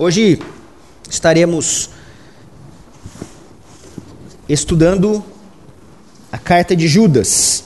Hoje 0.00 0.40
estaremos 1.10 1.90
estudando 4.48 5.24
a 6.30 6.38
carta 6.38 6.76
de 6.76 6.86
Judas. 6.86 7.64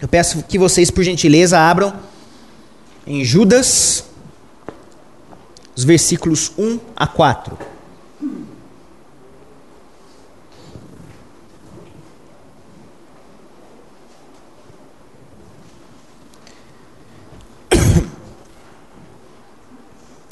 Eu 0.00 0.08
peço 0.08 0.42
que 0.44 0.58
vocês, 0.58 0.90
por 0.90 1.04
gentileza, 1.04 1.60
abram 1.60 1.92
em 3.06 3.22
Judas, 3.22 4.04
os 5.76 5.84
versículos 5.84 6.50
1 6.56 6.80
a 6.96 7.06
4. 7.06 7.58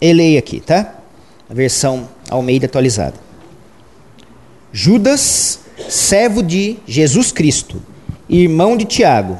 Eu 0.00 0.14
leio 0.14 0.38
aqui, 0.38 0.60
tá? 0.60 0.94
A 1.48 1.54
versão 1.54 2.08
Almeida 2.28 2.66
atualizada. 2.66 3.14
Judas, 4.72 5.60
servo 5.88 6.42
de 6.42 6.76
Jesus 6.86 7.32
Cristo, 7.32 7.80
irmão 8.28 8.76
de 8.76 8.84
Tiago, 8.84 9.38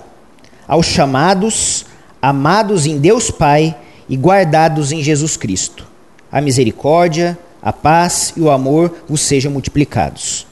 aos 0.66 0.86
chamados, 0.86 1.84
amados 2.22 2.86
em 2.86 2.98
Deus 2.98 3.30
Pai 3.30 3.76
e 4.08 4.16
guardados 4.16 4.92
em 4.92 5.02
Jesus 5.02 5.36
Cristo. 5.36 5.86
A 6.32 6.40
misericórdia, 6.40 7.38
a 7.60 7.72
paz 7.72 8.32
e 8.36 8.40
o 8.40 8.50
amor 8.50 8.94
vos 9.08 9.20
sejam 9.20 9.52
multiplicados. 9.52 10.46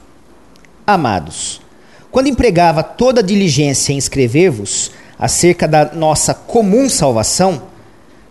Amados, 0.86 1.62
quando 2.10 2.28
empregava 2.28 2.82
toda 2.82 3.20
a 3.20 3.24
diligência 3.24 3.92
em 3.92 3.98
escrever-vos 3.98 4.90
acerca 5.18 5.66
da 5.66 5.92
nossa 5.94 6.34
comum 6.34 6.88
salvação, 6.88 7.62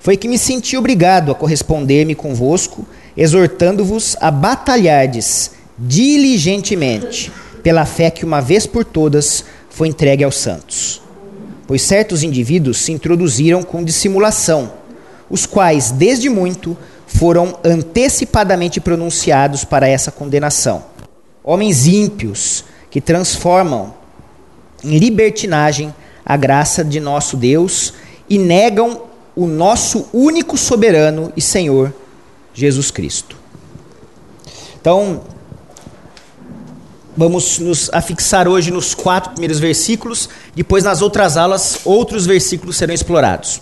foi 0.04 0.18
que 0.18 0.28
me 0.28 0.38
senti 0.38 0.76
obrigado 0.76 1.32
a 1.32 1.36
corresponder-me 1.36 2.14
convosco, 2.14 2.86
exortando-vos 3.16 4.18
a 4.20 4.30
batalhardes 4.30 5.52
diligentemente 5.80 7.32
pela 7.64 7.86
fé 7.86 8.12
que 8.12 8.26
uma 8.26 8.42
vez 8.42 8.68
por 8.68 8.84
todas 8.84 9.46
foi 9.70 9.88
entregue 9.88 10.26
aos 10.26 10.36
santos. 10.36 11.02
Pois 11.66 11.84
certos 11.84 12.22
indivíduos 12.22 12.80
se 12.80 12.92
introduziram 12.92 13.64
com 13.64 13.82
dissimulação, 13.82 14.74
os 15.30 15.46
quais, 15.46 15.90
desde 15.90 16.28
muito, 16.28 16.78
foram 17.08 17.58
antecipadamente 17.64 18.82
pronunciados 18.82 19.64
para 19.64 19.88
essa 19.88 20.12
condenação. 20.12 20.84
Homens 21.42 21.88
ímpios 21.88 22.66
que 22.92 23.00
transformam 23.00 23.94
em 24.84 24.98
libertinagem 24.98 25.96
a 26.26 26.36
graça 26.36 26.84
de 26.84 27.00
nosso 27.00 27.38
Deus 27.38 27.94
e 28.30 28.38
negam 28.38 29.13
o 29.36 29.48
nosso 29.48 30.08
único 30.14 30.58
soberano 30.58 31.32
e 31.36 31.42
Senhor, 31.42 31.94
Jesus 32.54 32.92
Cristo. 32.92 33.36
Então, 34.80 35.22
vamos 37.16 37.60
nos 37.60 37.90
afixar 37.94 38.48
hoje 38.48 38.72
nos 38.72 38.94
quatro 38.94 39.32
primeiros 39.32 39.60
versículos, 39.60 40.30
depois 40.56 40.84
nas 40.84 41.02
outras 41.02 41.38
aulas, 41.38 41.80
outros 41.86 42.26
versículos 42.26 42.76
serão 42.78 42.94
explorados. 42.94 43.62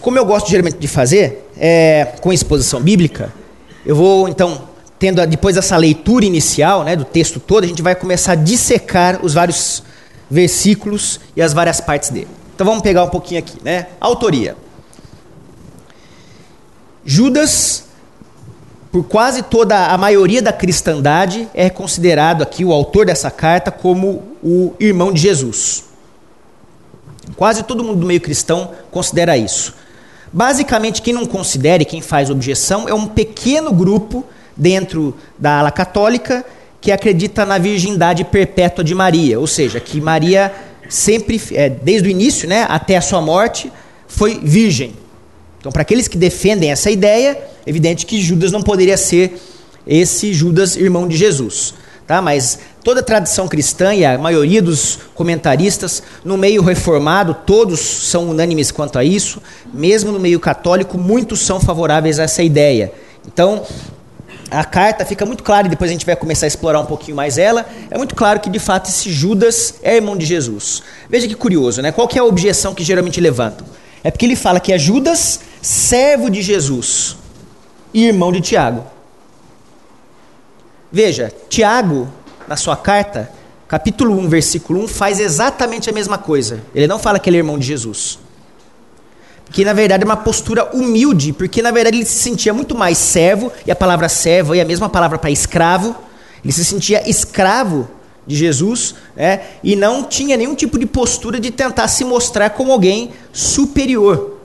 Como 0.00 0.18
eu 0.18 0.24
gosto 0.24 0.50
geralmente 0.50 0.76
de 0.76 0.88
fazer, 0.88 1.50
é, 1.56 2.14
com 2.20 2.32
exposição 2.32 2.80
bíblica, 2.80 3.32
eu 3.86 3.96
vou 3.96 4.28
então, 4.28 4.68
tendo 4.98 5.24
depois 5.26 5.54
dessa 5.54 5.76
leitura 5.76 6.24
inicial 6.24 6.84
né, 6.84 6.94
do 6.94 7.04
texto 7.04 7.40
todo, 7.40 7.64
a 7.64 7.66
gente 7.66 7.80
vai 7.80 7.94
começar 7.94 8.32
a 8.32 8.34
dissecar 8.34 9.24
os 9.24 9.32
vários 9.32 9.82
versículos 10.30 11.20
e 11.36 11.40
as 11.40 11.52
várias 11.52 11.80
partes 11.80 12.10
dele. 12.10 12.28
Então 12.54 12.66
vamos 12.66 12.82
pegar 12.82 13.04
um 13.04 13.08
pouquinho 13.08 13.40
aqui, 13.40 13.58
né? 13.64 13.88
Autoria. 14.00 14.56
Judas, 17.04 17.84
por 18.92 19.04
quase 19.04 19.42
toda 19.42 19.88
a 19.88 19.98
maioria 19.98 20.40
da 20.40 20.52
cristandade, 20.52 21.48
é 21.52 21.68
considerado 21.68 22.42
aqui 22.42 22.64
o 22.64 22.72
autor 22.72 23.06
dessa 23.06 23.30
carta 23.30 23.70
como 23.70 24.22
o 24.42 24.72
irmão 24.78 25.12
de 25.12 25.20
Jesus. 25.20 25.84
Quase 27.36 27.64
todo 27.64 27.82
mundo 27.82 28.00
do 28.00 28.06
meio 28.06 28.20
cristão 28.20 28.70
considera 28.90 29.36
isso. 29.36 29.74
Basicamente, 30.32 31.02
quem 31.02 31.12
não 31.12 31.26
considera 31.26 31.82
e 31.82 31.86
quem 31.86 32.00
faz 32.00 32.30
objeção 32.30 32.88
é 32.88 32.94
um 32.94 33.06
pequeno 33.06 33.72
grupo 33.72 34.24
dentro 34.56 35.14
da 35.38 35.58
ala 35.58 35.70
católica 35.70 36.44
que 36.80 36.92
acredita 36.92 37.44
na 37.44 37.58
virgindade 37.58 38.24
perpétua 38.24 38.84
de 38.84 38.94
Maria, 38.94 39.40
ou 39.40 39.46
seja, 39.46 39.80
que 39.80 40.00
Maria 40.00 40.52
sempre, 40.88 41.40
é, 41.52 41.68
desde 41.68 42.08
o 42.08 42.10
início 42.10 42.48
né, 42.48 42.66
até 42.68 42.96
a 42.96 43.00
sua 43.00 43.20
morte, 43.20 43.72
foi 44.06 44.38
virgem. 44.42 44.94
Então, 45.58 45.72
para 45.72 45.82
aqueles 45.82 46.08
que 46.08 46.18
defendem 46.18 46.70
essa 46.70 46.90
ideia, 46.90 47.38
é 47.66 47.70
evidente 47.70 48.04
que 48.04 48.20
Judas 48.20 48.52
não 48.52 48.62
poderia 48.62 48.96
ser 48.96 49.40
esse 49.86 50.32
Judas 50.32 50.76
irmão 50.76 51.08
de 51.08 51.16
Jesus. 51.16 51.74
Tá? 52.06 52.20
Mas 52.20 52.58
toda 52.82 53.00
a 53.00 53.02
tradição 53.02 53.48
cristã 53.48 53.94
e 53.94 54.04
a 54.04 54.18
maioria 54.18 54.60
dos 54.60 54.98
comentaristas, 55.14 56.02
no 56.22 56.36
meio 56.36 56.62
reformado, 56.62 57.34
todos 57.46 57.80
são 57.80 58.28
unânimes 58.28 58.70
quanto 58.70 58.98
a 58.98 59.04
isso, 59.04 59.40
mesmo 59.72 60.12
no 60.12 60.20
meio 60.20 60.38
católico, 60.38 60.98
muitos 60.98 61.40
são 61.40 61.58
favoráveis 61.58 62.18
a 62.18 62.24
essa 62.24 62.42
ideia. 62.42 62.92
Então, 63.26 63.64
a 64.50 64.64
carta 64.64 65.04
fica 65.04 65.24
muito 65.24 65.42
claro, 65.42 65.66
e 65.66 65.70
depois 65.70 65.90
a 65.90 65.92
gente 65.92 66.06
vai 66.06 66.16
começar 66.16 66.46
a 66.46 66.48
explorar 66.48 66.80
um 66.80 66.86
pouquinho 66.86 67.16
mais 67.16 67.38
ela, 67.38 67.66
é 67.90 67.96
muito 67.96 68.14
claro 68.14 68.40
que 68.40 68.50
de 68.50 68.58
fato 68.58 68.88
esse 68.88 69.10
Judas 69.10 69.74
é 69.82 69.96
irmão 69.96 70.16
de 70.16 70.26
Jesus. 70.26 70.82
Veja 71.08 71.26
que 71.26 71.34
curioso, 71.34 71.82
né? 71.82 71.92
Qual 71.92 72.06
que 72.06 72.18
é 72.18 72.20
a 72.20 72.24
objeção 72.24 72.74
que 72.74 72.84
geralmente 72.84 73.20
levantam? 73.20 73.66
É 74.02 74.10
porque 74.10 74.26
ele 74.26 74.36
fala 74.36 74.60
que 74.60 74.72
é 74.72 74.78
Judas, 74.78 75.40
servo 75.62 76.28
de 76.30 76.42
Jesus, 76.42 77.16
e 77.92 78.06
irmão 78.06 78.30
de 78.30 78.40
Tiago. 78.40 78.84
Veja, 80.92 81.32
Tiago, 81.48 82.08
na 82.46 82.56
sua 82.56 82.76
carta, 82.76 83.30
capítulo 83.66 84.16
1, 84.18 84.28
versículo 84.28 84.84
1, 84.84 84.88
faz 84.88 85.18
exatamente 85.18 85.88
a 85.88 85.92
mesma 85.92 86.18
coisa. 86.18 86.62
Ele 86.74 86.86
não 86.86 86.98
fala 86.98 87.18
que 87.18 87.28
ele 87.28 87.38
é 87.38 87.40
irmão 87.40 87.58
de 87.58 87.66
Jesus 87.66 88.18
que 89.50 89.64
na 89.64 89.72
verdade 89.72 90.02
é 90.02 90.06
uma 90.06 90.16
postura 90.16 90.70
humilde, 90.74 91.32
porque 91.32 91.62
na 91.62 91.70
verdade 91.70 91.98
ele 91.98 92.06
se 92.06 92.22
sentia 92.22 92.52
muito 92.52 92.74
mais 92.74 92.98
servo, 92.98 93.52
e 93.66 93.70
a 93.70 93.76
palavra 93.76 94.08
servo 94.08 94.54
é 94.54 94.60
a 94.60 94.64
mesma 94.64 94.88
palavra 94.88 95.18
para 95.18 95.30
escravo, 95.30 95.94
ele 96.42 96.52
se 96.52 96.64
sentia 96.64 97.08
escravo 97.08 97.88
de 98.26 98.34
Jesus, 98.34 98.94
né, 99.14 99.40
e 99.62 99.76
não 99.76 100.02
tinha 100.04 100.36
nenhum 100.36 100.54
tipo 100.54 100.78
de 100.78 100.86
postura 100.86 101.38
de 101.38 101.50
tentar 101.50 101.88
se 101.88 102.04
mostrar 102.04 102.50
como 102.50 102.72
alguém 102.72 103.10
superior, 103.32 104.38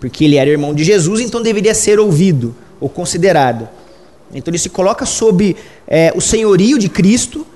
porque 0.00 0.24
ele 0.24 0.36
era 0.36 0.50
irmão 0.50 0.74
de 0.74 0.84
Jesus, 0.84 1.20
então 1.20 1.40
deveria 1.40 1.74
ser 1.74 2.00
ouvido 2.00 2.54
ou 2.80 2.88
considerado. 2.88 3.68
Então 4.34 4.50
ele 4.50 4.58
se 4.58 4.70
coloca 4.70 5.06
sob 5.06 5.56
é, 5.86 6.12
o 6.16 6.20
senhorio 6.20 6.78
de 6.78 6.88
Cristo, 6.88 7.46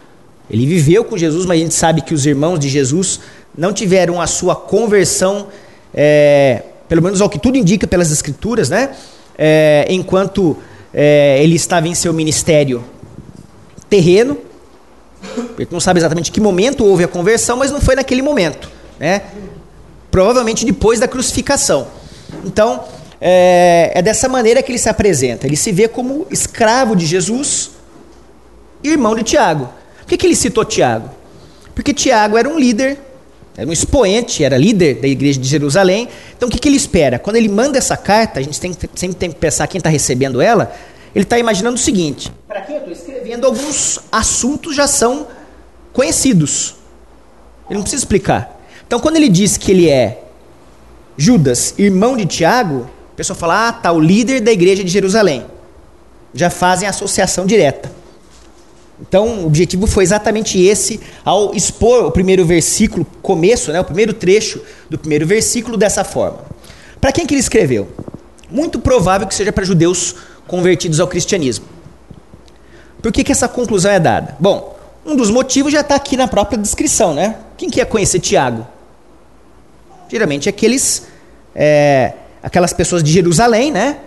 ele 0.48 0.64
viveu 0.66 1.04
com 1.04 1.18
Jesus, 1.18 1.44
mas 1.44 1.58
a 1.58 1.62
gente 1.62 1.74
sabe 1.74 2.02
que 2.02 2.14
os 2.14 2.24
irmãos 2.24 2.58
de 2.58 2.68
Jesus 2.68 3.20
não 3.56 3.72
tiveram 3.72 4.20
a 4.20 4.26
sua 4.26 4.54
conversão 4.54 5.48
é, 5.92 6.62
pelo 6.88 7.02
menos 7.02 7.20
ao 7.20 7.28
que 7.28 7.38
tudo 7.38 7.56
indica 7.56 7.86
pelas 7.86 8.10
escrituras, 8.10 8.68
né? 8.68 8.90
É, 9.38 9.86
enquanto 9.90 10.56
é, 10.92 11.38
ele 11.42 11.56
estava 11.56 11.88
em 11.88 11.94
seu 11.94 12.12
ministério 12.12 12.84
terreno, 13.88 14.38
ele 15.58 15.68
não 15.70 15.80
sabe 15.80 16.00
exatamente 16.00 16.30
que 16.30 16.40
momento 16.40 16.84
houve 16.84 17.04
a 17.04 17.08
conversão, 17.08 17.56
mas 17.56 17.70
não 17.70 17.80
foi 17.80 17.94
naquele 17.94 18.22
momento, 18.22 18.70
né? 18.98 19.22
Provavelmente 20.10 20.64
depois 20.64 21.00
da 21.00 21.08
crucificação. 21.08 21.88
Então, 22.44 22.84
é, 23.20 23.92
é 23.94 24.02
dessa 24.02 24.28
maneira 24.28 24.62
que 24.62 24.70
ele 24.70 24.78
se 24.78 24.88
apresenta. 24.88 25.46
Ele 25.46 25.56
se 25.56 25.72
vê 25.72 25.88
como 25.88 26.26
escravo 26.30 26.94
de 26.94 27.06
Jesus, 27.06 27.70
irmão 28.82 29.14
de 29.14 29.22
Tiago. 29.22 29.68
Por 30.00 30.06
que, 30.06 30.16
que 30.16 30.26
ele 30.26 30.36
citou 30.36 30.64
Tiago? 30.64 31.10
Porque 31.74 31.92
Tiago 31.92 32.38
era 32.38 32.48
um 32.48 32.58
líder 32.58 32.98
era 33.56 33.68
um 33.68 33.72
expoente, 33.72 34.44
era 34.44 34.58
líder 34.58 34.96
da 35.00 35.08
igreja 35.08 35.40
de 35.40 35.48
Jerusalém. 35.48 36.08
Então 36.36 36.48
o 36.48 36.52
que, 36.52 36.58
que 36.58 36.68
ele 36.68 36.76
espera? 36.76 37.18
Quando 37.18 37.36
ele 37.36 37.48
manda 37.48 37.78
essa 37.78 37.96
carta, 37.96 38.38
a 38.38 38.42
gente 38.42 38.60
tem, 38.60 38.76
sempre 38.94 39.16
tem 39.16 39.30
que 39.30 39.36
pensar 39.36 39.66
quem 39.66 39.78
está 39.78 39.88
recebendo 39.88 40.42
ela, 40.42 40.74
ele 41.14 41.24
está 41.24 41.38
imaginando 41.38 41.76
o 41.76 41.78
seguinte: 41.78 42.30
para 42.46 42.60
quem 42.60 42.76
eu 42.76 42.80
estou 42.80 42.92
escrevendo, 42.92 43.46
alguns 43.46 43.98
assuntos 44.12 44.76
já 44.76 44.86
são 44.86 45.26
conhecidos. 45.92 46.74
Ele 47.68 47.76
não 47.76 47.82
precisa 47.82 48.02
explicar. 48.02 48.60
Então 48.86 49.00
quando 49.00 49.16
ele 49.16 49.28
diz 49.28 49.56
que 49.56 49.72
ele 49.72 49.88
é 49.88 50.22
Judas, 51.16 51.74
irmão 51.78 52.16
de 52.16 52.26
Tiago, 52.26 52.90
a 53.12 53.16
pessoa 53.16 53.36
fala, 53.36 53.68
ah, 53.68 53.72
tá, 53.72 53.90
o 53.90 53.98
líder 53.98 54.42
da 54.42 54.52
igreja 54.52 54.84
de 54.84 54.90
Jerusalém. 54.90 55.46
Já 56.34 56.50
fazem 56.50 56.86
associação 56.86 57.46
direta. 57.46 57.90
Então, 59.00 59.40
o 59.40 59.46
objetivo 59.46 59.86
foi 59.86 60.04
exatamente 60.04 60.58
esse 60.58 61.00
ao 61.24 61.54
expor 61.54 62.06
o 62.06 62.10
primeiro 62.10 62.46
versículo, 62.46 63.06
começo, 63.20 63.70
né, 63.72 63.80
o 63.80 63.84
primeiro 63.84 64.14
trecho 64.14 64.60
do 64.88 64.98
primeiro 64.98 65.26
versículo 65.26 65.76
dessa 65.76 66.02
forma. 66.02 66.38
Para 67.00 67.12
quem 67.12 67.26
que 67.26 67.34
ele 67.34 67.40
escreveu? 67.40 67.88
Muito 68.50 68.78
provável 68.78 69.26
que 69.26 69.34
seja 69.34 69.52
para 69.52 69.64
judeus 69.64 70.14
convertidos 70.46 70.98
ao 70.98 71.08
cristianismo. 71.08 71.66
Por 73.02 73.12
que, 73.12 73.22
que 73.22 73.32
essa 73.32 73.46
conclusão 73.46 73.90
é 73.90 74.00
dada? 74.00 74.34
Bom, 74.40 74.76
um 75.04 75.14
dos 75.14 75.30
motivos 75.30 75.72
já 75.72 75.82
está 75.82 75.94
aqui 75.94 76.16
na 76.16 76.26
própria 76.26 76.58
descrição, 76.58 77.12
né? 77.12 77.36
Quem 77.56 77.68
quer 77.68 77.84
conhecer 77.86 78.18
Tiago? 78.18 78.66
Geralmente 80.08 80.48
aqueles, 80.48 81.06
é, 81.54 82.14
aquelas 82.42 82.72
pessoas 82.72 83.02
de 83.02 83.12
Jerusalém, 83.12 83.70
né? 83.70 83.98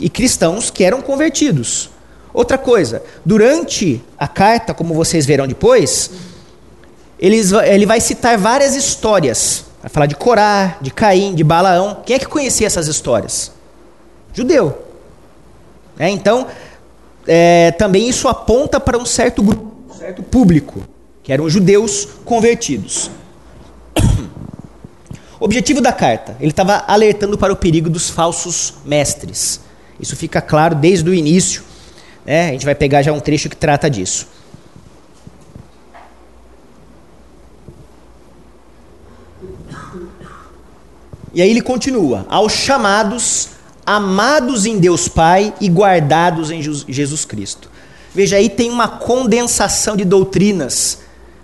e 0.00 0.08
cristãos 0.08 0.70
que 0.70 0.82
eram 0.82 1.02
convertidos. 1.02 1.90
Outra 2.32 2.56
coisa, 2.56 3.02
durante 3.24 4.02
a 4.18 4.28
carta, 4.28 4.72
como 4.72 4.94
vocês 4.94 5.26
verão 5.26 5.46
depois, 5.46 6.10
eles, 7.18 7.52
ele 7.52 7.84
vai 7.86 8.00
citar 8.00 8.38
várias 8.38 8.74
histórias. 8.74 9.64
Vai 9.82 9.90
falar 9.90 10.06
de 10.06 10.14
Corá, 10.14 10.78
de 10.80 10.90
Caim, 10.90 11.34
de 11.34 11.42
Balaão. 11.42 12.02
Quem 12.06 12.16
é 12.16 12.18
que 12.18 12.26
conhecia 12.26 12.66
essas 12.66 12.86
histórias? 12.86 13.52
Judeu. 14.32 14.86
É, 15.98 16.08
então, 16.08 16.46
é, 17.26 17.72
também 17.72 18.08
isso 18.08 18.28
aponta 18.28 18.80
para 18.80 18.96
um 18.96 19.04
certo 19.04 19.42
grupo, 19.42 19.70
um 19.90 19.94
certo 19.94 20.22
público, 20.22 20.82
que 21.22 21.32
eram 21.32 21.48
judeus 21.48 22.08
convertidos. 22.24 23.10
Objetivo 25.38 25.80
da 25.80 25.92
carta, 25.92 26.36
ele 26.40 26.50
estava 26.50 26.84
alertando 26.86 27.36
para 27.36 27.52
o 27.52 27.56
perigo 27.56 27.90
dos 27.90 28.08
falsos 28.08 28.74
mestres. 28.84 29.60
Isso 29.98 30.16
fica 30.16 30.40
claro 30.40 30.74
desde 30.74 31.08
o 31.10 31.14
início. 31.14 31.62
Né? 32.24 32.48
A 32.48 32.52
gente 32.52 32.64
vai 32.64 32.74
pegar 32.74 33.02
já 33.02 33.12
um 33.12 33.20
trecho 33.20 33.48
que 33.48 33.56
trata 33.56 33.88
disso. 33.88 34.28
E 41.32 41.40
aí 41.40 41.50
ele 41.50 41.60
continua: 41.60 42.26
aos 42.28 42.52
chamados, 42.52 43.50
amados 43.86 44.66
em 44.66 44.78
Deus 44.78 45.08
Pai 45.08 45.54
e 45.60 45.68
guardados 45.68 46.50
em 46.50 46.60
Jesus 46.62 47.24
Cristo. 47.24 47.70
Veja 48.14 48.36
aí, 48.36 48.48
tem 48.48 48.70
uma 48.70 48.88
condensação 48.88 49.96
de 49.96 50.04
doutrinas, 50.04 50.98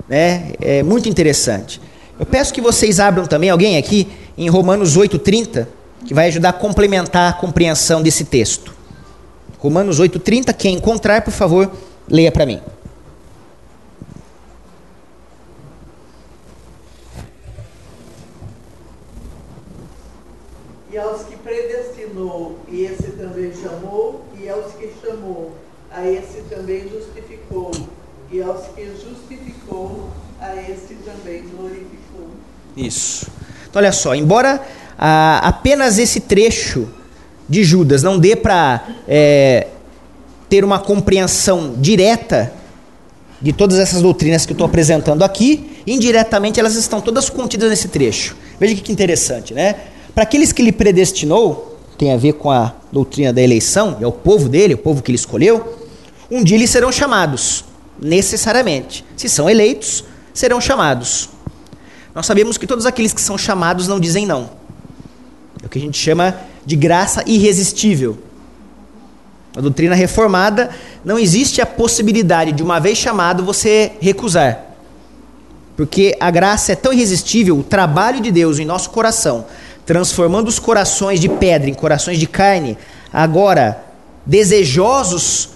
né? 0.08 0.52
É 0.60 0.82
muito 0.82 1.08
interessante. 1.08 1.80
Eu 2.18 2.26
peço 2.26 2.52
que 2.52 2.60
vocês 2.60 2.98
abram 2.98 3.26
também, 3.26 3.50
alguém 3.50 3.76
aqui, 3.76 4.08
em 4.36 4.48
Romanos 4.48 4.96
8,30, 4.96 5.68
que 6.04 6.12
vai 6.12 6.28
ajudar 6.28 6.48
a 6.48 6.52
complementar 6.52 7.30
a 7.30 7.32
compreensão 7.34 8.02
desse 8.02 8.24
texto. 8.24 8.75
Romanos 9.58 10.00
8,30, 10.00 10.54
quem 10.54 10.74
encontrar, 10.76 11.22
por 11.22 11.32
favor, 11.32 11.70
leia 12.08 12.30
para 12.30 12.46
mim. 12.46 12.60
E 20.92 20.98
aos 20.98 21.22
que 21.22 21.36
predestinou, 21.36 22.58
e 22.68 22.84
esse 22.84 23.12
também 23.12 23.52
chamou, 23.54 24.24
e 24.38 24.48
aos 24.48 24.72
que 24.74 24.92
chamou, 25.04 25.52
a 25.90 26.06
esse 26.06 26.42
também 26.48 26.88
justificou, 26.88 27.70
e 28.30 28.42
aos 28.42 28.66
que 28.68 28.86
justificou, 28.86 30.10
a 30.40 30.54
esse 30.56 30.94
também 30.96 31.42
glorificou. 31.48 32.28
Isso. 32.76 33.26
Então, 33.68 33.80
olha 33.80 33.92
só, 33.92 34.14
embora 34.14 34.60
ah, 34.98 35.40
apenas 35.42 35.98
esse 35.98 36.20
trecho 36.20 36.88
de 37.48 37.64
Judas 37.64 38.02
não 38.02 38.18
dê 38.18 38.34
para 38.34 38.86
é, 39.06 39.68
ter 40.48 40.64
uma 40.64 40.78
compreensão 40.78 41.74
direta 41.76 42.52
de 43.40 43.52
todas 43.52 43.78
essas 43.78 44.02
doutrinas 44.02 44.46
que 44.46 44.52
eu 44.52 44.54
estou 44.54 44.66
apresentando 44.66 45.22
aqui, 45.22 45.82
indiretamente 45.86 46.58
elas 46.58 46.74
estão 46.74 47.00
todas 47.00 47.28
contidas 47.28 47.70
nesse 47.70 47.88
trecho. 47.88 48.36
Veja 48.58 48.74
que 48.74 48.92
interessante, 48.92 49.52
né? 49.52 49.76
Para 50.14 50.22
aqueles 50.22 50.52
que 50.52 50.62
ele 50.62 50.72
predestinou, 50.72 51.78
tem 51.98 52.12
a 52.12 52.16
ver 52.16 52.34
com 52.34 52.50
a 52.50 52.74
doutrina 52.90 53.32
da 53.32 53.42
eleição, 53.42 53.98
é 54.00 54.06
o 54.06 54.12
povo 54.12 54.48
dele, 54.48 54.74
o 54.74 54.78
povo 54.78 55.02
que 55.02 55.10
ele 55.10 55.16
escolheu, 55.16 55.78
um 56.30 56.42
dia 56.42 56.56
eles 56.56 56.70
serão 56.70 56.90
chamados, 56.90 57.64
necessariamente. 58.00 59.04
Se 59.16 59.28
são 59.28 59.48
eleitos, 59.48 60.04
serão 60.32 60.60
chamados. 60.60 61.28
Nós 62.14 62.26
sabemos 62.26 62.56
que 62.56 62.66
todos 62.66 62.86
aqueles 62.86 63.12
que 63.12 63.20
são 63.20 63.36
chamados 63.36 63.86
não 63.86 64.00
dizem 64.00 64.26
não. 64.26 64.50
É 65.62 65.66
o 65.66 65.68
que 65.68 65.78
a 65.78 65.80
gente 65.80 65.98
chama 65.98 66.34
de 66.66 66.76
graça 66.76 67.22
irresistível. 67.26 68.18
Na 69.54 69.62
doutrina 69.62 69.94
reformada, 69.94 70.68
não 71.04 71.18
existe 71.18 71.62
a 71.62 71.66
possibilidade 71.66 72.52
de, 72.52 72.62
uma 72.62 72.78
vez 72.78 72.98
chamado, 72.98 73.44
você 73.44 73.92
recusar. 74.00 74.66
Porque 75.76 76.16
a 76.20 76.30
graça 76.30 76.72
é 76.72 76.76
tão 76.76 76.92
irresistível, 76.92 77.58
o 77.58 77.62
trabalho 77.62 78.20
de 78.20 78.30
Deus 78.30 78.58
em 78.58 78.64
nosso 78.64 78.90
coração, 78.90 79.46
transformando 79.86 80.48
os 80.48 80.58
corações 80.58 81.20
de 81.20 81.28
pedra 81.28 81.70
em 81.70 81.74
corações 81.74 82.18
de 82.18 82.26
carne, 82.26 82.76
agora 83.12 83.82
desejosos 84.26 85.50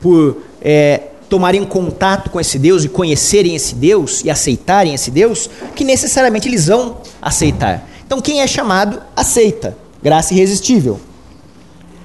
por 0.00 0.38
é, 0.62 1.02
tomarem 1.28 1.64
contato 1.64 2.30
com 2.30 2.40
esse 2.40 2.58
Deus 2.58 2.84
e 2.84 2.88
conhecerem 2.88 3.54
esse 3.54 3.74
Deus 3.74 4.24
e 4.24 4.30
aceitarem 4.30 4.94
esse 4.94 5.10
Deus, 5.10 5.50
que 5.74 5.84
necessariamente 5.84 6.48
eles 6.48 6.66
vão 6.66 6.98
aceitar. 7.20 7.86
Então, 8.06 8.20
quem 8.20 8.40
é 8.40 8.46
chamado, 8.46 9.02
aceita. 9.14 9.76
Graça 10.06 10.32
irresistível. 10.34 11.00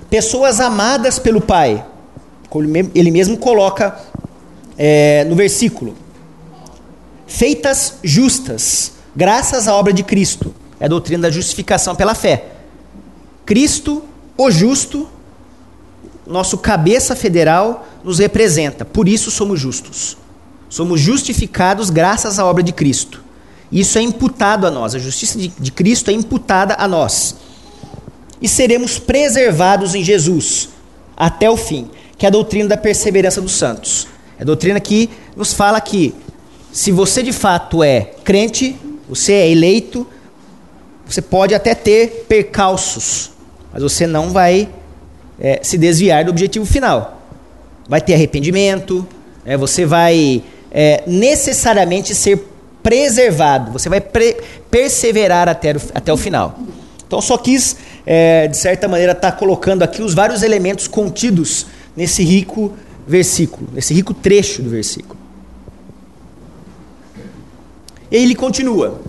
Pessoas 0.10 0.60
amadas 0.60 1.20
pelo 1.20 1.40
Pai. 1.40 1.86
Ele 2.96 3.12
mesmo 3.12 3.38
coloca 3.38 3.96
é, 4.76 5.24
no 5.26 5.36
versículo. 5.36 5.96
Feitas 7.28 8.00
justas, 8.04 8.94
graças 9.16 9.68
à 9.68 9.76
obra 9.76 9.94
de 9.94 10.02
Cristo. 10.02 10.52
É 10.80 10.86
a 10.86 10.88
doutrina 10.88 11.22
da 11.22 11.30
justificação 11.30 11.96
pela 11.96 12.16
fé. 12.16 12.46
Cristo, 13.46 14.04
o 14.36 14.50
justo, 14.50 15.08
nosso 16.26 16.58
cabeça 16.58 17.16
federal, 17.16 17.86
nos 18.04 18.18
representa. 18.18 18.84
Por 18.84 19.08
isso 19.08 19.30
somos 19.30 19.60
justos. 19.60 20.18
Somos 20.68 21.00
justificados 21.00 21.92
graças 21.92 22.40
à 22.40 22.46
obra 22.48 22.64
de 22.64 22.74
Cristo. 22.74 23.24
Isso 23.72 24.00
é 24.00 24.02
imputado 24.02 24.66
a 24.66 24.72
nós. 24.72 24.96
A 24.96 24.98
justiça 24.98 25.38
de, 25.38 25.50
de 25.50 25.72
Cristo 25.72 26.10
é 26.10 26.14
imputada 26.16 26.76
a 26.80 26.88
nós. 26.88 27.36
E 28.42 28.48
seremos 28.48 28.98
preservados 28.98 29.94
em 29.94 30.04
Jesus 30.04 30.70
até 31.16 31.50
o 31.50 31.58
fim, 31.58 31.90
que 32.18 32.26
é 32.26 32.28
a 32.28 32.32
doutrina 32.32 32.70
da 32.70 32.78
perseverança 32.78 33.42
dos 33.42 33.54
santos. 33.54 34.08
É 34.40 34.42
a 34.42 34.46
doutrina 34.46 34.80
que 34.80 35.10
nos 35.36 35.54
fala 35.54 35.80
que 35.80 36.16
se 36.72 36.92
você 36.92 37.22
de 37.22 37.32
fato 37.32 37.84
é 37.84 38.02
crente, 38.24 38.76
você 39.08 39.34
é 39.34 39.50
eleito, 39.50 40.08
você 41.06 41.22
pode 41.22 41.54
até 41.54 41.76
ter 41.76 42.26
percalços, 42.28 43.32
mas 43.72 43.84
você 43.84 44.08
não 44.08 44.30
vai 44.30 44.70
é, 45.40 45.60
se 45.62 45.78
desviar 45.78 46.24
do 46.24 46.32
objetivo 46.32 46.66
final 46.66 47.22
vai 47.92 48.00
ter 48.00 48.14
arrependimento, 48.14 49.06
é, 49.46 49.58
você 49.58 49.86
vai 49.86 50.42
é, 50.72 51.04
necessariamente 51.06 52.16
ser 52.16 52.48
preservado, 52.82 53.70
você 53.72 53.90
vai 53.90 54.02
perseverar 54.72 55.50
até 55.50 55.74
o, 55.74 55.82
até 55.94 56.14
o 56.14 56.16
final. 56.16 56.58
Então, 57.06 57.20
só 57.20 57.38
quis, 57.38 57.76
é, 58.06 58.48
de 58.48 58.58
certa 58.58 58.88
maneira, 58.88 59.14
estar 59.14 59.32
tá 59.32 59.38
colocando 59.38 59.84
aqui 59.84 60.02
os 60.02 60.14
vários 60.14 60.44
elementos 60.44 60.88
contidos 60.88 61.66
nesse 61.96 62.24
rico 62.24 62.74
versículo, 63.08 63.68
nesse 63.74 63.94
rico 63.94 64.14
trecho 64.14 64.62
do 64.62 64.70
versículo. 64.70 65.20
E 68.10 68.16
ele 68.18 68.36
continua: 68.36 69.02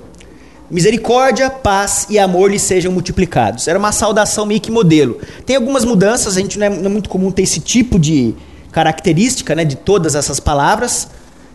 Misericórdia, 0.71 1.51
paz 1.51 2.07
e 2.09 2.19
amor 2.19 2.51
lhe 2.51 2.59
sejam 2.59 2.93
multiplicados. 2.93 3.69
Era 3.69 3.79
uma 3.79 3.93
saudação 3.93 4.47
meio 4.47 4.61
que 4.61 4.71
modelo. 4.71 5.21
Tem 5.45 5.57
algumas 5.57 5.85
mudanças, 5.85 6.37
a 6.37 6.41
gente 6.41 6.59
não 6.59 6.67
é, 6.67 6.71
não 6.71 6.87
é 6.87 6.89
muito 6.89 7.09
comum 7.09 7.31
ter 7.31 7.43
esse 7.43 7.61
tipo 7.61 7.99
de, 7.99 8.35
característica 8.73 9.55
né, 9.55 9.65
de 9.65 9.77
todas 9.77 10.15
essas 10.17 10.41
palavras. 10.41 11.07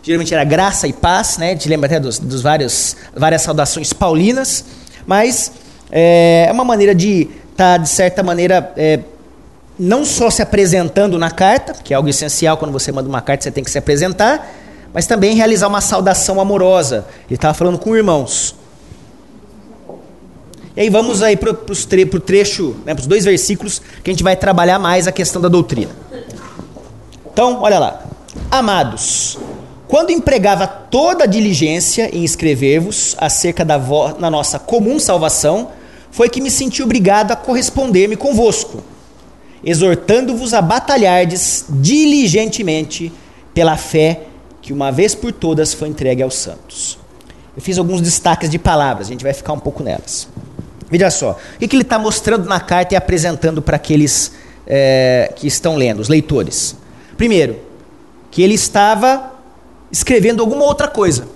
Geralmente 0.02 0.32
era 0.32 0.44
graça 0.44 0.86
e 0.86 0.92
paz, 0.92 1.36
né? 1.36 1.50
Gente 1.50 1.68
lembra 1.68 1.86
até 1.86 2.00
dos, 2.00 2.18
dos 2.18 2.40
vários, 2.40 2.96
várias 3.14 3.42
saudações 3.42 3.92
paulinas. 3.92 4.64
Mas 5.04 5.52
é, 5.90 6.46
é 6.48 6.52
uma 6.52 6.64
maneira 6.64 6.94
de 6.94 7.22
estar, 7.50 7.76
tá, 7.76 7.76
de 7.78 7.88
certa 7.88 8.22
maneira, 8.22 8.72
é, 8.76 9.00
não 9.78 10.04
só 10.04 10.30
se 10.30 10.42
apresentando 10.42 11.18
na 11.18 11.30
carta, 11.30 11.72
que 11.72 11.92
é 11.92 11.96
algo 11.96 12.08
essencial 12.08 12.56
quando 12.56 12.72
você 12.72 12.90
manda 12.90 13.08
uma 13.08 13.20
carta, 13.20 13.44
você 13.44 13.50
tem 13.50 13.62
que 13.62 13.70
se 13.70 13.78
apresentar, 13.78 14.50
mas 14.92 15.06
também 15.06 15.34
realizar 15.34 15.68
uma 15.68 15.80
saudação 15.80 16.40
amorosa. 16.40 17.06
Ele 17.26 17.36
estava 17.36 17.54
falando 17.54 17.78
com 17.78 17.96
irmãos. 17.96 18.54
E 20.76 20.82
aí 20.82 20.90
vamos 20.90 21.22
aí 21.22 21.36
para 21.36 21.50
o 21.50 21.54
tre 21.54 22.06
trecho, 22.06 22.76
né, 22.84 22.94
para 22.94 23.00
os 23.00 23.06
dois 23.06 23.24
versículos, 23.24 23.80
que 24.02 24.10
a 24.10 24.12
gente 24.12 24.22
vai 24.22 24.36
trabalhar 24.36 24.78
mais 24.78 25.06
a 25.06 25.12
questão 25.12 25.42
da 25.42 25.48
doutrina. 25.48 25.90
Então, 27.32 27.60
olha 27.60 27.78
lá. 27.78 28.04
Amados, 28.50 29.38
quando 29.88 30.10
empregava 30.10 30.66
toda 30.66 31.24
a 31.24 31.26
diligência 31.26 32.14
em 32.14 32.22
escrever-vos 32.22 33.16
acerca 33.18 33.64
da, 33.64 33.78
na 34.18 34.30
nossa 34.30 34.58
comum 34.58 35.00
salvação, 35.00 35.70
foi 36.18 36.28
que 36.28 36.40
me 36.40 36.50
senti 36.50 36.82
obrigado 36.82 37.30
a 37.30 37.36
corresponder-me 37.36 38.16
convosco, 38.16 38.82
exortando-vos 39.62 40.52
a 40.52 40.60
batalhardes 40.60 41.66
diligentemente 41.68 43.12
pela 43.54 43.76
fé 43.76 44.22
que 44.60 44.72
uma 44.72 44.90
vez 44.90 45.14
por 45.14 45.30
todas 45.30 45.72
foi 45.72 45.86
entregue 45.86 46.20
aos 46.20 46.34
santos. 46.34 46.98
Eu 47.54 47.62
fiz 47.62 47.78
alguns 47.78 48.00
destaques 48.00 48.50
de 48.50 48.58
palavras, 48.58 49.06
a 49.06 49.10
gente 49.10 49.22
vai 49.22 49.32
ficar 49.32 49.52
um 49.52 49.60
pouco 49.60 49.80
nelas. 49.80 50.26
Veja 50.90 51.08
só, 51.08 51.38
o 51.54 51.58
que 51.68 51.76
ele 51.76 51.82
está 51.82 52.00
mostrando 52.00 52.48
na 52.48 52.58
carta 52.58 52.94
e 52.94 52.96
apresentando 52.96 53.62
para 53.62 53.76
aqueles 53.76 54.32
é, 54.66 55.32
que 55.36 55.46
estão 55.46 55.76
lendo, 55.76 56.00
os 56.00 56.08
leitores. 56.08 56.74
Primeiro, 57.16 57.60
que 58.28 58.42
ele 58.42 58.54
estava 58.54 59.34
escrevendo 59.92 60.40
alguma 60.40 60.64
outra 60.64 60.88
coisa. 60.88 61.28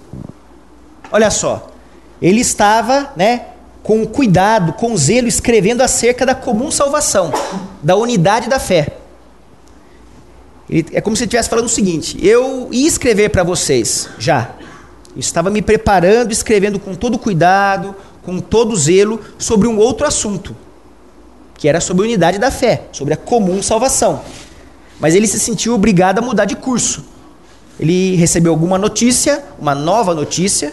Olha 1.12 1.31
só, 1.31 1.71
ele 2.21 2.41
estava, 2.41 3.12
né, 3.15 3.51
com 3.83 4.07
cuidado, 4.07 4.73
com 4.75 4.97
zelo, 4.97 5.27
escrevendo 5.27 5.83
acerca 5.83 6.25
da 6.25 6.35
comum 6.35 6.71
salvação, 6.71 7.33
da 7.83 7.97
unidade 7.97 8.49
da 8.49 8.59
fé. 8.59 8.97
Ele, 10.71 10.87
é 10.93 11.01
como 11.01 11.17
se 11.17 11.25
ele 11.25 11.29
estivesse 11.29 11.51
falando 11.51 11.67
o 11.67 11.69
seguinte: 11.69 12.17
eu 12.25 12.69
ia 12.71 12.87
escrever 12.87 13.31
para 13.31 13.43
vocês 13.43 14.09
já. 14.19 14.51
Eu 15.15 15.21
estava 15.21 15.51
me 15.51 15.61
preparando, 15.61 16.33
escrevendo 16.33 16.79
com 16.79 16.95
todo 16.95 17.19
cuidado, 17.19 17.95
com 18.23 18.39
todo 18.39 18.77
zelo, 18.77 19.21
sobre 19.37 19.69
um 19.69 19.77
outro 19.77 20.07
assunto, 20.07 20.57
que 21.59 21.69
era 21.69 21.81
sobre 21.81 22.05
a 22.05 22.07
unidade 22.07 22.39
da 22.39 22.51
fé, 22.51 22.85
sobre 22.93 23.12
a 23.12 23.17
comum 23.17 23.62
salvação. 23.62 24.23
Mas 24.99 25.15
ele 25.15 25.27
se 25.27 25.39
sentiu 25.39 25.75
obrigado 25.75 26.21
a 26.21 26.23
mudar 26.23 26.45
de 26.45 26.57
curso. 26.57 27.05
Ele 27.79 28.15
recebeu 28.15 28.53
alguma 28.53 28.79
notícia, 28.79 29.45
uma 29.59 29.75
nova 29.75 30.15
notícia, 30.15 30.73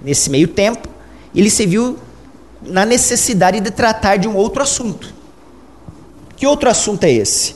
nesse 0.00 0.30
meio 0.30 0.48
tempo, 0.48 0.88
e 1.34 1.40
ele 1.40 1.50
se 1.50 1.66
viu 1.66 1.98
na 2.64 2.84
necessidade 2.84 3.60
de 3.60 3.70
tratar 3.70 4.16
de 4.16 4.28
um 4.28 4.36
outro 4.36 4.62
assunto. 4.62 5.12
Que 6.36 6.46
outro 6.46 6.68
assunto 6.68 7.04
é 7.04 7.12
esse? 7.12 7.54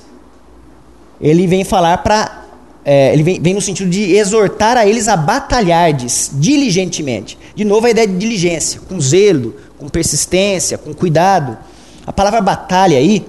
Ele 1.20 1.46
vem 1.46 1.64
falar 1.64 1.98
para. 1.98 2.44
É, 2.84 3.12
ele 3.12 3.22
vem, 3.24 3.40
vem, 3.40 3.54
no 3.54 3.60
sentido 3.60 3.90
de 3.90 4.14
exortar 4.14 4.76
a 4.76 4.86
eles 4.86 5.08
a 5.08 5.16
batalhardes 5.16 6.30
diligentemente. 6.34 7.36
De 7.54 7.64
novo, 7.64 7.86
a 7.86 7.90
ideia 7.90 8.06
de 8.06 8.16
diligência, 8.16 8.80
com 8.88 9.00
zelo, 9.00 9.56
com 9.76 9.88
persistência, 9.88 10.78
com 10.78 10.94
cuidado. 10.94 11.58
A 12.06 12.12
palavra 12.12 12.40
batalha 12.40 12.96
aí, 12.96 13.26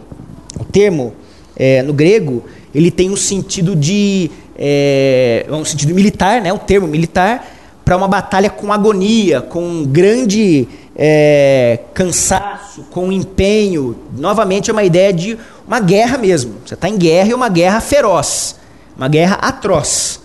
o 0.60 0.64
termo 0.64 1.14
é, 1.56 1.82
no 1.82 1.92
grego, 1.92 2.46
ele 2.74 2.92
tem 2.92 3.10
um 3.10 3.18
sentido 3.18 3.76
de. 3.76 4.30
É, 4.60 5.46
um 5.50 5.66
sentido 5.66 5.94
militar, 5.94 6.42
né, 6.42 6.52
um 6.52 6.58
termo 6.58 6.88
militar, 6.88 7.48
para 7.86 7.96
uma 7.96 8.08
batalha 8.08 8.50
com 8.50 8.74
agonia, 8.74 9.40
com 9.40 9.86
grande 9.86 10.68
é, 10.98 11.80
cansaço, 11.94 12.82
com 12.90 13.12
empenho. 13.12 13.96
Novamente 14.18 14.72
é 14.72 14.74
uma 14.74 14.84
ideia 14.84 15.14
de 15.14 15.38
uma 15.68 15.80
guerra 15.80 16.18
mesmo. 16.18 16.56
Você 16.66 16.74
está 16.74 16.90
em 16.90 16.98
guerra 16.98 17.30
e 17.30 17.34
uma 17.36 17.50
guerra 17.50 17.80
feroz, 17.80 18.56
uma 18.96 19.08
guerra 19.08 19.36
atroz. 19.36 20.20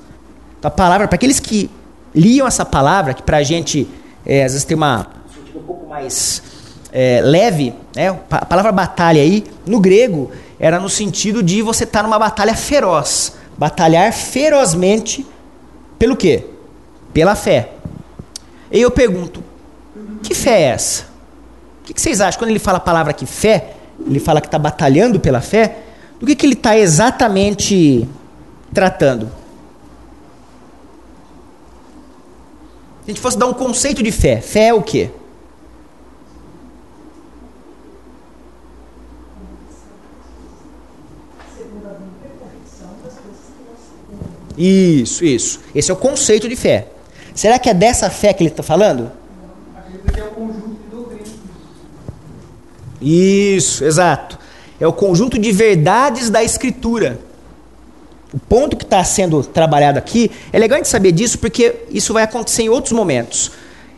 Então, 0.58 0.68
a 0.68 0.72
palavra, 0.72 1.06
para 1.06 1.16
aqueles 1.16 1.38
que 1.38 1.70
liam 2.14 2.46
essa 2.46 2.64
palavra, 2.64 3.12
que 3.12 3.22
para 3.22 3.36
a 3.36 3.42
gente 3.42 3.86
é, 4.24 4.44
às 4.44 4.52
vezes 4.52 4.64
tem 4.64 4.76
uma 4.76 5.06
um 5.54 5.60
pouco 5.60 5.86
mais 5.86 6.42
é, 6.90 7.20
leve, 7.22 7.74
né? 7.94 8.08
a 8.30 8.46
palavra 8.46 8.72
batalha 8.72 9.20
aí, 9.20 9.44
no 9.66 9.78
grego, 9.80 10.30
era 10.58 10.80
no 10.80 10.88
sentido 10.88 11.42
de 11.42 11.60
você 11.60 11.84
estar 11.84 12.00
tá 12.00 12.02
numa 12.04 12.18
batalha 12.18 12.54
feroz. 12.54 13.34
Batalhar 13.58 14.10
ferozmente 14.12 15.26
pelo 15.98 16.16
quê? 16.16 16.46
Pela 17.12 17.34
fé. 17.34 17.72
E 18.70 18.80
eu 18.80 18.90
pergunto, 18.90 19.44
que 20.22 20.34
fé 20.34 20.60
é 20.60 20.62
essa? 20.64 21.04
O 21.82 21.84
que, 21.84 22.00
vocês 22.00 22.20
acham? 22.20 22.38
Quando 22.38 22.50
ele 22.50 22.58
fala 22.58 22.78
a 22.78 22.80
palavra 22.80 23.10
aqui, 23.10 23.26
fé, 23.26 23.74
ele 24.06 24.20
fala 24.20 24.40
que 24.40 24.46
está 24.46 24.58
batalhando 24.58 25.18
pela 25.18 25.40
fé, 25.40 25.78
do 26.18 26.26
que, 26.26 26.34
que 26.34 26.46
ele 26.46 26.54
está 26.54 26.78
exatamente 26.78 28.08
tratando? 28.72 29.26
Se 33.04 33.10
a 33.10 33.10
gente 33.10 33.20
fosse 33.20 33.36
dar 33.36 33.46
um 33.46 33.52
conceito 33.52 34.02
de 34.02 34.12
fé, 34.12 34.40
fé 34.40 34.68
é 34.68 34.74
o 34.74 34.82
quê? 34.82 35.10
Isso, 44.56 45.24
isso. 45.24 45.60
Esse 45.74 45.90
é 45.90 45.94
o 45.94 45.96
conceito 45.96 46.48
de 46.48 46.56
fé. 46.56 46.86
Será 47.34 47.58
que 47.58 47.68
é 47.68 47.74
dessa 47.74 48.10
fé 48.10 48.32
que 48.32 48.42
ele 48.42 48.50
está 48.50 48.62
falando? 48.62 49.10
Acredito 49.76 50.12
que 50.12 50.20
é 50.20 50.24
o 50.24 50.30
conjunto 50.30 50.68
de 50.68 50.90
doutrinas. 50.90 51.28
Isso, 53.02 53.84
exato. 53.84 54.38
É 54.80 54.86
o 54.86 54.92
conjunto 54.92 55.38
de 55.38 55.50
verdades 55.52 56.30
da 56.30 56.42
Escritura. 56.42 57.18
O 58.32 58.38
ponto 58.38 58.76
que 58.76 58.84
está 58.84 59.02
sendo 59.04 59.42
trabalhado 59.42 59.98
aqui, 59.98 60.30
é 60.52 60.58
legal 60.58 60.76
a 60.76 60.78
gente 60.78 60.88
saber 60.88 61.12
disso 61.12 61.38
porque 61.38 61.74
isso 61.90 62.14
vai 62.14 62.22
acontecer 62.22 62.62
em 62.62 62.68
outros 62.68 62.92
momentos. 62.92 63.50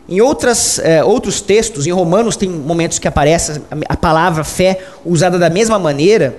Em 0.09 0.19
outras, 0.19 0.77
eh, 0.79 1.03
outros 1.03 1.39
textos, 1.39 1.87
em 1.87 1.91
Romanos 1.91 2.35
tem 2.35 2.49
momentos 2.49 2.99
que 2.99 3.07
aparece 3.07 3.61
a, 3.71 3.93
a 3.93 3.97
palavra 3.97 4.43
fé 4.43 4.79
usada 5.05 5.39
da 5.39 5.49
mesma 5.49 5.79
maneira, 5.79 6.37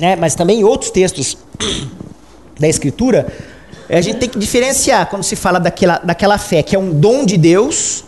né? 0.00 0.16
mas 0.16 0.34
também 0.34 0.60
em 0.60 0.64
outros 0.64 0.90
textos 0.90 1.36
da 2.58 2.68
Escritura, 2.68 3.26
a 3.88 4.00
gente 4.00 4.18
tem 4.18 4.28
que 4.28 4.38
diferenciar 4.38 5.10
quando 5.10 5.24
se 5.24 5.36
fala 5.36 5.58
daquela, 5.58 5.98
daquela 5.98 6.38
fé 6.38 6.62
que 6.62 6.74
é 6.74 6.78
um 6.78 6.92
dom 6.92 7.24
de 7.26 7.36
Deus 7.36 8.04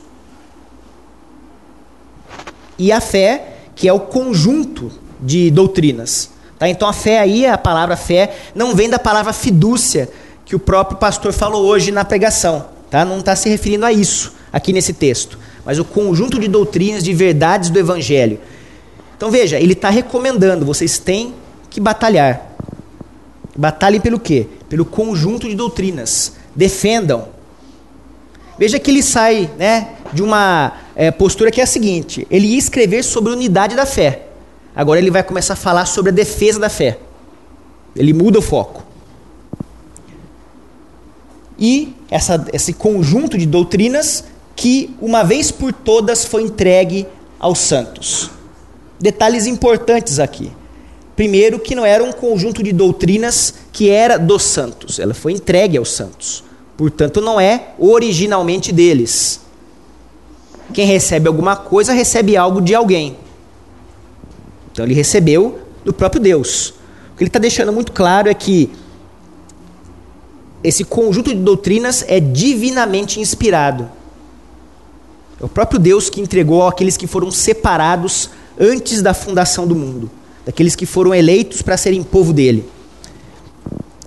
e 2.78 2.90
a 2.90 3.00
fé 3.00 3.57
que 3.78 3.86
é 3.86 3.92
o 3.92 4.00
conjunto 4.00 4.90
de 5.20 5.52
doutrinas. 5.52 6.30
Tá? 6.58 6.68
Então 6.68 6.88
a 6.88 6.92
fé 6.92 7.20
aí, 7.20 7.46
a 7.46 7.56
palavra 7.56 7.96
fé, 7.96 8.36
não 8.52 8.74
vem 8.74 8.90
da 8.90 8.98
palavra 8.98 9.32
fidúcia 9.32 10.10
que 10.44 10.56
o 10.56 10.58
próprio 10.58 10.98
pastor 10.98 11.32
falou 11.32 11.64
hoje 11.64 11.92
na 11.92 12.04
pregação. 12.04 12.66
Tá? 12.90 13.04
Não 13.04 13.20
está 13.20 13.36
se 13.36 13.48
referindo 13.48 13.86
a 13.86 13.92
isso 13.92 14.34
aqui 14.52 14.72
nesse 14.72 14.92
texto, 14.92 15.38
mas 15.64 15.78
o 15.78 15.84
conjunto 15.84 16.40
de 16.40 16.48
doutrinas, 16.48 17.04
de 17.04 17.14
verdades 17.14 17.70
do 17.70 17.78
Evangelho. 17.78 18.40
Então 19.16 19.30
veja, 19.30 19.60
ele 19.60 19.74
está 19.74 19.90
recomendando, 19.90 20.66
vocês 20.66 20.98
têm 20.98 21.32
que 21.70 21.80
batalhar. 21.80 22.50
Batalhem 23.56 24.00
pelo 24.00 24.18
quê? 24.18 24.48
Pelo 24.68 24.84
conjunto 24.84 25.48
de 25.48 25.54
doutrinas. 25.54 26.32
Defendam. 26.52 27.28
Veja 28.58 28.76
que 28.80 28.90
ele 28.90 29.04
sai 29.04 29.48
né, 29.56 29.90
de 30.12 30.20
uma 30.20 30.72
é, 30.98 31.12
postura 31.12 31.52
que 31.52 31.60
é 31.60 31.64
a 31.64 31.66
seguinte: 31.66 32.26
ele 32.28 32.48
ia 32.48 32.58
escrever 32.58 33.04
sobre 33.04 33.32
a 33.32 33.36
unidade 33.36 33.76
da 33.76 33.86
fé. 33.86 34.24
Agora 34.74 34.98
ele 34.98 35.12
vai 35.12 35.22
começar 35.22 35.52
a 35.52 35.56
falar 35.56 35.86
sobre 35.86 36.10
a 36.10 36.12
defesa 36.12 36.58
da 36.58 36.68
fé. 36.68 36.98
Ele 37.94 38.12
muda 38.12 38.40
o 38.40 38.42
foco. 38.42 38.82
E 41.56 41.94
essa, 42.10 42.44
esse 42.52 42.72
conjunto 42.72 43.38
de 43.38 43.46
doutrinas 43.46 44.24
que, 44.56 44.94
uma 45.00 45.22
vez 45.22 45.52
por 45.52 45.72
todas, 45.72 46.24
foi 46.24 46.42
entregue 46.42 47.06
aos 47.38 47.60
santos. 47.60 48.30
Detalhes 49.00 49.46
importantes 49.46 50.18
aqui. 50.18 50.50
Primeiro, 51.14 51.60
que 51.60 51.74
não 51.74 51.84
era 51.84 52.02
um 52.02 52.12
conjunto 52.12 52.62
de 52.62 52.72
doutrinas 52.72 53.54
que 53.72 53.88
era 53.88 54.18
dos 54.18 54.42
santos, 54.42 54.98
ela 54.98 55.14
foi 55.14 55.32
entregue 55.32 55.76
aos 55.76 55.92
santos. 55.92 56.44
Portanto, 56.76 57.20
não 57.20 57.40
é 57.40 57.68
originalmente 57.78 58.72
deles. 58.72 59.40
Quem 60.72 60.86
recebe 60.86 61.28
alguma 61.28 61.56
coisa 61.56 61.92
recebe 61.92 62.36
algo 62.36 62.60
de 62.60 62.74
alguém. 62.74 63.16
Então, 64.70 64.84
ele 64.84 64.94
recebeu 64.94 65.60
do 65.84 65.92
próprio 65.92 66.20
Deus. 66.20 66.70
O 67.12 67.16
que 67.16 67.24
ele 67.24 67.28
está 67.28 67.38
deixando 67.38 67.72
muito 67.72 67.92
claro 67.92 68.28
é 68.28 68.34
que 68.34 68.70
esse 70.62 70.84
conjunto 70.84 71.30
de 71.30 71.40
doutrinas 71.40 72.04
é 72.06 72.20
divinamente 72.20 73.20
inspirado. 73.20 73.88
É 75.40 75.44
o 75.44 75.48
próprio 75.48 75.78
Deus 75.78 76.10
que 76.10 76.20
entregou 76.20 76.66
àqueles 76.66 76.96
que 76.96 77.06
foram 77.06 77.30
separados 77.30 78.30
antes 78.58 79.00
da 79.02 79.14
fundação 79.14 79.66
do 79.66 79.74
mundo 79.74 80.10
daqueles 80.48 80.74
que 80.74 80.86
foram 80.86 81.14
eleitos 81.14 81.60
para 81.60 81.76
serem 81.76 82.02
povo 82.02 82.32
dele. 82.32 82.66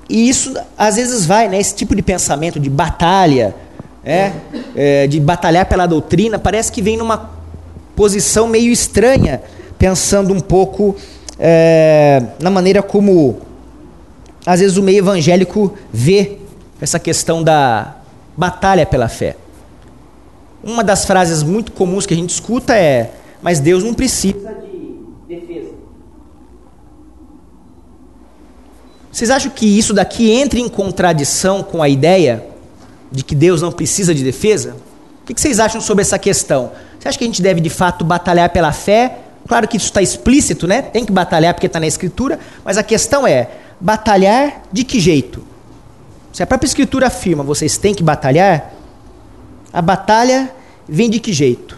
E 0.09 0.27
isso 0.27 0.55
às 0.75 0.95
vezes 0.95 1.23
vai, 1.23 1.47
né? 1.47 1.59
Esse 1.59 1.75
tipo 1.75 1.95
de 1.95 2.01
pensamento 2.01 2.59
de 2.59 2.67
batalha, 2.67 3.55
é, 4.03 4.31
é, 4.75 5.07
de 5.07 5.19
batalhar 5.19 5.65
pela 5.65 5.85
doutrina, 5.85 6.39
parece 6.39 6.71
que 6.71 6.81
vem 6.81 6.97
numa 6.97 7.31
posição 7.95 8.47
meio 8.47 8.71
estranha, 8.71 9.41
pensando 9.77 10.33
um 10.33 10.39
pouco 10.39 10.95
é, 11.39 12.23
na 12.39 12.49
maneira 12.49 12.81
como 12.81 13.41
às 14.45 14.59
vezes 14.59 14.77
o 14.77 14.83
meio 14.83 14.99
evangélico 14.99 15.77
vê 15.91 16.37
essa 16.79 16.99
questão 16.99 17.43
da 17.43 17.95
batalha 18.35 18.85
pela 18.85 19.07
fé. 19.07 19.35
Uma 20.63 20.83
das 20.83 21.05
frases 21.05 21.43
muito 21.43 21.71
comuns 21.71 22.05
que 22.05 22.13
a 22.13 22.17
gente 22.17 22.31
escuta 22.31 22.75
é: 22.75 23.11
mas 23.41 23.59
Deus 23.59 23.83
não 23.83 23.93
precisa 23.93 24.61
Vocês 29.11 29.29
acham 29.29 29.51
que 29.51 29.65
isso 29.65 29.93
daqui 29.93 30.31
entra 30.31 30.57
em 30.57 30.69
contradição 30.69 31.61
com 31.61 31.83
a 31.83 31.89
ideia 31.89 32.45
de 33.11 33.23
que 33.23 33.35
Deus 33.35 33.61
não 33.61 33.71
precisa 33.71 34.13
de 34.13 34.23
defesa? 34.23 34.75
O 35.23 35.33
que 35.33 35.39
vocês 35.39 35.59
acham 35.59 35.81
sobre 35.81 36.01
essa 36.01 36.17
questão? 36.17 36.71
Você 36.99 37.07
acha 37.07 37.17
que 37.17 37.23
a 37.23 37.27
gente 37.27 37.41
deve 37.41 37.61
de 37.61 37.69
fato 37.69 38.05
batalhar 38.05 38.49
pela 38.49 38.71
fé? 38.71 39.19
Claro 39.47 39.67
que 39.67 39.77
isso 39.77 39.87
está 39.87 40.01
explícito, 40.01 40.67
né? 40.67 40.81
Tem 40.81 41.05
que 41.05 41.11
batalhar 41.11 41.53
porque 41.53 41.67
está 41.67 41.79
na 41.79 41.87
Escritura, 41.87 42.39
mas 42.63 42.77
a 42.77 42.83
questão 42.83 43.25
é: 43.27 43.49
batalhar 43.79 44.63
de 44.71 44.83
que 44.83 44.99
jeito? 44.99 45.43
Se 46.31 46.41
a 46.41 46.47
própria 46.47 46.67
Escritura 46.67 47.07
afirma 47.07 47.43
vocês 47.43 47.77
têm 47.77 47.93
que 47.93 48.03
batalhar, 48.03 48.73
a 49.73 49.81
batalha 49.81 50.49
vem 50.87 51.09
de 51.09 51.19
que 51.19 51.33
jeito? 51.33 51.77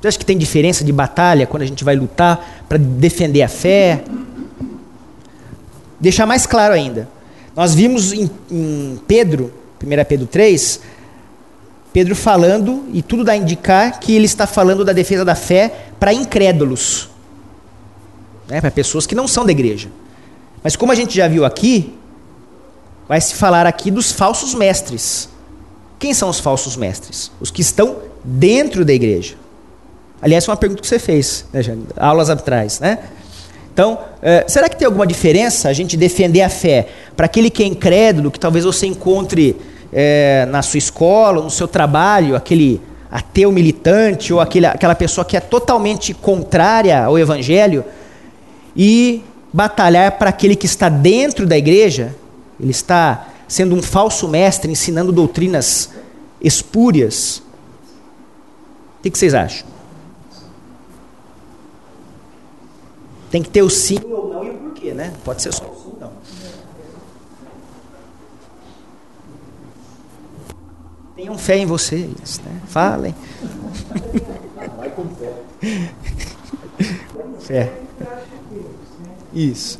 Você 0.00 0.08
acha 0.08 0.18
que 0.18 0.26
tem 0.26 0.36
diferença 0.36 0.84
de 0.84 0.92
batalha 0.92 1.46
quando 1.46 1.62
a 1.62 1.66
gente 1.66 1.84
vai 1.84 1.96
lutar 1.96 2.64
para 2.68 2.78
defender 2.78 3.42
a 3.42 3.48
fé? 3.48 4.02
deixar 6.00 6.26
mais 6.26 6.46
claro 6.46 6.74
ainda. 6.74 7.08
Nós 7.56 7.74
vimos 7.74 8.12
em, 8.12 8.30
em 8.50 9.00
Pedro, 9.08 9.50
1 9.82 10.04
Pedro 10.04 10.26
3, 10.26 10.80
Pedro 11.90 12.14
falando, 12.14 12.84
e 12.92 13.00
tudo 13.00 13.24
dá 13.24 13.32
a 13.32 13.36
indicar 13.36 13.98
que 13.98 14.14
ele 14.14 14.26
está 14.26 14.46
falando 14.46 14.84
da 14.84 14.92
defesa 14.92 15.24
da 15.24 15.34
fé 15.34 15.86
para 15.98 16.12
incrédulos, 16.12 17.08
né, 18.46 18.60
para 18.60 18.70
pessoas 18.70 19.06
que 19.06 19.14
não 19.14 19.26
são 19.26 19.46
da 19.46 19.52
igreja. 19.52 19.88
Mas 20.62 20.76
como 20.76 20.92
a 20.92 20.94
gente 20.94 21.16
já 21.16 21.26
viu 21.26 21.46
aqui, 21.46 21.94
vai 23.08 23.18
se 23.22 23.34
falar 23.34 23.66
aqui 23.66 23.90
dos 23.90 24.12
falsos 24.12 24.54
mestres. 24.54 25.30
Quem 25.98 26.12
são 26.12 26.28
os 26.28 26.38
falsos 26.38 26.76
mestres? 26.76 27.32
Os 27.40 27.50
que 27.50 27.62
estão 27.62 27.96
dentro 28.22 28.84
da 28.84 28.92
igreja. 28.92 29.36
Aliás, 30.20 30.44
foi 30.44 30.52
uma 30.52 30.58
pergunta 30.58 30.82
que 30.82 30.88
você 30.88 30.98
fez, 30.98 31.46
né, 31.50 31.62
aulas 31.96 32.28
atrás, 32.28 32.80
né? 32.80 32.98
Então, 33.76 33.98
é, 34.22 34.42
será 34.48 34.70
que 34.70 34.76
tem 34.78 34.86
alguma 34.86 35.06
diferença 35.06 35.68
a 35.68 35.72
gente 35.74 35.98
defender 35.98 36.40
a 36.40 36.48
fé 36.48 36.88
para 37.14 37.26
aquele 37.26 37.50
que 37.50 37.62
é 37.62 37.66
incrédulo, 37.66 38.30
que 38.30 38.40
talvez 38.40 38.64
você 38.64 38.86
encontre 38.86 39.54
é, 39.92 40.46
na 40.48 40.62
sua 40.62 40.78
escola, 40.78 41.42
no 41.42 41.50
seu 41.50 41.68
trabalho, 41.68 42.34
aquele 42.34 42.80
ateu 43.10 43.52
militante 43.52 44.32
ou 44.32 44.40
aquele, 44.40 44.64
aquela 44.64 44.94
pessoa 44.94 45.26
que 45.26 45.36
é 45.36 45.40
totalmente 45.40 46.14
contrária 46.14 47.04
ao 47.04 47.18
evangelho, 47.18 47.84
e 48.74 49.22
batalhar 49.52 50.12
para 50.12 50.30
aquele 50.30 50.56
que 50.56 50.64
está 50.64 50.88
dentro 50.88 51.44
da 51.46 51.58
igreja, 51.58 52.16
ele 52.58 52.70
está 52.70 53.28
sendo 53.46 53.74
um 53.74 53.82
falso 53.82 54.26
mestre, 54.26 54.72
ensinando 54.72 55.12
doutrinas 55.12 55.90
espúrias. 56.40 57.42
O 59.00 59.02
que, 59.02 59.10
que 59.10 59.18
vocês 59.18 59.34
acham? 59.34 59.75
Tem 63.30 63.42
que 63.42 63.50
ter 63.50 63.62
o 63.62 63.70
sim 63.70 63.98
ou 64.04 64.28
não 64.28 64.44
e 64.44 64.50
o 64.50 64.54
porquê, 64.54 64.92
né? 64.92 65.12
Pode 65.24 65.42
ser 65.42 65.52
só 65.52 65.64
o 65.64 65.74
sim 65.74 65.92
ou 65.92 65.98
não. 66.00 66.12
Tenham 71.16 71.38
fé 71.38 71.56
em 71.56 71.66
vocês, 71.66 72.40
né? 72.40 72.60
Falem. 72.68 73.14
Vai 74.76 74.90
com 74.90 75.04
fé. 75.08 75.32
Fé. 77.40 77.72
Isso. 79.32 79.78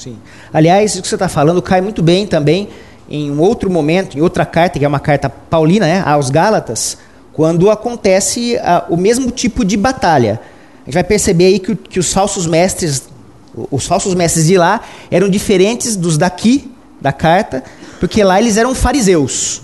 Sim. 0.00 0.16
Aliás, 0.50 0.92
isso 0.92 1.02
que 1.02 1.08
você 1.08 1.14
está 1.14 1.28
falando 1.28 1.60
cai 1.60 1.82
muito 1.82 2.02
bem 2.02 2.26
também 2.26 2.70
em 3.06 3.30
um 3.30 3.38
outro 3.38 3.68
momento, 3.68 4.16
em 4.16 4.22
outra 4.22 4.46
carta, 4.46 4.78
que 4.78 4.84
é 4.84 4.88
uma 4.88 4.98
carta 4.98 5.28
paulina, 5.28 5.84
né, 5.84 6.02
aos 6.06 6.30
Gálatas, 6.30 6.96
quando 7.34 7.68
acontece 7.68 8.56
a, 8.62 8.86
o 8.88 8.96
mesmo 8.96 9.30
tipo 9.30 9.62
de 9.62 9.76
batalha. 9.76 10.40
A 10.80 10.84
gente 10.86 10.94
vai 10.94 11.04
perceber 11.04 11.46
aí 11.46 11.58
que, 11.58 11.76
que 11.76 11.98
os 11.98 12.14
falsos 12.14 12.46
mestres, 12.46 13.10
os 13.70 13.86
falsos 13.86 14.14
mestres 14.14 14.46
de 14.46 14.56
lá 14.56 14.80
eram 15.10 15.28
diferentes 15.28 15.96
dos 15.96 16.16
daqui, 16.16 16.72
da 16.98 17.12
carta, 17.12 17.62
porque 17.98 18.24
lá 18.24 18.40
eles 18.40 18.56
eram 18.56 18.74
fariseus. 18.74 19.60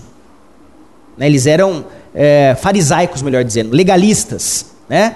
Né, 1.16 1.24
eles 1.24 1.46
eram 1.46 1.86
é, 2.14 2.54
farisaicos, 2.60 3.22
melhor 3.22 3.42
dizendo, 3.42 3.74
legalistas. 3.74 4.66
Né? 4.86 5.14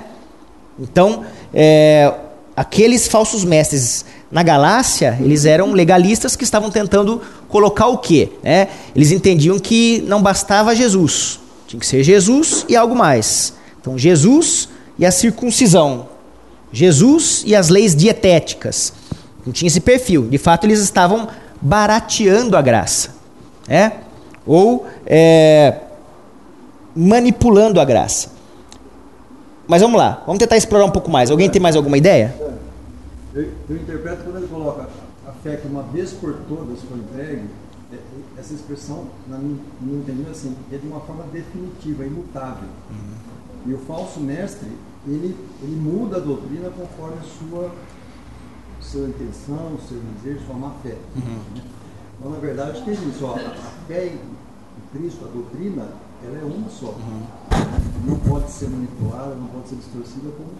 Então, 0.78 1.24
é, 1.52 2.11
aqueles 2.56 3.06
falsos 3.06 3.44
mestres 3.44 4.06
na 4.30 4.42
Galácia, 4.42 5.18
eles 5.20 5.44
eram 5.44 5.72
legalistas 5.72 6.36
que 6.36 6.44
estavam 6.44 6.70
tentando 6.70 7.20
colocar 7.48 7.88
o 7.88 7.98
quê? 7.98 8.30
Né? 8.42 8.68
Eles 8.94 9.10
entendiam 9.10 9.58
que 9.58 10.04
não 10.06 10.22
bastava 10.22 10.74
Jesus, 10.74 11.40
tinha 11.66 11.80
que 11.80 11.86
ser 11.86 12.04
Jesus 12.04 12.64
e 12.68 12.76
algo 12.76 12.94
mais. 12.94 13.54
Então, 13.80 13.98
Jesus 13.98 14.68
e 14.98 15.04
a 15.04 15.10
circuncisão, 15.10 16.08
Jesus 16.72 17.42
e 17.44 17.56
as 17.56 17.68
leis 17.68 17.96
dietéticas. 17.96 18.92
Não 19.44 19.52
tinha 19.52 19.66
esse 19.66 19.80
perfil. 19.80 20.28
De 20.28 20.38
fato, 20.38 20.64
eles 20.64 20.80
estavam 20.80 21.28
barateando 21.60 22.56
a 22.56 22.62
graça, 22.62 23.14
né? 23.66 23.92
ou 24.46 24.86
é, 25.06 25.74
manipulando 26.94 27.80
a 27.80 27.84
graça. 27.84 28.30
Mas 29.66 29.82
vamos 29.82 29.98
lá, 29.98 30.22
vamos 30.26 30.38
tentar 30.38 30.56
explorar 30.56 30.84
um 30.84 30.90
pouco 30.90 31.10
mais. 31.10 31.30
Alguém 31.30 31.48
tem 31.48 31.60
mais 31.60 31.76
alguma 31.76 31.96
ideia? 31.96 32.34
Eu, 33.34 33.52
eu 33.68 33.76
interpreto 33.76 34.24
quando 34.24 34.38
ele 34.38 34.48
coloca 34.48 34.88
a 35.26 35.32
fé 35.32 35.56
que 35.56 35.66
uma 35.66 35.82
vez 35.82 36.12
por 36.12 36.34
todas 36.48 36.82
foi 36.82 36.98
entregue, 36.98 37.48
é, 37.92 37.96
é, 37.96 38.00
essa 38.38 38.54
expressão, 38.54 39.06
na 39.28 39.38
minha, 39.38 39.58
entendimento, 40.00 40.30
assim, 40.30 40.56
é 40.72 40.76
de 40.76 40.86
uma 40.86 41.00
forma 41.00 41.24
definitiva, 41.24 42.04
imutável. 42.04 42.68
Uhum. 42.90 43.70
E 43.70 43.74
o 43.74 43.78
falso 43.78 44.20
mestre, 44.20 44.68
ele, 45.06 45.36
ele 45.62 45.76
muda 45.76 46.16
a 46.16 46.20
doutrina 46.20 46.70
conforme 46.70 47.18
a 47.18 47.22
sua, 47.22 47.70
sua 48.80 49.08
intenção, 49.08 49.78
seu 49.88 50.00
desejo, 50.22 50.46
sua 50.46 50.56
má 50.56 50.70
fé. 50.82 50.96
Uhum. 51.16 51.62
Então, 52.18 52.30
na 52.32 52.38
verdade, 52.38 52.82
tem 52.84 52.94
isso. 52.94 53.24
Ó, 53.24 53.34
a 53.34 53.86
fé 53.86 54.06
em 54.06 54.18
Cristo, 54.92 55.24
a 55.24 55.28
doutrina, 55.28 55.88
ela 56.24 56.38
é 56.38 56.44
uma 56.44 56.68
só. 56.68 56.88
Uhum. 56.88 57.26
Não 58.06 58.18
pode 58.18 58.50
ser 58.50 58.68
manipulada, 58.68 59.34
não 59.34 59.46
pode 59.48 59.68
ser 59.68 59.76
distorcida 59.76 60.30
como 60.36 60.50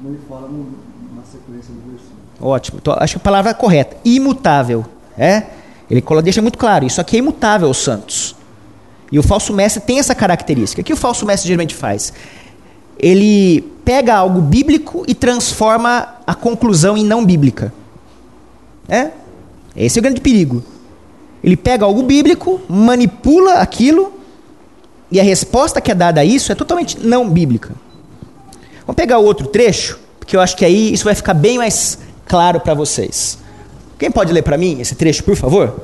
no, 0.00 0.10
na 1.14 1.22
sequência 1.22 1.72
do 1.72 1.90
versículo. 1.90 2.16
Ótimo. 2.40 2.78
Então, 2.80 2.94
acho 2.98 3.14
que 3.14 3.18
a 3.18 3.24
palavra 3.24 3.50
é 3.50 3.54
correta. 3.54 3.96
Imutável. 4.04 4.84
É? 5.16 5.44
Ele 5.90 6.02
deixa 6.22 6.42
muito 6.42 6.58
claro. 6.58 6.84
Isso 6.84 7.00
aqui 7.00 7.16
é 7.16 7.18
imutável 7.20 7.72
santos. 7.72 8.36
E 9.10 9.18
o 9.18 9.22
falso 9.22 9.52
mestre 9.52 9.80
tem 9.80 9.98
essa 9.98 10.14
característica. 10.14 10.82
O 10.82 10.84
que 10.84 10.92
o 10.92 10.96
falso 10.96 11.24
mestre 11.24 11.48
geralmente 11.48 11.74
faz? 11.74 12.12
Ele 12.98 13.62
pega 13.84 14.14
algo 14.14 14.40
bíblico 14.40 15.04
e 15.06 15.14
transforma 15.14 16.16
a 16.26 16.34
conclusão 16.34 16.96
em 16.96 17.04
não 17.04 17.24
bíblica. 17.24 17.72
É? 18.88 19.10
Esse 19.76 19.98
é 19.98 20.00
o 20.00 20.02
grande 20.02 20.20
perigo. 20.20 20.62
Ele 21.42 21.56
pega 21.56 21.84
algo 21.84 22.02
bíblico, 22.02 22.60
manipula 22.68 23.54
aquilo, 23.54 24.12
e 25.10 25.20
a 25.20 25.22
resposta 25.22 25.80
que 25.80 25.92
é 25.92 25.94
dada 25.94 26.20
a 26.20 26.24
isso 26.24 26.50
é 26.50 26.54
totalmente 26.54 26.98
não 26.98 27.28
bíblica. 27.28 27.74
Vamos 28.86 28.96
pegar 28.96 29.18
o 29.18 29.24
outro 29.24 29.48
trecho, 29.48 29.98
porque 30.18 30.36
eu 30.36 30.40
acho 30.40 30.56
que 30.56 30.64
aí 30.64 30.92
isso 30.92 31.04
vai 31.04 31.14
ficar 31.14 31.34
bem 31.34 31.58
mais 31.58 31.98
claro 32.24 32.60
para 32.60 32.72
vocês. 32.72 33.38
Quem 33.98 34.12
pode 34.12 34.32
ler 34.32 34.42
para 34.42 34.56
mim 34.56 34.80
esse 34.80 34.94
trecho, 34.94 35.24
por 35.24 35.34
favor? 35.34 35.74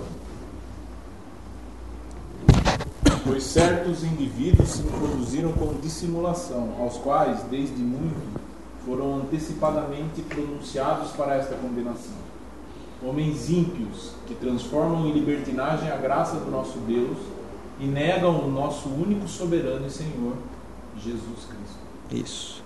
Pois 3.24 3.42
certos 3.42 4.04
indivíduos 4.04 4.68
se 4.68 4.82
introduziram 4.82 5.52
com 5.52 5.74
dissimulação, 5.80 6.76
aos 6.78 6.96
quais, 6.98 7.40
desde 7.50 7.82
muito, 7.82 8.40
foram 8.86 9.16
antecipadamente 9.16 10.22
pronunciados 10.22 11.10
para 11.10 11.34
esta 11.34 11.56
condenação. 11.56 12.22
Homens 13.04 13.50
ímpios 13.50 14.12
que 14.28 14.34
transformam 14.36 15.08
em 15.08 15.12
libertinagem 15.12 15.90
a 15.90 15.96
graça 15.96 16.36
do 16.36 16.50
nosso 16.52 16.78
Deus 16.86 17.18
e 17.80 17.84
negam 17.86 18.44
o 18.44 18.48
nosso 18.48 18.88
único 18.88 19.26
soberano 19.26 19.86
e 19.86 19.90
Senhor, 19.90 20.34
Jesus 20.96 21.46
Cristo. 21.48 21.82
Isso. 22.12 22.61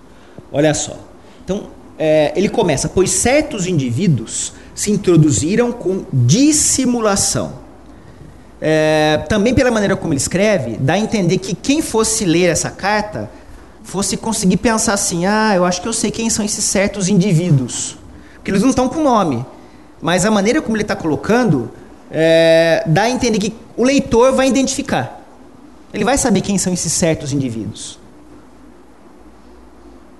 Olha 0.51 0.73
só. 0.73 0.97
Então, 1.43 1.67
é, 1.97 2.31
ele 2.35 2.49
começa, 2.49 2.87
pois 2.87 3.09
certos 3.09 3.65
indivíduos 3.65 4.53
se 4.75 4.91
introduziram 4.91 5.71
com 5.71 6.05
dissimulação. 6.13 7.53
É, 8.59 9.23
também 9.29 9.53
pela 9.53 9.69
maneira 9.69 9.95
como 9.95 10.13
ele 10.13 10.19
escreve, 10.19 10.77
dá 10.77 10.93
a 10.93 10.99
entender 10.99 11.37
que 11.37 11.55
quem 11.55 11.81
fosse 11.81 12.25
ler 12.25 12.49
essa 12.49 12.71
carta 12.71 13.29
fosse 13.83 14.17
conseguir 14.17 14.57
pensar 14.57 14.93
assim: 14.93 15.25
ah, 15.25 15.53
eu 15.55 15.65
acho 15.65 15.81
que 15.81 15.87
eu 15.87 15.93
sei 15.93 16.11
quem 16.11 16.29
são 16.29 16.43
esses 16.43 16.63
certos 16.63 17.07
indivíduos. 17.07 17.97
Porque 18.35 18.51
eles 18.51 18.61
não 18.61 18.69
estão 18.69 18.87
com 18.87 19.01
nome. 19.01 19.45
Mas 20.01 20.25
a 20.25 20.31
maneira 20.31 20.61
como 20.61 20.75
ele 20.75 20.83
está 20.83 20.95
colocando 20.95 21.71
é, 22.11 22.83
dá 22.85 23.03
a 23.03 23.09
entender 23.09 23.39
que 23.39 23.53
o 23.75 23.83
leitor 23.83 24.33
vai 24.33 24.47
identificar. 24.47 25.21
Ele 25.93 26.03
vai 26.03 26.17
saber 26.17 26.41
quem 26.41 26.57
são 26.57 26.73
esses 26.73 26.91
certos 26.91 27.33
indivíduos. 27.33 27.99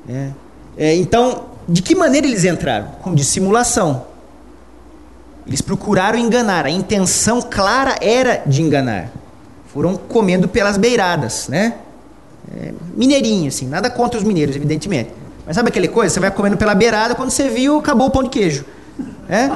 É. 0.08 0.30
É, 0.78 0.96
então, 0.96 1.46
de 1.67 1.82
que 1.82 1.96
maneira 1.96 2.28
eles 2.28 2.46
entraram? 2.46 2.88
Com 3.02 3.13
dissimulação. 3.13 4.06
Eles 5.46 5.62
procuraram 5.62 6.17
enganar. 6.17 6.65
A 6.65 6.70
intenção 6.70 7.41
clara 7.41 7.96
era 8.02 8.43
de 8.46 8.62
enganar. 8.62 9.10
Foram 9.67 9.96
comendo 9.96 10.48
pelas 10.48 10.78
beiradas, 10.78 11.48
né? 11.48 11.76
É, 12.56 12.74
mineirinho, 12.96 13.48
assim. 13.48 13.67
Nada 13.67 13.89
contra 13.89 14.17
os 14.17 14.24
mineiros, 14.24 14.56
evidentemente. 14.56 15.10
Mas 15.46 15.56
sabe 15.56 15.70
aquele 15.70 15.88
coisa? 15.88 16.13
Você 16.13 16.20
vai 16.20 16.32
comendo 16.32 16.58
pela 16.58 16.76
beirada, 16.76 17.15
quando 17.15 17.30
você 17.30 17.50
viu, 17.50 17.80
acabou 17.80 18.08
o 18.08 18.12
pão 18.12 18.24
de 18.24 18.30
queijo. 18.30 18.65
É? 19.30 19.50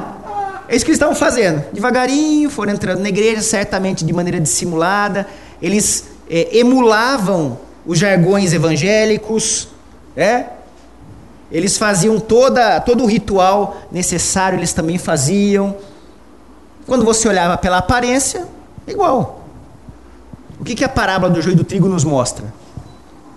É 0.69 0.75
isso 0.75 0.85
que 0.85 0.91
eles 0.91 0.97
estavam 0.97 1.15
fazendo. 1.15 1.63
Devagarinho, 1.73 2.49
foram 2.49 2.71
entrando 2.71 2.99
na 2.99 3.09
igreja, 3.09 3.41
certamente 3.41 4.05
de 4.05 4.13
maneira 4.13 4.39
dissimulada. 4.39 5.27
Eles 5.61 6.05
é, 6.29 6.57
emulavam 6.57 7.59
os 7.85 7.99
jargões 7.99 8.53
evangélicos. 8.53 9.67
É? 10.15 10.45
Eles 11.51 11.77
faziam 11.77 12.19
toda, 12.19 12.79
todo 12.79 13.03
o 13.03 13.07
ritual 13.07 13.81
necessário, 13.91 14.57
eles 14.57 14.73
também 14.73 14.97
faziam. 14.97 15.75
Quando 16.85 17.03
você 17.03 17.27
olhava 17.27 17.57
pela 17.57 17.77
aparência, 17.77 18.47
igual. 18.87 19.45
O 20.59 20.63
que, 20.63 20.75
que 20.75 20.83
a 20.83 20.89
parábola 20.89 21.31
do 21.31 21.41
joio 21.41 21.55
do 21.55 21.63
trigo 21.63 21.87
nos 21.87 22.03
mostra? 22.03 22.45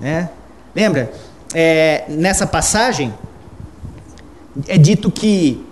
É? 0.01 0.29
Lembra? 0.75 1.13
É, 1.55 2.05
nessa 2.09 2.47
passagem, 2.47 3.15
é 4.69 4.77
dito 4.77 5.11
que 5.11 5.65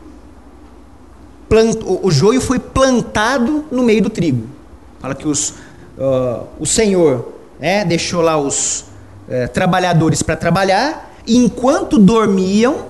plant, 1.49 1.77
o, 1.85 2.07
o, 2.07 2.11
joio 2.11 2.41
foi 2.41 2.59
plantado 2.59 3.65
no 3.71 3.83
meio 3.83 4.03
do 4.03 4.11
trigo. 4.11 4.47
Fala 5.01 5.15
que 5.15 5.29
os, 5.29 5.51
uh, 5.99 6.47
o 6.59 6.65
Senhor 6.65 7.33
né, 7.61 7.85
deixou 7.85 8.23
lá 8.23 8.39
os 8.39 8.87
uh, 9.29 9.49
trabalhadores 9.53 10.23
para 10.23 10.37
trabalhar 10.37 11.13
enquanto 11.27 11.99
dormiam, 11.99 12.87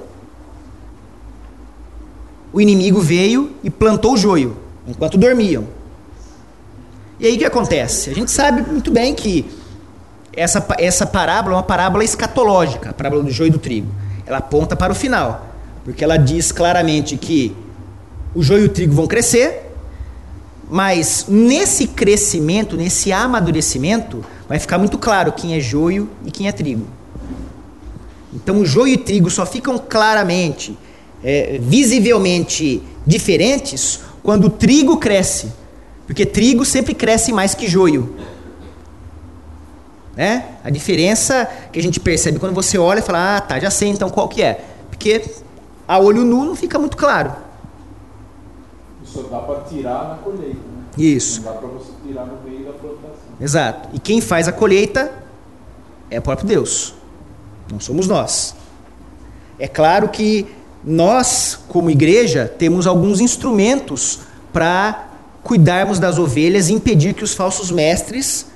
o 2.53 2.61
inimigo 2.61 3.01
veio 3.01 3.53
e 3.63 3.71
plantou 3.71 4.15
o 4.15 4.17
joio, 4.17 4.57
enquanto 4.87 5.17
dormiam. 5.17 5.67
E 7.19 7.27
aí 7.27 7.37
o 7.37 7.39
que 7.39 7.45
acontece? 7.45 8.11
A 8.11 8.15
gente 8.15 8.31
sabe 8.31 8.63
muito 8.63 8.91
bem 8.91 9.15
que 9.15 9.49
essa, 10.35 10.65
essa 10.79 11.07
parábola 11.07 11.55
é 11.55 11.57
uma 11.59 11.63
parábola 11.63 12.05
escatológica, 12.05 12.91
a 12.91 12.93
parábola 12.93 13.23
do 13.23 13.31
joio 13.31 13.49
e 13.49 13.51
do 13.53 13.59
trigo. 13.59 13.89
Ela 14.27 14.39
aponta 14.39 14.75
para 14.75 14.93
o 14.93 14.95
final, 14.95 15.47
porque 15.85 16.03
ela 16.03 16.17
diz 16.17 16.51
claramente 16.51 17.17
que 17.17 17.57
o 18.35 18.43
joio 18.43 18.63
e 18.63 18.67
o 18.67 18.69
trigo 18.69 18.95
vão 18.95 19.07
crescer, 19.07 19.62
mas 20.73 21.27
nesse 21.29 21.87
crescimento, 21.87 22.79
nesse 22.79 23.13
amadurecimento, 23.13 24.25
vai 24.49 24.59
ficar 24.59 24.79
muito 24.79 24.97
claro 24.97 25.31
quem 25.31 25.55
é 25.55 25.61
joio 25.61 26.09
e 26.25 26.31
quem 26.31 26.49
é 26.49 26.53
trigo. 26.53 26.87
Então 28.33 28.65
joio 28.65 28.95
e 28.95 28.97
trigo 28.97 29.29
só 29.29 29.45
ficam 29.45 29.77
claramente, 29.77 30.75
é, 31.23 31.59
visivelmente 31.61 32.83
diferentes 33.07 34.01
quando 34.23 34.47
o 34.47 34.49
trigo 34.49 34.97
cresce. 34.97 35.53
Porque 36.07 36.25
trigo 36.25 36.65
sempre 36.65 36.95
cresce 36.95 37.35
mais 37.35 37.55
que 37.55 37.69
joio. 37.69 38.17
Né? 40.17 40.43
A 40.65 40.71
diferença 40.71 41.47
que 41.71 41.79
a 41.79 41.83
gente 41.83 42.01
percebe 42.01 42.39
quando 42.39 42.55
você 42.55 42.79
olha 42.79 43.01
e 43.01 43.03
fala, 43.03 43.37
ah, 43.37 43.41
tá, 43.43 43.61
já 43.61 43.71
sei 43.71 43.91
então 43.91 44.09
qual 44.09 44.27
que 44.27 44.43
é. 44.43 44.65
Porque 44.89 45.23
a 45.87 45.99
olho 45.99 46.25
nu 46.25 46.47
não 46.47 46.57
fica 46.57 46.79
muito 46.79 46.97
claro. 46.97 47.52
Isso 49.13 49.29
dá 49.31 49.39
para 49.41 49.61
tirar 49.63 50.09
na 50.09 50.15
colheita, 50.17 50.57
né? 50.57 50.85
Isso. 50.97 51.43
Não 51.43 51.53
dá 51.53 51.59
para 51.59 51.69
você 51.69 51.91
tirar 52.07 52.25
no 52.25 52.43
meio 52.43 52.65
da 52.65 52.73
plantação. 52.73 53.13
Exato. 53.41 53.89
E 53.93 53.99
quem 53.99 54.21
faz 54.21 54.49
a 54.49 54.53
colheita 54.53 55.13
é 56.11 56.19
o 56.19 56.23
próprio 56.23 56.49
Deus. 56.49 56.95
Não 57.71 57.79
somos 57.79 58.09
nós. 58.09 58.55
É 59.59 59.69
claro 59.69 60.09
que 60.09 60.47
nós, 60.83 61.59
como 61.69 61.91
igreja, 61.91 62.53
temos 62.59 62.87
alguns 62.87 63.21
instrumentos 63.21 64.21
para 64.53 65.09
cuidarmos 65.43 65.99
das 65.99 66.19
ovelhas 66.19 66.69
e 66.69 66.73
impedir 66.73 67.15
que 67.15 67.25
os 67.25 67.35
falsos 67.35 67.71
mestres 67.71 68.47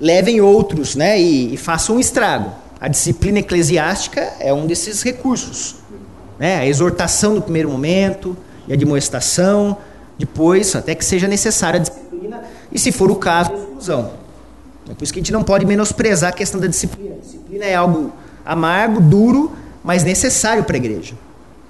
levem 0.00 0.40
outros 0.40 0.94
né, 0.94 1.20
e, 1.20 1.54
e 1.54 1.56
façam 1.56 1.96
um 1.96 2.00
estrago. 2.00 2.52
A 2.80 2.88
disciplina 2.88 3.38
eclesiástica 3.38 4.20
é 4.38 4.52
um 4.52 4.66
desses 4.66 5.02
recursos. 5.02 5.76
Né? 6.38 6.58
A 6.58 6.66
exortação 6.66 7.34
no 7.34 7.42
primeiro 7.42 7.70
momento 7.70 8.36
e 8.66 8.72
admoestação, 8.72 9.76
depois, 10.18 10.74
até 10.74 10.94
que 10.94 11.04
seja 11.04 11.28
necessária 11.28 11.78
a 11.78 11.82
disciplina, 11.82 12.42
e 12.72 12.78
se 12.78 12.90
for 12.90 13.10
o 13.10 13.16
caso, 13.16 13.52
a 13.52 13.54
exclusão. 13.56 14.10
É 14.88 14.94
por 14.94 15.02
isso 15.02 15.12
que 15.12 15.18
a 15.18 15.22
gente 15.22 15.32
não 15.32 15.42
pode 15.42 15.66
menosprezar 15.66 16.30
a 16.30 16.32
questão 16.32 16.60
da 16.60 16.66
disciplina. 16.66 17.16
A 17.16 17.18
disciplina 17.18 17.64
é 17.64 17.74
algo 17.74 18.12
amargo, 18.44 19.00
duro, 19.00 19.52
mas 19.82 20.04
necessário 20.04 20.64
para 20.64 20.76
a 20.76 20.78
igreja. 20.78 21.14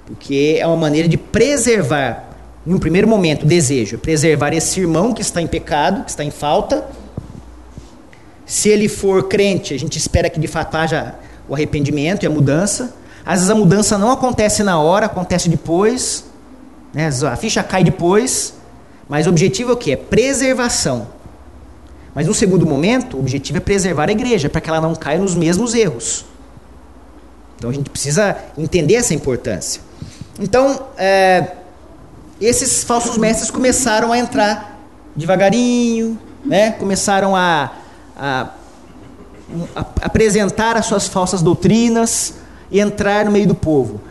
Porque 0.05 0.57
é 0.59 0.65
uma 0.65 0.77
maneira 0.77 1.07
de 1.07 1.17
preservar, 1.17 2.23
em 2.65 2.73
um 2.73 2.79
primeiro 2.79 3.07
momento, 3.07 3.43
o 3.43 3.45
desejo, 3.45 3.97
preservar 3.97 4.53
esse 4.53 4.79
irmão 4.79 5.13
que 5.13 5.21
está 5.21 5.41
em 5.41 5.47
pecado, 5.47 6.03
que 6.03 6.09
está 6.09 6.23
em 6.23 6.31
falta. 6.31 6.85
Se 8.45 8.69
ele 8.69 8.87
for 8.87 9.27
crente, 9.27 9.73
a 9.73 9.79
gente 9.79 9.97
espera 9.97 10.29
que 10.29 10.39
de 10.39 10.47
fato 10.47 10.75
haja 10.75 11.15
o 11.49 11.53
arrependimento 11.53 12.23
e 12.23 12.27
a 12.27 12.29
mudança. 12.29 12.95
Às 13.25 13.39
vezes 13.39 13.49
a 13.49 13.55
mudança 13.55 13.97
não 13.97 14.11
acontece 14.11 14.63
na 14.63 14.79
hora, 14.79 15.07
acontece 15.07 15.49
depois. 15.49 16.23
Né? 16.97 17.09
A 17.31 17.35
ficha 17.35 17.61
cai 17.61 17.83
depois. 17.83 18.55
Mas 19.07 19.27
o 19.27 19.29
objetivo 19.29 19.69
é 19.69 19.73
o 19.75 19.77
que? 19.77 19.91
É 19.91 19.95
preservação. 19.95 21.07
Mas 22.15 22.25
no 22.25 22.33
segundo 22.33 22.65
momento, 22.65 23.15
o 23.15 23.19
objetivo 23.19 23.59
é 23.59 23.61
preservar 23.61 24.09
a 24.09 24.11
igreja, 24.11 24.49
para 24.49 24.59
que 24.59 24.67
ela 24.67 24.81
não 24.81 24.95
caia 24.95 25.19
nos 25.19 25.35
mesmos 25.35 25.75
erros. 25.75 26.25
Então 27.55 27.69
a 27.69 27.73
gente 27.73 27.91
precisa 27.91 28.35
entender 28.57 28.95
essa 28.95 29.13
importância. 29.13 29.79
Então, 30.39 30.87
é, 30.97 31.51
esses 32.41 32.83
falsos 32.83 33.15
mestres 33.17 33.51
começaram 33.51 34.11
a 34.11 34.17
entrar 34.17 34.79
devagarinho, 35.15 36.19
né? 36.43 36.71
começaram 36.71 37.35
a, 37.35 37.73
a, 38.15 38.49
a 39.75 39.85
apresentar 40.01 40.75
as 40.75 40.87
suas 40.87 41.07
falsas 41.07 41.43
doutrinas 41.43 42.33
e 42.71 42.79
entrar 42.79 43.25
no 43.25 43.31
meio 43.31 43.47
do 43.47 43.55
povo. 43.55 44.01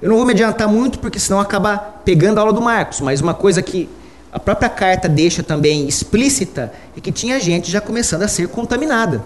Eu 0.00 0.10
não 0.10 0.16
vou 0.16 0.26
me 0.26 0.32
adiantar 0.32 0.68
muito, 0.68 0.98
porque 0.98 1.18
senão 1.18 1.40
acaba 1.40 1.95
pegando 2.06 2.38
a 2.38 2.40
aula 2.42 2.52
do 2.52 2.62
Marcos, 2.62 3.00
mas 3.00 3.20
uma 3.20 3.34
coisa 3.34 3.60
que 3.60 3.88
a 4.32 4.38
própria 4.38 4.68
carta 4.68 5.08
deixa 5.08 5.42
também 5.42 5.88
explícita 5.88 6.72
é 6.96 7.00
que 7.00 7.10
tinha 7.10 7.40
gente 7.40 7.68
já 7.68 7.80
começando 7.80 8.22
a 8.22 8.28
ser 8.28 8.46
contaminada. 8.46 9.24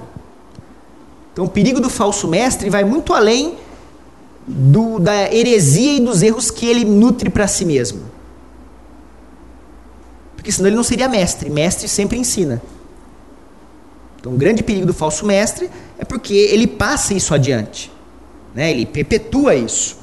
Então 1.30 1.44
o 1.44 1.48
perigo 1.48 1.78
do 1.78 1.90
falso 1.90 2.26
mestre 2.26 2.70
vai 2.70 2.82
muito 2.82 3.12
além 3.12 3.56
do, 4.46 4.98
da 4.98 5.32
heresia 5.32 5.98
e 5.98 6.00
dos 6.00 6.22
erros 6.22 6.50
que 6.50 6.64
ele 6.64 6.86
nutre 6.86 7.28
para 7.28 7.46
si 7.46 7.66
mesmo. 7.66 8.00
Porque 10.34 10.50
senão 10.50 10.68
ele 10.68 10.76
não 10.76 10.82
seria 10.82 11.06
mestre. 11.06 11.50
Mestre 11.50 11.86
sempre 11.86 12.18
ensina. 12.18 12.62
Então 14.18 14.32
o 14.32 14.36
grande 14.38 14.62
perigo 14.62 14.86
do 14.86 14.94
falso 14.94 15.26
mestre 15.26 15.70
é 15.98 16.04
porque 16.04 16.32
ele 16.32 16.66
passa 16.66 17.12
isso 17.12 17.34
adiante. 17.34 17.92
Né? 18.54 18.70
Ele 18.70 18.86
perpetua 18.86 19.54
isso. 19.54 19.98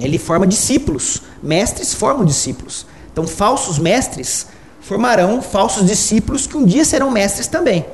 Ele 0.00 0.18
forma 0.18 0.46
discípulos. 0.46 1.22
Mestres 1.42 1.94
formam 1.94 2.24
discípulos. 2.24 2.86
Então, 3.12 3.26
falsos 3.26 3.78
mestres 3.78 4.46
formarão 4.80 5.42
falsos 5.42 5.86
discípulos 5.86 6.46
que 6.46 6.56
um 6.56 6.64
dia 6.64 6.84
serão 6.84 7.10
mestres 7.10 7.46
também. 7.46 7.84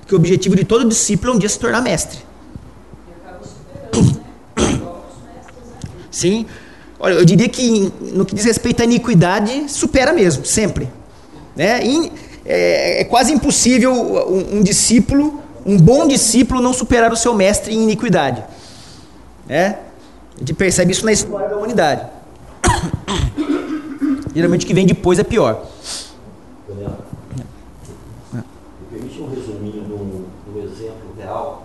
Porque 0.00 0.14
o 0.14 0.18
objetivo 0.18 0.56
de 0.56 0.64
todo 0.64 0.88
discípulo 0.88 1.32
é 1.32 1.36
um 1.36 1.38
dia 1.38 1.48
se 1.48 1.58
tornar 1.58 1.82
mestre. 1.82 2.18
Sim. 6.10 6.46
Olha, 6.98 7.14
eu 7.14 7.24
diria 7.24 7.48
que 7.48 7.92
no 8.00 8.24
que 8.24 8.34
diz 8.34 8.44
respeito 8.44 8.80
à 8.80 8.84
iniquidade, 8.84 9.70
supera 9.70 10.12
mesmo, 10.12 10.44
sempre. 10.44 10.88
Né? 11.54 11.80
é, 12.44 13.02
é, 13.02 13.04
quase 13.04 13.32
impossível 13.32 13.92
um, 13.92 14.56
um, 14.56 14.62
discípulo, 14.62 15.42
um 15.66 15.76
bom 15.76 16.08
discípulo, 16.08 16.62
não 16.62 16.72
superar 16.72 17.12
o 17.12 17.16
seu 17.16 17.34
mestre 17.34 17.74
em 17.74 17.82
iniquidade. 17.82 18.42
Né? 19.46 19.78
A 20.38 20.40
gente 20.40 20.54
percebe 20.54 20.92
isso 20.92 21.04
na 21.04 21.10
história 21.10 21.48
da 21.48 21.56
humanidade. 21.56 22.08
Geralmente 24.32 24.64
o 24.64 24.68
que 24.68 24.74
vem 24.74 24.86
depois 24.86 25.18
é 25.18 25.24
pior. 25.24 25.66
Daniel, 26.68 26.96
me 28.32 28.42
permite 28.88 29.20
um 29.20 29.28
resuminho 29.28 29.82
do, 29.82 30.60
exemplo 30.60 31.12
real 31.18 31.64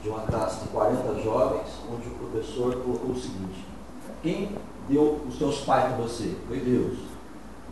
de 0.00 0.08
uma 0.08 0.20
classe 0.20 0.60
de 0.60 0.68
40 0.68 1.22
jovens, 1.22 1.66
onde 1.92 2.06
o 2.06 2.10
professor 2.12 2.76
colocou 2.76 3.10
o 3.10 3.20
seguinte: 3.20 3.66
quem 4.22 4.52
deu 4.88 5.20
os 5.28 5.36
seus 5.36 5.58
pais 5.62 5.92
para 5.92 5.96
você? 5.96 6.36
Foi 6.46 6.60
Deus. 6.60 6.96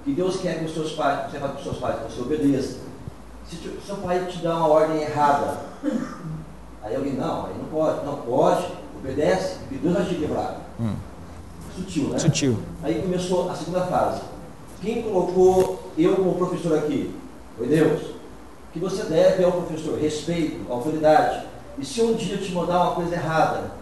Que 0.05 0.13
Deus 0.13 0.41
quer 0.41 0.59
que 0.59 0.65
os 0.65 0.75
seus 0.75 0.91
pais, 0.93 1.31
você 1.31 1.39
faz 1.39 1.53
para 1.53 1.59
os 1.61 1.65
seus 1.65 1.79
pais, 1.79 1.97
que 2.01 2.13
você 2.13 2.21
obedeça. 2.21 2.79
Se 3.49 3.69
o 3.69 3.81
seu 3.81 3.97
pai 3.99 4.27
te 4.27 4.39
dá 4.39 4.57
uma 4.57 4.67
ordem 4.67 5.03
errada, 5.03 5.61
aí 6.83 6.97
alguém, 6.97 7.13
não, 7.13 7.47
aí 7.47 7.55
não 7.57 7.67
pode, 7.67 8.05
não 8.05 8.17
pode, 8.17 8.82
obedece, 9.03 9.57
porque 9.61 9.77
Deus 9.77 9.95
vai 9.95 10.07
te 10.07 10.15
quebrar. 10.15 10.61
Hum. 10.81 10.95
Sutil, 11.75 12.09
né? 12.09 12.19
Sutil. 12.19 12.59
Aí 12.83 13.03
começou 13.03 13.51
a 13.51 13.55
segunda 13.55 13.83
fase. 13.83 14.23
Quem 14.81 15.03
colocou 15.03 15.91
eu 15.99 16.17
como 16.17 16.35
professor 16.35 16.79
aqui? 16.79 17.15
Foi 17.57 17.67
Deus. 17.67 18.01
Que 18.73 18.79
você 18.79 19.05
deve 19.05 19.45
ao 19.45 19.53
professor 19.53 19.99
respeito, 19.99 20.71
autoridade. 20.71 21.47
E 21.79 21.85
se 21.85 22.03
um 22.03 22.15
dia 22.15 22.37
te 22.39 22.53
mandar 22.53 22.83
uma 22.83 22.95
coisa 22.95 23.15
errada, 23.15 23.73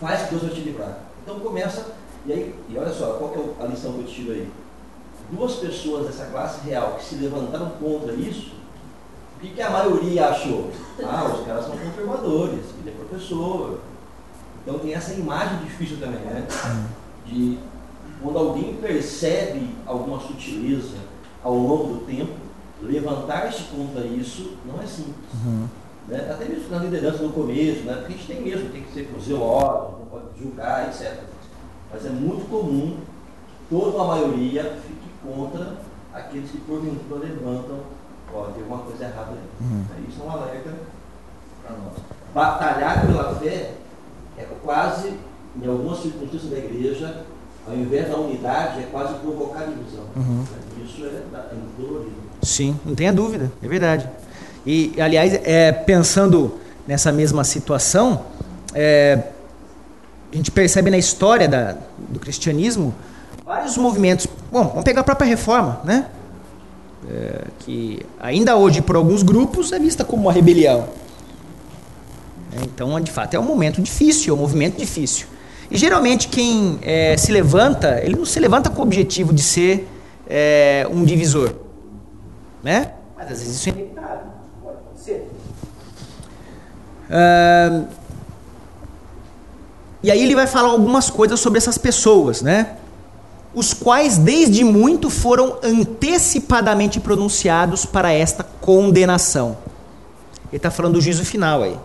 faz 0.00 0.22
que 0.22 0.30
Deus 0.30 0.42
vai 0.42 0.52
te 0.52 0.60
livrar. 0.60 0.98
Então 1.22 1.40
começa, 1.40 1.86
e 2.24 2.32
aí, 2.32 2.54
e 2.68 2.78
olha 2.78 2.92
só, 2.92 3.14
qual 3.14 3.30
que 3.30 3.38
é 3.38 3.64
a 3.64 3.66
lição 3.66 3.92
que 3.92 4.00
eu 4.00 4.06
tiro 4.06 4.32
aí? 4.32 4.48
Duas 5.30 5.56
pessoas 5.56 6.06
dessa 6.06 6.26
classe 6.26 6.60
real 6.68 6.94
que 6.98 7.04
se 7.04 7.16
levantaram 7.16 7.70
contra 7.80 8.12
isso, 8.14 8.52
o 9.36 9.40
que, 9.40 9.48
que 9.50 9.62
a 9.62 9.70
maioria 9.70 10.28
achou? 10.28 10.70
Ah, 11.02 11.24
os 11.24 11.44
caras 11.44 11.64
são 11.64 11.76
confirmadores, 11.76 12.64
ele 12.80 12.90
é 12.90 12.92
professor, 12.92 13.80
Então 14.66 14.80
tem 14.80 14.94
essa 14.94 15.14
imagem 15.14 15.58
difícil 15.58 15.98
também, 15.98 16.18
né? 16.22 16.44
De 17.24 17.56
quando 18.20 18.36
alguém 18.36 18.74
percebe 18.78 19.70
alguma 19.86 20.18
sutileza 20.18 20.96
ao 21.40 21.54
longo 21.54 21.94
do 21.94 22.06
tempo, 22.06 22.34
levantar-se 22.82 23.62
contra 23.64 24.04
isso 24.04 24.56
não 24.66 24.82
é 24.82 24.86
simples. 24.86 25.14
Uhum. 25.44 25.68
Né? 26.08 26.28
Até 26.28 26.46
mesmo 26.46 26.68
na 26.68 26.78
liderança 26.78 27.22
no 27.22 27.32
começo, 27.32 27.84
né? 27.84 27.94
porque 27.94 28.14
a 28.14 28.16
gente 28.16 28.26
tem 28.26 28.42
mesmo, 28.42 28.70
tem 28.70 28.82
que 28.82 28.92
ser 28.92 29.08
zeloso, 29.24 29.98
não 30.00 30.06
pode 30.10 30.24
julgar, 30.36 30.88
etc. 30.88 31.20
Mas 31.92 32.04
é 32.04 32.10
muito 32.10 32.50
comum 32.50 32.96
que 33.46 33.76
toda 33.76 34.02
a 34.02 34.06
maioria 34.06 34.64
fique 34.84 35.08
contra 35.24 35.76
aqueles 36.12 36.50
que 36.50 36.58
porventura 36.58 37.20
levantam, 37.20 37.78
ó, 38.34 38.46
tem 38.46 38.62
alguma 38.64 38.82
coisa 38.82 39.04
errada 39.04 39.30
aí. 39.30 39.38
Uhum. 39.60 39.84
Isso 40.08 40.20
é 40.20 40.24
um 40.24 40.30
alerta 40.30 40.74
para 41.62 41.76
nós. 41.76 41.94
Batalhar 42.34 43.06
pela 43.06 43.34
fé 43.36 43.75
quase, 44.64 45.12
em 45.60 45.66
algumas 45.66 46.00
circunstâncias 46.00 46.50
da 46.50 46.58
igreja, 46.58 47.22
ao 47.66 47.74
invés 47.74 48.08
da 48.08 48.16
unidade, 48.16 48.80
é 48.80 48.88
quase 48.90 49.14
provocar 49.14 49.64
divisão. 49.64 50.04
Uhum. 50.14 50.44
Isso 50.84 51.04
é, 51.04 51.08
é 51.08 51.54
dolorido. 51.78 52.14
Sim, 52.42 52.78
não 52.84 52.94
tenha 52.94 53.12
dúvida, 53.12 53.50
é 53.62 53.68
verdade. 53.68 54.08
E, 54.64 54.92
aliás, 55.00 55.32
é, 55.44 55.72
pensando 55.72 56.54
nessa 56.86 57.10
mesma 57.10 57.44
situação, 57.44 58.22
é, 58.74 59.22
a 60.32 60.36
gente 60.36 60.50
percebe 60.50 60.90
na 60.90 60.98
história 60.98 61.48
da, 61.48 61.76
do 61.98 62.20
cristianismo 62.20 62.94
vários 63.44 63.76
movimentos. 63.76 64.26
Bom, 64.50 64.68
vamos 64.68 64.84
pegar 64.84 65.00
a 65.00 65.04
própria 65.04 65.26
reforma, 65.26 65.80
né? 65.84 66.06
É, 67.08 67.44
que 67.60 68.04
ainda 68.20 68.56
hoje, 68.56 68.82
por 68.82 68.96
alguns 68.96 69.22
grupos, 69.22 69.72
é 69.72 69.78
vista 69.78 70.04
como 70.04 70.22
uma 70.22 70.32
rebelião. 70.32 70.88
É, 72.56 72.64
então, 72.64 72.98
de 73.00 73.10
fato, 73.10 73.34
é 73.34 73.38
um 73.38 73.44
momento 73.44 73.82
difícil, 73.82 74.34
é 74.34 74.36
um 74.36 74.40
movimento 74.40 74.78
difícil. 74.78 75.26
E 75.70 75.76
geralmente 75.76 76.28
quem 76.28 76.78
é, 76.82 77.16
se 77.16 77.32
levanta, 77.32 78.00
ele 78.02 78.16
não 78.16 78.24
se 78.24 78.38
levanta 78.38 78.70
com 78.70 78.80
o 78.80 78.82
objetivo 78.84 79.32
de 79.32 79.42
ser 79.42 79.88
é, 80.28 80.86
um 80.90 81.04
divisor. 81.04 81.52
Né? 82.62 82.92
Mas 83.16 83.32
às 83.32 83.38
vezes 83.40 83.56
isso 83.56 83.68
é 83.68 83.72
inevitável. 83.72 84.26
Pode 84.62 84.76
acontecer. 84.78 85.28
E 90.02 90.10
aí 90.10 90.22
ele 90.22 90.34
vai 90.34 90.46
falar 90.46 90.68
algumas 90.68 91.10
coisas 91.10 91.40
sobre 91.40 91.58
essas 91.58 91.76
pessoas, 91.76 92.42
né? 92.42 92.76
Os 93.52 93.72
quais 93.72 94.18
desde 94.18 94.62
muito 94.62 95.10
foram 95.10 95.58
antecipadamente 95.62 97.00
pronunciados 97.00 97.84
para 97.84 98.12
esta 98.12 98.44
condenação. 98.44 99.56
Ele 100.48 100.58
está 100.58 100.70
falando 100.70 100.94
do 100.94 101.00
juízo 101.00 101.24
final 101.24 101.62
aí. 101.62 101.76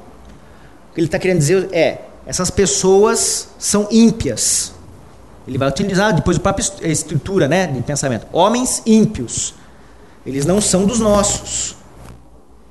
O 0.92 0.94
que 0.94 1.00
ele 1.00 1.08
está 1.08 1.18
querendo 1.18 1.40
dizer 1.40 1.70
é: 1.72 2.00
essas 2.26 2.50
pessoas 2.52 3.48
são 3.58 3.88
ímpias. 3.90 4.74
Ele 5.48 5.58
vai 5.58 5.68
utilizar 5.68 6.14
depois 6.14 6.38
a 6.38 6.40
própria 6.40 6.66
estrutura 6.84 7.48
né, 7.48 7.68
de 7.68 7.82
pensamento. 7.82 8.28
Homens 8.32 8.82
ímpios. 8.86 9.56
Eles 10.26 10.46
não 10.46 10.62
são 10.62 10.86
dos 10.86 11.00
nossos. 11.00 11.76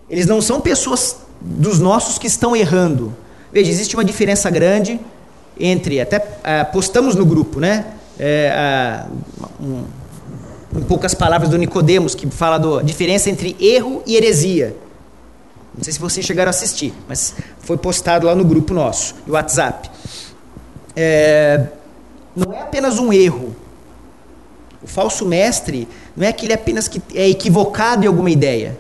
Eles 0.09 0.27
não 0.27 0.41
são 0.41 0.61
pessoas 0.61 1.17
dos 1.41 1.81
nossos 1.81 2.19
que 2.19 2.27
estão 2.27 2.55
errando. 2.55 3.15
Veja, 3.53 3.71
existe 3.71 3.97
uma 3.97 4.05
diferença 4.05 4.49
grande 4.51 5.01
entre, 5.59 6.01
até 6.01 6.25
ah, 6.45 6.65
postamos 6.65 7.15
no 7.15 7.27
grupo, 7.27 7.59
né? 7.59 7.87
É, 8.19 9.05
um, 9.61 9.85
em 10.77 10.83
poucas 10.83 11.15
palavras 11.15 11.51
do 11.51 11.59
Nicodemos, 11.59 12.15
que 12.15 12.29
fala 12.29 12.59
da 12.59 12.83
diferença 12.83 13.29
entre 13.31 13.57
erro 13.59 14.03
e 14.07 14.15
heresia. 14.15 14.77
Não 15.77 15.85
sei 15.85 15.93
se 15.93 16.01
vocês 16.01 16.27
chegaram 16.27 16.49
a 16.49 16.51
assistir, 16.51 16.93
mas 17.09 17.35
foi 17.61 17.77
postado 17.77 18.27
lá 18.27 18.35
no 18.35 18.45
grupo 18.45 18.75
nosso, 18.75 19.15
no 19.27 19.35
WhatsApp. 19.35 19.91
É, 20.97 21.69
não 22.35 22.53
é 22.53 22.63
apenas 22.63 22.99
um 22.99 23.13
erro. 23.13 23.55
O 24.83 24.87
falso 24.87 25.27
mestre 25.27 25.87
não 26.17 26.27
é 26.27 26.29
aquele 26.29 26.53
apenas 26.53 26.89
que 26.89 27.03
é 27.15 27.29
equivocado 27.29 28.05
em 28.05 28.09
alguma 28.09 28.31
ideia. 28.31 28.79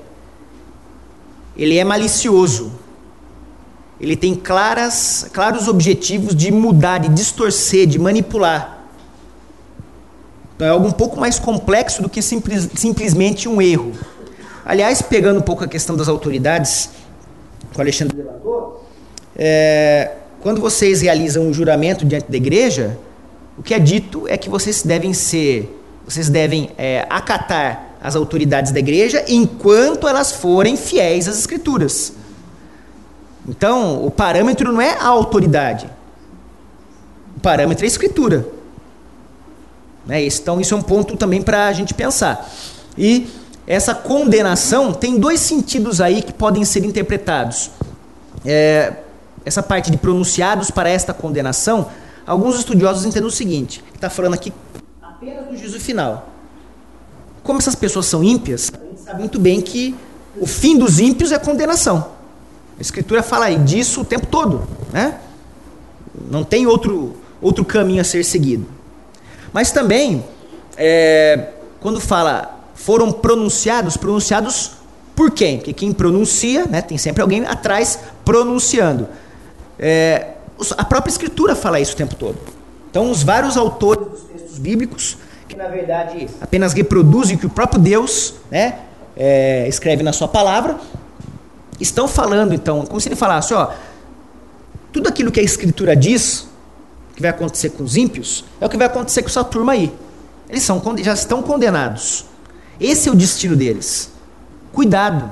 Ele 1.56 1.78
é 1.78 1.84
malicioso. 1.84 2.72
Ele 4.00 4.16
tem 4.16 4.34
claras, 4.34 5.26
claros 5.32 5.68
objetivos 5.68 6.34
de 6.34 6.50
mudar, 6.50 6.98
de 6.98 7.08
distorcer, 7.10 7.86
de 7.86 7.98
manipular. 7.98 8.78
Então 10.56 10.66
é 10.66 10.70
algo 10.70 10.86
um 10.86 10.92
pouco 10.92 11.20
mais 11.20 11.38
complexo 11.38 12.02
do 12.02 12.08
que 12.08 12.22
simples, 12.22 12.68
simplesmente 12.74 13.48
um 13.48 13.60
erro. 13.60 13.92
Aliás, 14.70 15.02
pegando 15.02 15.40
um 15.40 15.42
pouco 15.42 15.64
a 15.64 15.66
questão 15.66 15.96
das 15.96 16.06
autoridades, 16.06 16.90
que 17.72 17.76
o 17.76 17.80
Alexandre 17.80 18.16
levantou, 18.16 18.86
é, 19.34 20.12
quando 20.40 20.60
vocês 20.60 21.00
realizam 21.02 21.42
um 21.42 21.52
juramento 21.52 22.04
diante 22.04 22.30
da 22.30 22.36
igreja, 22.36 22.96
o 23.58 23.64
que 23.64 23.74
é 23.74 23.80
dito 23.80 24.28
é 24.28 24.36
que 24.36 24.48
vocês 24.48 24.84
devem 24.84 25.12
ser, 25.12 25.76
vocês 26.04 26.28
devem 26.28 26.70
é, 26.78 27.04
acatar 27.10 27.96
as 28.00 28.14
autoridades 28.14 28.70
da 28.70 28.78
igreja 28.78 29.24
enquanto 29.26 30.06
elas 30.06 30.30
forem 30.30 30.76
fiéis 30.76 31.26
às 31.26 31.36
escrituras. 31.36 32.12
Então, 33.48 34.06
o 34.06 34.08
parâmetro 34.08 34.72
não 34.72 34.80
é 34.80 34.92
a 34.92 35.08
autoridade. 35.08 35.90
O 37.36 37.40
parâmetro 37.40 37.84
é 37.84 37.86
a 37.86 37.88
escritura. 37.88 38.46
Né? 40.06 40.24
Então, 40.24 40.60
isso 40.60 40.74
é 40.74 40.76
um 40.76 40.82
ponto 40.82 41.16
também 41.16 41.42
para 41.42 41.66
a 41.66 41.72
gente 41.72 41.92
pensar. 41.92 42.48
E 42.96 43.39
essa 43.70 43.94
condenação 43.94 44.92
tem 44.92 45.16
dois 45.16 45.38
sentidos 45.38 46.00
aí 46.00 46.22
que 46.22 46.32
podem 46.32 46.64
ser 46.64 46.84
interpretados. 46.84 47.70
É, 48.44 48.94
essa 49.44 49.62
parte 49.62 49.92
de 49.92 49.96
pronunciados 49.96 50.72
para 50.72 50.90
esta 50.90 51.14
condenação, 51.14 51.88
alguns 52.26 52.58
estudiosos 52.58 53.04
entendem 53.04 53.28
o 53.28 53.30
seguinte: 53.30 53.84
está 53.94 54.10
falando 54.10 54.34
aqui 54.34 54.52
apenas 55.00 55.46
do 55.46 55.56
juízo 55.56 55.78
final. 55.78 56.30
Como 57.44 57.60
essas 57.60 57.76
pessoas 57.76 58.06
são 58.06 58.24
ímpias, 58.24 58.72
a 58.74 58.84
gente 58.84 59.02
sabe 59.02 59.20
muito 59.20 59.38
bem 59.38 59.60
que 59.60 59.94
o 60.36 60.48
fim 60.48 60.76
dos 60.76 60.98
ímpios 60.98 61.30
é 61.30 61.38
condenação. 61.38 62.08
A 62.76 62.80
Escritura 62.80 63.22
fala 63.22 63.48
disso 63.50 64.00
o 64.00 64.04
tempo 64.04 64.26
todo, 64.26 64.66
né? 64.92 65.20
Não 66.28 66.42
tem 66.42 66.66
outro, 66.66 67.14
outro 67.40 67.64
caminho 67.64 68.00
a 68.00 68.04
ser 68.04 68.24
seguido. 68.24 68.66
Mas 69.52 69.70
também, 69.70 70.24
é, 70.76 71.50
quando 71.78 72.00
fala 72.00 72.59
foram 72.84 73.12
pronunciados, 73.12 73.96
pronunciados 73.96 74.72
por 75.14 75.30
quem? 75.30 75.58
Porque 75.58 75.72
quem 75.72 75.92
pronuncia, 75.92 76.64
né, 76.64 76.80
tem 76.80 76.96
sempre 76.96 77.20
alguém 77.20 77.44
atrás 77.44 77.98
pronunciando. 78.24 79.06
É, 79.78 80.28
a 80.78 80.84
própria 80.84 81.10
Escritura 81.10 81.54
fala 81.54 81.78
isso 81.78 81.92
o 81.92 81.96
tempo 81.96 82.14
todo. 82.14 82.38
Então, 82.90 83.10
os 83.10 83.22
vários 83.22 83.56
autores 83.56 84.06
dos 84.06 84.22
textos 84.22 84.58
bíblicos, 84.58 85.18
que 85.46 85.56
na 85.56 85.68
verdade 85.68 86.26
apenas 86.40 86.72
reproduzem 86.72 87.36
o 87.36 87.38
que 87.38 87.46
o 87.46 87.50
próprio 87.50 87.80
Deus 87.80 88.34
né, 88.50 88.78
é, 89.16 89.68
escreve 89.68 90.02
na 90.02 90.12
sua 90.12 90.26
palavra, 90.26 90.78
estão 91.78 92.08
falando, 92.08 92.54
então, 92.54 92.86
como 92.86 93.00
se 93.00 93.08
ele 93.08 93.16
falasse: 93.16 93.52
ó, 93.52 93.72
tudo 94.90 95.08
aquilo 95.08 95.30
que 95.30 95.38
a 95.38 95.42
Escritura 95.42 95.94
diz 95.94 96.48
que 97.14 97.20
vai 97.20 97.30
acontecer 97.30 97.70
com 97.70 97.84
os 97.84 97.96
ímpios 97.96 98.44
é 98.58 98.64
o 98.64 98.68
que 98.70 98.76
vai 98.78 98.86
acontecer 98.86 99.22
com 99.22 99.28
essa 99.28 99.44
turma 99.44 99.72
aí. 99.72 99.92
Eles 100.48 100.62
são, 100.62 100.82
já 101.02 101.12
estão 101.12 101.42
condenados. 101.42 102.29
Esse 102.80 103.08
é 103.08 103.12
o 103.12 103.14
destino 103.14 103.54
deles. 103.54 104.10
Cuidado. 104.72 105.30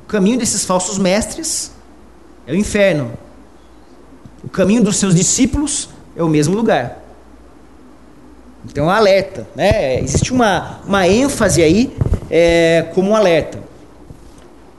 O 0.00 0.02
caminho 0.02 0.38
desses 0.38 0.64
falsos 0.64 0.98
mestres 0.98 1.70
é 2.46 2.52
o 2.52 2.56
inferno. 2.56 3.12
O 4.42 4.48
caminho 4.48 4.82
dos 4.82 4.96
seus 4.96 5.14
discípulos 5.14 5.88
é 6.16 6.22
o 6.22 6.28
mesmo 6.28 6.54
lugar. 6.54 7.02
Então, 8.64 8.90
alerta. 8.90 9.46
Né? 9.54 10.00
Existe 10.00 10.32
uma, 10.32 10.80
uma 10.84 11.06
ênfase 11.06 11.62
aí 11.62 11.96
é, 12.30 12.86
como 12.94 13.10
um 13.10 13.16
alerta. 13.16 13.58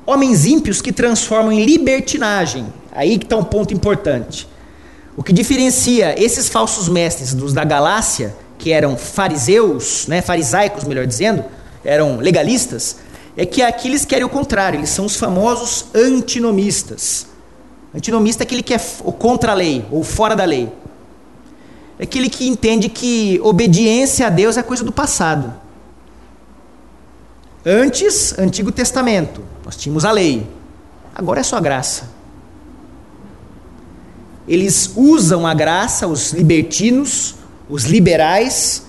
Homens 0.05 0.45
ímpios 0.45 0.81
que 0.81 0.91
transformam 0.91 1.51
em 1.51 1.63
libertinagem. 1.63 2.65
Aí 2.91 3.17
que 3.17 3.25
está 3.25 3.37
um 3.37 3.43
ponto 3.43 3.73
importante. 3.73 4.47
O 5.15 5.23
que 5.23 5.33
diferencia 5.33 6.21
esses 6.21 6.47
falsos 6.47 6.87
mestres 6.87 7.33
dos 7.33 7.53
da 7.53 7.63
Galácia, 7.63 8.35
que 8.57 8.71
eram 8.71 8.97
fariseus, 8.97 10.07
né, 10.07 10.21
farisaicos, 10.21 10.83
melhor 10.83 11.05
dizendo, 11.05 11.45
eram 11.83 12.17
legalistas, 12.17 12.97
é 13.35 13.45
que 13.45 13.61
aqui 13.61 13.87
eles 13.87 14.03
querem 14.03 14.25
o 14.25 14.29
contrário, 14.29 14.79
eles 14.79 14.89
são 14.89 15.05
os 15.05 15.15
famosos 15.15 15.85
antinomistas. 15.93 17.27
Antinomista 17.93 18.43
é 18.43 18.45
aquele 18.45 18.63
que 18.63 18.73
é 18.73 18.79
contra 19.19 19.51
a 19.51 19.55
lei, 19.55 19.85
ou 19.91 20.03
fora 20.03 20.35
da 20.35 20.43
lei. 20.43 20.71
É 21.99 22.03
aquele 22.03 22.29
que 22.29 22.47
entende 22.47 22.89
que 22.89 23.39
obediência 23.43 24.27
a 24.27 24.29
Deus 24.29 24.57
é 24.57 24.63
coisa 24.63 24.83
do 24.83 24.91
passado. 24.91 25.53
Antes, 27.65 28.37
Antigo 28.37 28.71
Testamento, 28.71 29.43
nós 29.65 29.75
tínhamos 29.75 30.05
a 30.05 30.11
lei. 30.11 30.47
Agora 31.13 31.39
é 31.39 31.43
só 31.43 31.59
graça. 31.59 32.09
Eles 34.47 34.91
usam 34.95 35.45
a 35.45 35.53
graça, 35.53 36.07
os 36.07 36.31
libertinos, 36.33 37.35
os 37.69 37.83
liberais, 37.83 38.85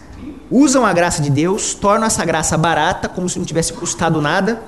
usam 0.51 0.85
a 0.85 0.93
graça 0.93 1.23
de 1.23 1.31
Deus, 1.31 1.75
tornam 1.75 2.07
essa 2.07 2.25
graça 2.25 2.57
barata, 2.57 3.09
como 3.09 3.29
se 3.29 3.39
não 3.39 3.45
tivesse 3.45 3.73
custado 3.73 4.21
nada. 4.21 4.63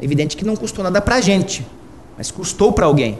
É 0.00 0.04
evidente 0.04 0.36
que 0.36 0.44
não 0.44 0.56
custou 0.56 0.82
nada 0.82 1.00
para 1.00 1.16
a 1.16 1.20
gente, 1.20 1.66
mas 2.16 2.30
custou 2.30 2.72
para 2.72 2.86
alguém. 2.86 3.18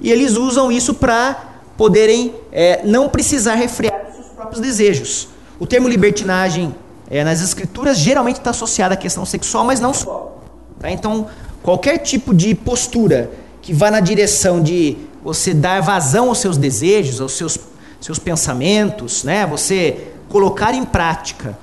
e 0.00 0.10
eles 0.10 0.36
usam 0.36 0.70
isso 0.70 0.94
para 0.94 1.56
poderem 1.76 2.34
é, 2.52 2.82
não 2.84 3.08
precisar 3.08 3.54
refrear 3.54 4.06
os 4.08 4.14
seus 4.14 4.26
próprios 4.28 4.60
desejos. 4.60 5.28
O 5.58 5.66
termo 5.66 5.88
libertinagem 5.88 6.74
é, 7.08 7.22
nas 7.24 7.40
escrituras 7.40 7.98
geralmente 7.98 8.36
está 8.38 8.50
associado 8.50 8.94
à 8.94 8.96
questão 8.96 9.24
sexual, 9.24 9.64
mas 9.64 9.80
não 9.80 9.94
só. 9.94 10.38
Tá? 10.78 10.90
Então, 10.90 11.28
qualquer 11.62 11.98
tipo 11.98 12.34
de 12.34 12.54
postura 12.54 13.30
que 13.62 13.72
vá 13.72 13.90
na 13.90 14.00
direção 14.00 14.62
de 14.62 14.96
você 15.22 15.52
dar 15.52 15.80
vazão 15.82 16.28
aos 16.28 16.38
seus 16.38 16.56
desejos, 16.56 17.20
aos 17.20 17.32
seus, 17.32 17.58
seus 18.00 18.18
pensamentos, 18.18 19.24
né? 19.24 19.46
você 19.46 20.12
colocar 20.28 20.74
em 20.74 20.84
prática 20.84 21.58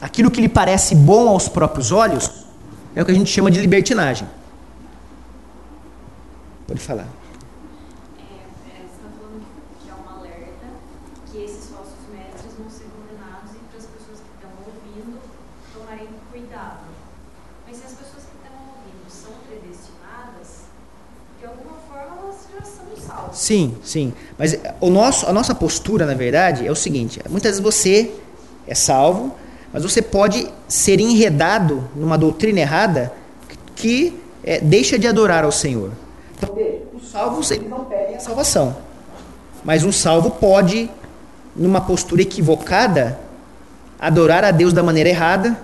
aquilo 0.00 0.30
que 0.30 0.40
lhe 0.40 0.48
parece 0.48 0.94
bom 0.94 1.28
aos 1.28 1.48
próprios 1.48 1.92
olhos, 1.92 2.30
é 2.94 3.02
o 3.02 3.04
que 3.04 3.10
a 3.10 3.14
gente 3.14 3.30
chama 3.30 3.50
de 3.50 3.60
libertinagem. 3.60 4.28
Pode 6.66 6.80
falar. 6.80 7.08
Sim, 23.38 23.76
sim. 23.82 24.12
Mas 24.38 24.56
o 24.80 24.88
nosso, 24.88 25.26
a 25.26 25.32
nossa 25.32 25.54
postura, 25.54 26.06
na 26.06 26.14
verdade, 26.14 26.66
é 26.66 26.70
o 26.70 26.76
seguinte: 26.76 27.20
muitas 27.28 27.52
vezes 27.52 27.62
você 27.62 28.12
é 28.66 28.74
salvo, 28.74 29.34
mas 29.72 29.82
você 29.82 30.00
pode 30.00 30.48
ser 30.68 31.00
enredado 31.00 31.88
numa 31.96 32.16
doutrina 32.16 32.60
errada 32.60 33.12
que 33.74 34.18
é, 34.44 34.60
deixa 34.60 34.98
de 34.98 35.06
adorar 35.06 35.44
ao 35.44 35.52
Senhor. 35.52 35.90
Então, 36.36 36.56
os 36.94 37.10
salvos 37.10 37.50
eles 37.50 37.68
não 37.68 37.84
pedem 37.84 38.14
a 38.14 38.20
salvação. 38.20 38.76
Mas 39.64 39.82
um 39.82 39.90
salvo 39.92 40.30
pode, 40.30 40.88
numa 41.54 41.80
postura 41.80 42.22
equivocada, 42.22 43.18
adorar 43.98 44.44
a 44.44 44.52
Deus 44.52 44.72
da 44.72 44.82
maneira 44.82 45.08
errada, 45.08 45.58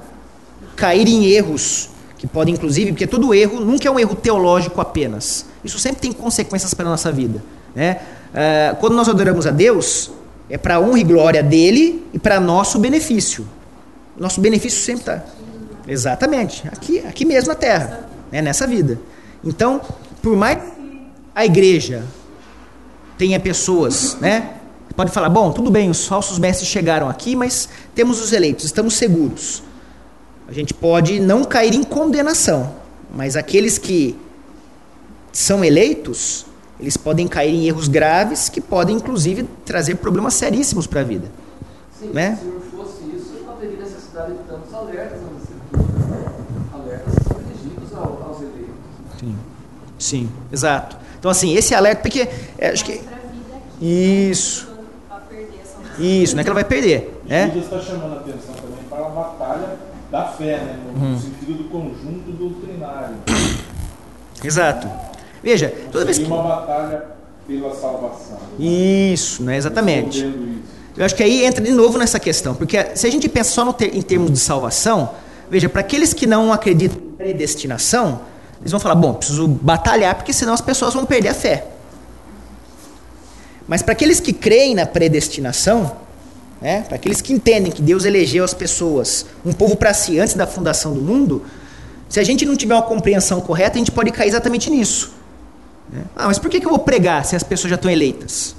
cair 0.75 1.07
em 1.07 1.27
erros 1.27 1.91
que 2.19 2.27
podem, 2.27 2.55
inclusive, 2.55 2.93
porque 2.93 3.07
todo 3.07 3.33
erro 3.33 3.61
nunca 3.61 3.87
é 3.87 3.91
um 3.91 4.01
erro 4.01 4.17
teológico 4.17 4.81
apenas. 4.81 5.47
Isso 5.63 5.79
sempre 5.79 6.01
tem 6.01 6.13
consequências 6.13 6.75
para 6.75 6.87
a 6.87 6.91
nossa 6.91 7.13
vida. 7.13 7.43
Né? 7.75 8.01
Ah, 8.35 8.77
quando 8.81 8.95
nós 8.95 9.09
adoramos 9.09 9.47
a 9.47 9.51
Deus, 9.51 10.11
é 10.51 10.59
para 10.59 10.77
a 10.77 10.81
honra 10.81 10.99
e 10.99 11.05
glória 11.05 11.43
dele 11.43 12.05
e 12.13 12.19
para 12.19 12.41
nosso 12.41 12.79
benefício. 12.79 13.47
Nosso 14.19 14.41
benefício 14.41 14.81
sempre 14.81 15.01
está. 15.03 15.25
Exatamente. 15.87 16.67
Aqui, 16.69 16.99
aqui 17.01 17.25
mesmo 17.25 17.49
na 17.49 17.55
terra, 17.55 18.09
né? 18.33 18.43
nessa 18.43 18.67
vida. 18.67 18.99
Então, 19.45 19.81
por 20.21 20.37
mais 20.37 20.59
que 20.59 21.09
a 21.35 21.45
igreja 21.45 22.05
tenha 23.17 23.39
pessoas, 23.39 24.17
né? 24.21 24.51
Pode 24.97 25.11
falar, 25.11 25.29
bom, 25.29 25.51
tudo 25.51 25.73
bem, 25.73 25.91
os 25.91 26.07
falsos 26.07 26.39
mestres 26.39 26.69
chegaram 26.69 27.09
aqui, 27.09 27.35
mas 27.35 27.69
temos 27.97 28.23
os 28.23 28.33
eleitos, 28.33 28.65
estamos 28.65 28.95
seguros. 28.95 29.61
A 30.47 30.53
gente 30.53 30.73
pode 30.73 31.19
não 31.19 31.43
cair 31.43 31.75
em 31.75 31.83
condenação, 31.83 32.77
mas 33.13 33.35
aqueles 33.35 33.77
que 33.77 34.17
são 35.33 35.65
eleitos, 35.65 36.47
eles 36.85 36.97
podem 36.99 37.27
cair 37.27 37.55
em 37.55 37.67
erros 37.67 37.89
graves 37.89 38.51
que 38.51 38.61
podem, 38.61 38.97
inclusive, 38.97 39.45
trazer 39.65 39.95
problemas 39.97 40.35
seríssimos 40.35 40.87
para 40.87 41.01
a 41.01 41.05
vida. 41.05 41.29
Sim, 41.99 42.11
Né? 42.13 42.37
se 42.39 42.45
não 42.45 42.61
fosse 42.61 43.03
isso, 43.17 43.43
não 43.43 43.53
haveria 43.55 43.79
necessidade 43.79 44.33
de 44.33 44.39
tantos 44.41 44.75
alertas 44.75 45.19
escrituras. 45.41 46.33
Alertas 46.75 47.15
dirigidos 47.47 47.95
ao- 47.97 48.23
aos 48.29 48.43
eleitos. 48.43 48.75
Sim, 49.19 49.37
sim, 49.99 50.29
exato. 50.53 50.97
Então, 51.19 51.31
assim, 51.31 51.55
esse 51.55 51.75
alerta, 51.75 52.03
porque 52.03 52.29
é, 52.59 52.69
acho 52.69 52.85
que. 52.85 52.93
Aqui, 52.93 53.11
Isso, 53.81 54.69
para 55.09 55.21
perder 55.21 55.61
essa 55.63 56.03
isso, 56.03 56.35
não 56.37 56.41
é 56.41 56.45
que 56.45 56.51
ela 56.51 56.55
vai 56.55 56.65
perder, 56.65 57.21
né? 57.27 57.47
Judas 57.49 57.65
está 57.65 57.81
chamando 57.81 58.13
a 58.13 58.21
atenção 58.21 58.55
também 58.55 58.85
para 58.91 59.07
a 59.07 59.09
batalha 59.09 59.69
da 60.11 60.25
fé, 60.27 60.59
né? 60.59 60.79
no 60.95 61.07
Uhum. 61.07 61.19
sentido 61.19 61.55
do 61.59 61.65
conjunto 61.71 62.31
doutrinário. 62.33 63.17
Exato. 64.45 64.87
Veja, 65.45 65.73
toda 65.93 66.07
vez 66.07 66.17
que. 66.19 66.25
Uma 66.25 66.43
batalha 66.43 67.05
pela 67.47 67.75
salvação. 67.75 68.39
Isso, 68.59 69.43
né? 69.43 69.57
Exatamente. 69.59 70.19
Isso. 70.27 70.35
Eu 70.97 71.05
acho 71.05 71.15
que 71.15 71.23
aí 71.23 71.45
entra 71.45 71.63
de 71.63 71.71
novo 71.73 71.99
nessa 71.99 72.19
questão, 72.19 72.55
porque 72.55 72.97
se 72.97 73.07
a 73.07 73.11
gente 73.11 73.29
pensa 73.29 73.51
só 73.51 73.73
ter- 73.73 73.95
em 73.95 74.01
termos 74.01 74.31
de 74.33 74.39
salvação, 74.39 75.11
veja, 75.51 75.69
para 75.69 75.81
aqueles 75.81 76.15
que 76.15 76.27
não 76.27 76.53
acreditam 76.53 76.97
em 76.99 77.11
predestinação, 77.17 78.21
eles 78.61 78.71
vão 78.71 78.81
falar, 78.81 78.95
bom, 78.95 79.13
preciso 79.13 79.47
batalhar, 79.47 80.15
porque 80.15 80.33
senão 80.33 80.55
as 80.55 80.61
pessoas 80.61 80.95
vão 80.95 81.05
perder 81.05 81.29
a 81.31 81.35
fé. 81.35 81.67
Mas 83.67 83.83
para 83.83 83.93
aqueles 83.93 84.21
que 84.21 84.33
creem 84.33 84.75
na 84.75 84.87
predestinação, 84.87 85.97
né, 86.63 86.83
para 86.83 86.95
aqueles 86.97 87.21
que 87.21 87.33
entendem 87.33 87.73
que 87.73 87.83
Deus 87.83 88.05
elegeu 88.05 88.45
as 88.45 88.55
pessoas, 88.55 89.27
um 89.45 89.53
povo 89.53 89.77
para 89.77 89.93
si, 89.93 90.19
antes 90.19 90.35
da 90.35 90.47
fundação 90.47 90.95
do 90.95 91.01
mundo, 91.03 91.43
se 92.09 92.21
a 92.21 92.23
gente 92.25 92.47
não 92.47 92.55
tiver 92.57 92.75
uma 92.75 92.83
compreensão 92.83 93.41
correta, 93.41 93.75
a 93.75 93.79
gente 93.79 93.91
pode 93.91 94.11
cair 94.13 94.29
exatamente 94.29 94.71
nisso. 94.71 95.13
Né? 95.95 96.03
Ah, 96.17 96.27
mas 96.27 96.39
por 96.39 96.51
que 96.51 96.65
eu 96.65 96.71
vou 96.71 96.81
pregar 96.81 97.25
se 97.25 97.37
as 97.37 97.43
pessoas 97.45 97.71
já 97.71 97.77
estão 97.77 97.91
eleitas? 97.91 98.57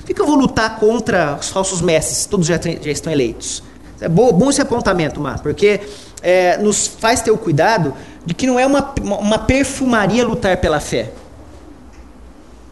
Por 0.00 0.12
que, 0.12 0.20
eu 0.20 0.26
vou 0.26 0.34
lutar 0.34 0.78
contra 0.78 1.38
os 1.40 1.48
falsos 1.48 1.80
mestres? 1.80 2.26
Todos 2.26 2.46
já, 2.46 2.58
já 2.58 2.90
estão 2.90 3.10
eleitos. 3.10 3.62
É 4.00 4.08
bom, 4.08 4.32
bom 4.32 4.50
esse 4.50 4.60
apontamento, 4.60 5.18
Mar, 5.20 5.38
porque 5.38 5.80
é, 6.20 6.58
nos 6.58 6.86
faz 6.86 7.22
ter 7.22 7.30
o 7.30 7.38
cuidado 7.38 7.94
de 8.26 8.34
que 8.34 8.46
não 8.46 8.58
é 8.58 8.66
uma, 8.66 8.92
uma 9.02 9.38
perfumaria 9.38 10.26
lutar 10.26 10.58
pela 10.58 10.80
fé. 10.80 11.10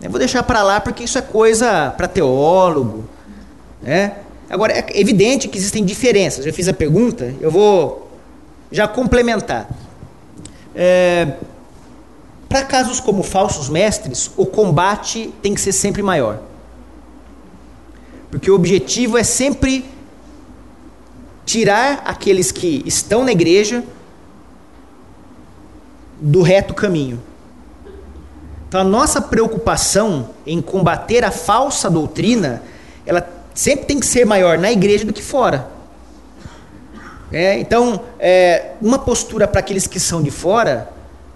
Eu 0.02 0.10
vou 0.10 0.18
deixar 0.18 0.42
para 0.42 0.62
lá 0.62 0.80
porque 0.80 1.04
isso 1.04 1.16
é 1.16 1.22
coisa 1.22 1.94
para 1.96 2.08
teólogo. 2.08 3.04
Né? 3.80 4.16
Agora, 4.50 4.72
é 4.72 5.00
evidente 5.00 5.48
que 5.48 5.56
existem 5.56 5.84
diferenças. 5.84 6.44
Eu 6.44 6.52
fiz 6.52 6.68
a 6.68 6.74
pergunta, 6.74 7.32
eu 7.40 7.50
vou 7.50 8.10
já 8.70 8.88
complementar. 8.88 9.68
É, 10.74 11.28
para 12.52 12.66
casos 12.66 13.00
como 13.00 13.22
falsos 13.22 13.70
mestres, 13.70 14.30
o 14.36 14.44
combate 14.44 15.32
tem 15.40 15.54
que 15.54 15.60
ser 15.60 15.72
sempre 15.72 16.02
maior. 16.02 16.38
Porque 18.30 18.50
o 18.50 18.54
objetivo 18.54 19.16
é 19.16 19.24
sempre 19.24 19.86
tirar 21.46 22.02
aqueles 22.04 22.52
que 22.52 22.82
estão 22.84 23.24
na 23.24 23.32
igreja 23.32 23.82
do 26.20 26.42
reto 26.42 26.74
caminho. 26.74 27.22
Então 28.68 28.82
a 28.82 28.84
nossa 28.84 29.22
preocupação 29.22 30.28
em 30.46 30.60
combater 30.60 31.24
a 31.24 31.30
falsa 31.30 31.88
doutrina, 31.88 32.62
ela 33.06 33.26
sempre 33.54 33.86
tem 33.86 33.98
que 33.98 34.04
ser 34.04 34.26
maior 34.26 34.58
na 34.58 34.70
igreja 34.70 35.06
do 35.06 35.12
que 35.14 35.22
fora. 35.22 35.70
É, 37.32 37.58
então, 37.58 38.02
é, 38.20 38.72
uma 38.78 38.98
postura 38.98 39.48
para 39.48 39.60
aqueles 39.60 39.86
que 39.86 39.98
são 39.98 40.22
de 40.22 40.30
fora, 40.30 40.91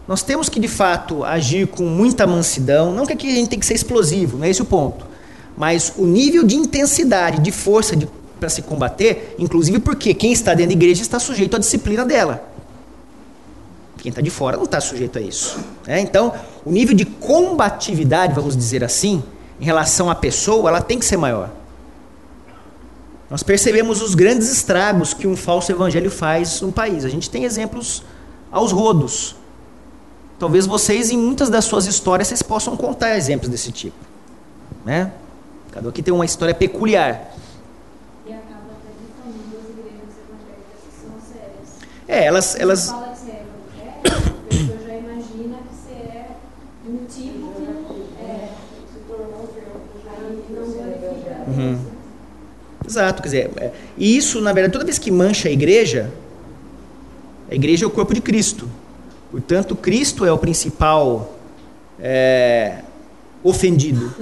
nós 0.07 0.23
temos 0.23 0.49
que 0.49 0.61
de 0.61 0.69
fato 0.69 1.25
agir 1.25 1.67
com 1.67 1.85
muita 1.85 2.27
mansidão. 2.27 2.93
Não 2.93 3.05
que 3.05 3.13
aqui 3.13 3.29
a 3.29 3.35
gente 3.35 3.49
tem 3.49 3.59
que 3.59 3.67
ser 3.67 3.75
explosivo, 3.75 4.39
não 4.39 4.45
é 4.45 4.51
esse 4.51 4.63
o 4.63 4.65
ponto. 4.65 5.07
Mas 5.57 5.93
o 5.97 6.07
nível 6.07 6.45
de 6.45 6.55
intensidade, 6.55 7.41
de 7.41 7.51
força 7.51 7.97
para 8.39 8.49
se 8.49 8.63
combater, 8.63 9.35
inclusive 9.39 9.79
porque 9.81 10.15
quem 10.15 10.33
está 10.33 10.53
dentro 10.55 10.69
da 10.69 10.73
igreja 10.75 11.03
está 11.03 11.19
sujeito 11.19 11.57
à 11.57 11.59
disciplina 11.59 12.05
dela. 12.05 12.47
Quem 13.99 14.11
está 14.11 14.21
de 14.21 14.31
fora 14.31 14.57
não 14.57 14.65
está 14.65 14.81
sujeito 14.81 15.19
a 15.19 15.21
isso. 15.21 15.59
né? 15.87 16.01
Então, 16.01 16.33
o 16.65 16.71
nível 16.71 16.95
de 16.95 17.05
combatividade, 17.05 18.35
vamos 18.35 18.57
dizer 18.57 18.85
assim, 18.85 19.25
em 19.61 19.65
relação 19.65 20.11
à 20.11 20.15
pessoa, 20.15 20.69
ela 20.69 20.81
tem 20.81 20.99
que 20.99 21.05
ser 21.05 21.17
maior. 21.17 21.51
Nós 23.29 23.43
percebemos 23.43 24.03
os 24.03 24.15
grandes 24.15 24.53
estragos 24.53 25.13
que 25.13 25.27
um 25.27 25.35
falso 25.35 25.73
evangelho 25.73 26.11
faz 26.11 26.61
no 26.61 26.71
país. 26.71 27.05
A 27.05 27.09
gente 27.09 27.29
tem 27.29 27.43
exemplos 27.43 28.05
aos 28.53 28.71
rodos. 28.71 29.35
Talvez 30.39 30.67
vocês, 30.67 31.11
em 31.11 31.17
muitas 31.17 31.49
das 31.49 31.65
suas 31.65 31.87
histórias, 31.87 32.29
vocês 32.29 32.43
possam 32.43 32.77
contar 32.77 33.17
exemplos 33.17 33.49
desse 33.49 33.73
tipo. 33.73 33.97
Né? 34.85 35.11
Cada 35.73 35.87
um 35.87 35.91
aqui 35.91 36.03
tem 36.03 36.13
uma 36.13 36.25
história 36.25 36.55
peculiar. 36.55 37.35
E 38.27 38.33
acaba 38.33 38.73
até 38.73 38.93
difamando 39.01 39.57
as 39.57 39.71
igrejas 39.71 40.15
evangélicas 40.25 40.81
que 40.85 41.01
são 41.01 41.13
sérias. 41.21 41.69
É, 42.07 42.25
elas, 42.27 42.55
elas, 42.57 42.91
Fala 42.91 43.09
que 43.09 43.19
você 43.19 43.31
é 43.31 43.45
evangélico, 43.45 44.37
a 44.45 44.49
pessoa 44.49 44.79
já 44.87 44.95
imagina 44.95 45.59
que 45.59 45.75
você 45.75 45.95
é 45.95 46.29
um 46.87 47.05
tipo 47.07 47.53
que 47.55 48.23
é. 48.23 48.53
Se 48.93 48.99
tornou 49.09 49.49
aí 50.19 50.45
não 50.51 50.67
glorifica. 50.67 51.45
Uhum. 51.49 51.79
Exato, 52.87 53.23
quer 53.23 53.29
dizer, 53.29 53.51
é, 53.57 53.73
e 53.97 54.17
isso, 54.17 54.41
na 54.41 54.53
verdade, 54.53 54.73
toda 54.73 54.85
vez 54.85 54.99
que 54.99 55.11
mancha 55.11 55.49
a 55.49 55.53
igreja, 55.53 56.13
a 57.51 57.55
igreja 57.55 57.85
é 57.85 57.89
o 57.89 57.91
corpo 57.91 58.13
de 58.13 58.21
Cristo. 58.21 58.69
Portanto, 59.37 59.77
Cristo 59.77 60.25
é 60.25 60.33
o 60.33 60.39
principal 60.39 61.37
é, 62.01 62.79
ofendido. 63.45 64.15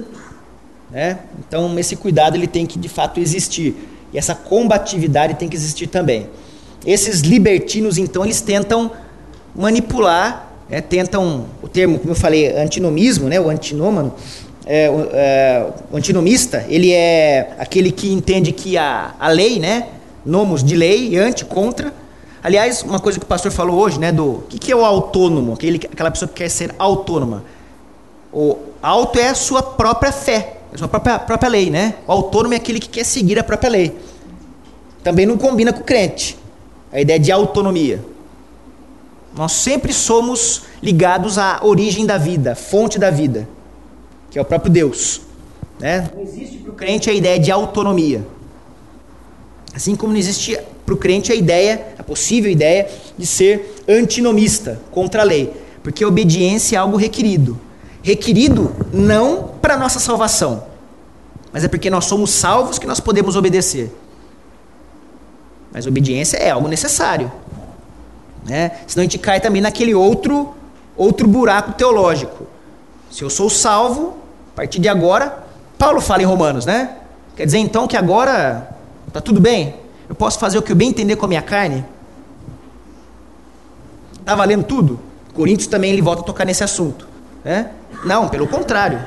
Né? 0.91 1.19
Então, 1.39 1.79
esse 1.79 1.95
cuidado 1.95 2.35
ele 2.35 2.47
tem 2.47 2.65
que, 2.65 2.77
de 2.77 2.89
fato, 2.89 3.19
existir. 3.21 3.75
E 4.11 4.17
essa 4.17 4.35
combatividade 4.35 5.35
tem 5.35 5.47
que 5.47 5.55
existir 5.55 5.87
também. 5.87 6.29
Esses 6.85 7.21
libertinos, 7.21 7.97
então, 7.97 8.25
eles 8.25 8.41
tentam 8.41 8.91
manipular 9.55 10.51
é, 10.69 10.81
tentam, 10.81 11.45
o 11.61 11.67
termo, 11.67 11.97
como 11.99 12.11
eu 12.11 12.15
falei, 12.15 12.51
antinomismo, 12.57 13.29
né, 13.29 13.39
o 13.39 13.49
antinômano, 13.49 14.13
é, 14.65 14.89
o, 14.89 15.07
é, 15.13 15.67
o 15.91 15.95
antinomista, 15.95 16.65
ele 16.67 16.91
é 16.91 17.53
aquele 17.57 17.89
que 17.89 18.11
entende 18.11 18.51
que 18.51 18.77
a, 18.77 19.13
a 19.17 19.29
lei, 19.29 19.59
né, 19.59 19.87
nomos 20.25 20.61
de 20.63 20.75
lei, 20.75 21.17
anti, 21.17 21.45
contra. 21.45 21.93
Aliás, 22.45 22.83
uma 22.83 22.99
coisa 22.99 23.17
que 23.17 23.25
o 23.25 23.27
pastor 23.27 23.51
falou 23.51 23.75
hoje, 23.79 23.99
né, 23.99 24.11
do 24.11 24.43
que, 24.47 24.59
que 24.59 24.71
é 24.71 24.75
o 24.75 24.85
autônomo, 24.85 25.53
aquele, 25.53 25.77
aquela 25.91 26.11
pessoa 26.11 26.29
que 26.29 26.35
quer 26.35 26.49
ser 26.49 26.75
autônoma. 26.77 27.43
O 28.31 28.55
auto 28.83 29.17
é 29.17 29.29
a 29.29 29.33
sua 29.33 29.63
própria 29.63 30.11
fé, 30.11 30.57
a 30.71 30.77
sua 30.77 30.87
própria, 30.87 31.17
própria 31.17 31.49
lei, 31.49 31.71
né? 31.71 31.95
O 32.05 32.11
autônomo 32.11 32.53
é 32.53 32.57
aquele 32.57 32.79
que 32.79 32.87
quer 32.87 33.03
seguir 33.03 33.39
a 33.39 33.43
própria 33.43 33.67
lei. 33.67 33.97
Também 35.03 35.25
não 35.25 35.39
combina 35.39 35.73
com 35.73 35.79
o 35.79 35.83
crente, 35.83 36.37
a 36.93 37.01
ideia 37.01 37.19
de 37.19 37.31
autonomia. 37.31 37.99
Nós 39.35 39.53
sempre 39.53 39.91
somos 39.91 40.65
ligados 40.83 41.39
à 41.39 41.61
origem 41.63 42.05
da 42.05 42.19
vida, 42.19 42.53
fonte 42.53 42.99
da 42.99 43.09
vida, 43.09 43.49
que 44.29 44.37
é 44.37 44.41
o 44.43 44.45
próprio 44.45 44.71
Deus. 44.71 45.19
Né? 45.79 46.11
Não 46.13 46.21
existe 46.21 46.59
para 46.59 46.71
o 46.71 46.75
crente 46.75 47.09
a 47.09 47.13
ideia 47.13 47.39
de 47.39 47.51
autonomia. 47.51 48.23
Assim 49.73 49.95
como 49.95 50.13
não 50.13 50.19
existe 50.19 50.55
para 50.85 50.93
o 50.93 50.97
crente 50.97 51.31
a 51.31 51.35
ideia, 51.35 51.87
a 51.97 52.03
possível 52.03 52.51
ideia 52.51 52.87
de 53.17 53.25
ser 53.25 53.83
antinomista, 53.87 54.79
contra 54.91 55.21
a 55.21 55.25
lei. 55.25 55.51
Porque 55.81 56.03
a 56.03 56.07
obediência 56.07 56.75
é 56.75 56.79
algo 56.79 56.95
requerido. 56.97 57.59
Requerido 58.03 58.75
não 58.93 59.51
para 59.61 59.77
nossa 59.77 59.99
salvação, 59.99 60.63
mas 61.51 61.63
é 61.63 61.67
porque 61.67 61.89
nós 61.89 62.05
somos 62.05 62.29
salvos 62.29 62.77
que 62.77 62.85
nós 62.85 62.99
podemos 62.99 63.35
obedecer. 63.35 63.91
Mas 65.71 65.87
obediência 65.87 66.37
é 66.37 66.51
algo 66.51 66.67
necessário. 66.67 67.31
Né? 68.45 68.71
Senão 68.85 69.01
a 69.01 69.05
gente 69.05 69.17
cai 69.17 69.39
também 69.41 69.61
naquele 69.61 69.95
outro, 69.95 70.53
outro 70.95 71.27
buraco 71.27 71.73
teológico. 71.73 72.45
Se 73.09 73.23
eu 73.23 73.29
sou 73.29 73.49
salvo, 73.49 74.17
a 74.53 74.55
partir 74.55 74.79
de 74.79 74.87
agora, 74.87 75.45
Paulo 75.77 75.99
fala 75.99 76.21
em 76.21 76.25
Romanos, 76.25 76.65
né? 76.65 76.97
Quer 77.35 77.45
dizer 77.45 77.57
então 77.57 77.87
que 77.87 77.97
agora 77.97 78.69
está 79.07 79.19
tudo 79.19 79.41
bem? 79.41 79.75
Eu 80.07 80.15
posso 80.15 80.39
fazer 80.39 80.57
o 80.57 80.61
que 80.61 80.71
eu 80.71 80.75
bem 80.75 80.89
entender 80.89 81.15
com 81.15 81.25
a 81.25 81.27
minha 81.27 81.41
carne? 81.41 81.83
Está 84.19 84.35
valendo 84.35 84.63
tudo? 84.63 84.99
Coríntios 85.33 85.67
também 85.67 85.91
ele 85.91 86.01
volta 86.01 86.21
a 86.21 86.25
tocar 86.25 86.45
nesse 86.45 86.63
assunto. 86.63 87.07
Né? 87.43 87.71
Não, 88.03 88.29
pelo 88.29 88.47
contrário. 88.47 88.99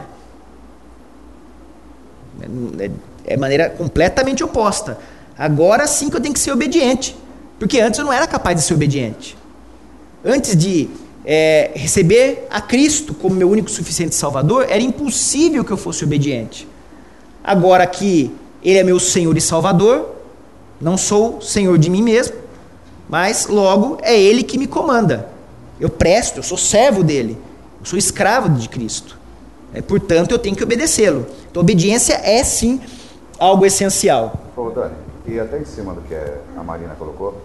É, 2.40 2.84
é, 2.84 2.90
é 3.26 3.36
maneira 3.36 3.70
completamente 3.70 4.44
oposta. 4.44 4.98
Agora 5.36 5.86
sim 5.86 6.10
que 6.10 6.16
eu 6.16 6.20
tenho 6.20 6.34
que 6.34 6.40
ser 6.40 6.52
obediente. 6.52 7.16
Porque 7.58 7.80
antes 7.80 7.98
eu 7.98 8.04
não 8.04 8.12
era 8.12 8.26
capaz 8.26 8.56
de 8.56 8.62
ser 8.62 8.74
obediente. 8.74 9.36
Antes 10.24 10.56
de 10.56 10.88
é, 11.24 11.72
receber 11.74 12.46
a 12.50 12.60
Cristo 12.60 13.12
como 13.12 13.34
meu 13.34 13.50
único 13.50 13.70
suficiente 13.70 14.14
Salvador, 14.14 14.66
era 14.68 14.80
impossível 14.80 15.64
que 15.64 15.70
eu 15.70 15.76
fosse 15.76 16.04
obediente. 16.04 16.66
Agora 17.42 17.86
que 17.86 18.30
Ele 18.62 18.78
é 18.78 18.84
meu 18.84 19.00
Senhor 19.00 19.36
e 19.36 19.40
Salvador, 19.40 20.17
não 20.80 20.96
sou 20.96 21.40
Senhor 21.40 21.76
de 21.78 21.90
mim 21.90 22.02
mesmo, 22.02 22.36
mas 23.08 23.46
logo 23.46 23.98
é 24.02 24.18
Ele 24.18 24.42
que 24.42 24.58
me 24.58 24.66
comanda. 24.66 25.28
Eu 25.80 25.88
presto, 25.88 26.38
eu 26.38 26.42
sou 26.42 26.58
servo 26.58 27.02
dele, 27.02 27.38
eu 27.80 27.86
sou 27.86 27.98
escravo 27.98 28.48
de 28.48 28.68
Cristo. 28.68 29.18
É, 29.72 29.82
portanto, 29.82 30.32
eu 30.32 30.38
tenho 30.38 30.56
que 30.56 30.62
obedecê-lo. 30.62 31.26
Então, 31.50 31.62
obediência 31.62 32.14
é 32.24 32.42
sim 32.42 32.80
algo 33.38 33.64
essencial. 33.66 34.34
Ô, 34.56 34.70
Dani, 34.70 34.94
e 35.26 35.38
até 35.38 35.58
em 35.58 35.64
cima 35.64 35.92
do 35.94 36.00
que 36.02 36.14
a 36.14 36.62
Marina 36.62 36.94
colocou, 36.98 37.36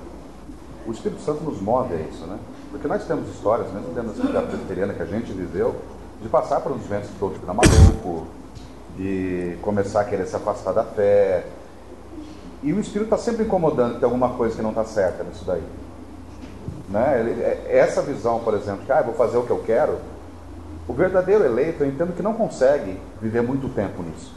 o 0.88 0.92
Espírito 0.92 1.22
Santo 1.22 1.44
nos 1.44 1.62
move 1.62 1.94
a 1.94 1.98
isso, 1.98 2.26
né? 2.26 2.38
Porque 2.72 2.88
nós 2.88 3.04
temos 3.06 3.30
histórias, 3.30 3.72
mesmo 3.72 3.94
dentro 3.94 4.12
da 4.12 4.28
cidade 4.28 4.48
presbiteriana 4.48 4.94
que 4.94 5.02
a 5.02 5.06
gente 5.06 5.32
viveu, 5.32 5.76
de 6.22 6.30
passar 6.30 6.62
por 6.62 6.72
uns 6.72 6.86
ventos 6.86 7.10
todos 7.20 7.38
da 7.46 7.54
maluco, 7.54 8.26
de 8.98 9.58
começar 9.62 10.02
a 10.02 10.04
querer 10.06 10.26
se 10.26 10.36
afastar 10.36 10.74
da 10.74 10.84
fé. 10.84 11.46
E 12.64 12.74
o 12.74 12.80
Espírito 12.80 13.14
está 13.14 13.18
sempre 13.18 13.44
incomodando 13.44 13.94
que 13.94 14.00
tem 14.00 14.06
alguma 14.06 14.30
coisa 14.30 14.56
que 14.56 14.62
não 14.62 14.70
está 14.70 14.84
certa 14.86 15.24
nisso 15.24 15.44
daí. 15.46 15.64
Né? 16.90 17.20
Ele, 17.20 17.42
é, 17.42 17.78
essa 17.78 18.02
visão, 18.02 18.40
por 18.40 18.54
exemplo, 18.54 18.86
que 18.86 18.92
ah, 18.92 19.02
vou 19.02 19.14
fazer 19.14 19.38
o 19.38 19.44
que 19.44 19.52
eu 19.52 19.62
quero, 19.66 19.98
o 20.88 20.94
verdadeiro 20.94 21.44
eleito, 21.44 21.84
eu 21.84 21.88
entendo 21.88 22.16
que 22.16 22.22
não 22.22 22.34
consegue 22.34 23.00
viver 23.22 23.42
muito 23.42 23.68
tempo 23.70 24.02
nisso. 24.02 24.34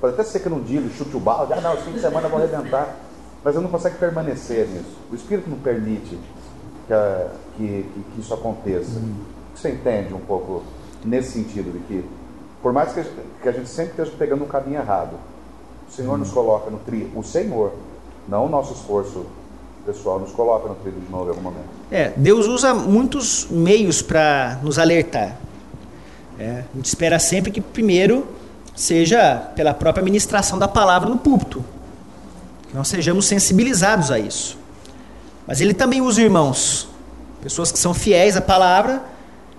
Pode 0.00 0.14
até 0.14 0.22
ser 0.22 0.40
que 0.40 0.48
num 0.48 0.62
dia 0.62 0.78
ele 0.78 0.92
chute 0.96 1.16
o 1.16 1.20
balde, 1.20 1.52
ah 1.52 1.60
não, 1.60 1.74
esse 1.74 1.84
fim 1.84 1.92
de 1.92 2.00
semana 2.00 2.26
eu 2.26 2.30
vou 2.30 2.38
arrebentar 2.38 2.96
mas 3.44 3.54
eu 3.54 3.62
não 3.62 3.70
consegue 3.70 3.96
permanecer 3.96 4.66
nisso. 4.68 4.96
O 5.10 5.14
Espírito 5.14 5.48
não 5.48 5.58
permite 5.58 6.18
que, 6.86 6.92
a, 6.92 7.28
que, 7.56 7.66
que, 7.66 8.04
que, 8.14 8.20
isso 8.20 8.34
aconteça. 8.34 8.98
Hum. 8.98 9.24
Você 9.54 9.70
entende 9.70 10.14
um 10.14 10.20
pouco 10.20 10.62
nesse 11.04 11.32
sentido 11.32 11.72
de 11.72 11.78
que, 11.86 12.04
por 12.62 12.72
mais 12.72 12.92
que 12.92 13.00
a, 13.00 13.04
que 13.42 13.48
a 13.48 13.52
gente 13.52 13.68
sempre 13.68 13.92
esteja 13.92 14.12
pegando 14.18 14.44
um 14.44 14.48
caminho 14.48 14.80
errado, 14.80 15.16
o 15.90 15.92
Senhor 15.92 16.18
nos 16.18 16.30
coloca 16.30 16.70
no 16.70 16.78
trilho, 16.78 17.10
o 17.14 17.22
Senhor, 17.22 17.72
não 18.28 18.46
o 18.46 18.48
nosso 18.48 18.72
esforço 18.74 19.26
pessoal, 19.84 20.20
nos 20.20 20.32
coloca 20.32 20.68
no 20.68 20.74
trilho 20.76 21.00
de 21.00 21.10
novo 21.10 21.26
em 21.26 21.28
algum 21.30 21.42
momento. 21.42 21.68
É, 21.90 22.12
Deus 22.16 22.46
usa 22.46 22.72
muitos 22.72 23.48
meios 23.50 24.00
para 24.00 24.58
nos 24.62 24.78
alertar. 24.78 25.36
É, 26.38 26.64
a 26.72 26.76
gente 26.76 26.86
espera 26.86 27.18
sempre 27.18 27.50
que 27.50 27.60
primeiro 27.60 28.26
seja 28.74 29.36
pela 29.56 29.74
própria 29.74 30.02
ministração 30.02 30.58
da 30.58 30.68
palavra 30.68 31.08
no 31.08 31.18
púlpito 31.18 31.62
que 32.70 32.76
nós 32.76 32.86
sejamos 32.86 33.26
sensibilizados 33.26 34.12
a 34.12 34.18
isso. 34.18 34.56
Mas 35.46 35.60
ele 35.60 35.74
também 35.74 36.00
usa 36.00 36.22
irmãos, 36.22 36.88
pessoas 37.42 37.72
que 37.72 37.78
são 37.78 37.92
fiéis 37.92 38.36
à 38.36 38.40
palavra 38.40 39.02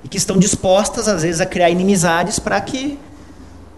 e 0.02 0.08
que 0.08 0.18
estão 0.18 0.38
dispostas, 0.38 1.10
às 1.10 1.22
vezes, 1.22 1.42
a 1.42 1.46
criar 1.46 1.70
inimizades 1.70 2.40
para 2.40 2.60
que 2.62 2.98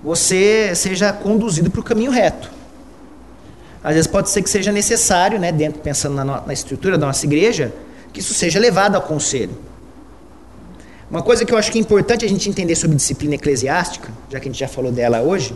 você 0.03 0.75
seja 0.75 1.13
conduzido 1.13 1.71
para 1.71 1.79
o 1.79 1.83
caminho 1.83 2.11
reto. 2.11 2.51
Às 3.83 3.93
vezes 3.93 4.07
pode 4.07 4.29
ser 4.29 4.41
que 4.41 4.49
seja 4.49 4.71
necessário, 4.71 5.39
né, 5.39 5.51
dentro, 5.51 5.81
pensando 5.81 6.15
na, 6.15 6.41
na 6.41 6.53
estrutura 6.53 6.97
da 6.97 7.07
nossa 7.07 7.25
igreja, 7.25 7.73
que 8.11 8.19
isso 8.19 8.33
seja 8.33 8.59
levado 8.59 8.95
ao 8.95 9.01
conselho. 9.01 9.57
Uma 11.09 11.21
coisa 11.21 11.45
que 11.45 11.53
eu 11.53 11.57
acho 11.57 11.71
que 11.71 11.77
é 11.77 11.81
importante 11.81 12.25
a 12.25 12.27
gente 12.27 12.49
entender 12.49 12.75
sobre 12.75 12.95
disciplina 12.95 13.35
eclesiástica, 13.35 14.09
já 14.29 14.39
que 14.39 14.47
a 14.47 14.51
gente 14.51 14.59
já 14.59 14.67
falou 14.67 14.91
dela 14.91 15.21
hoje, 15.21 15.55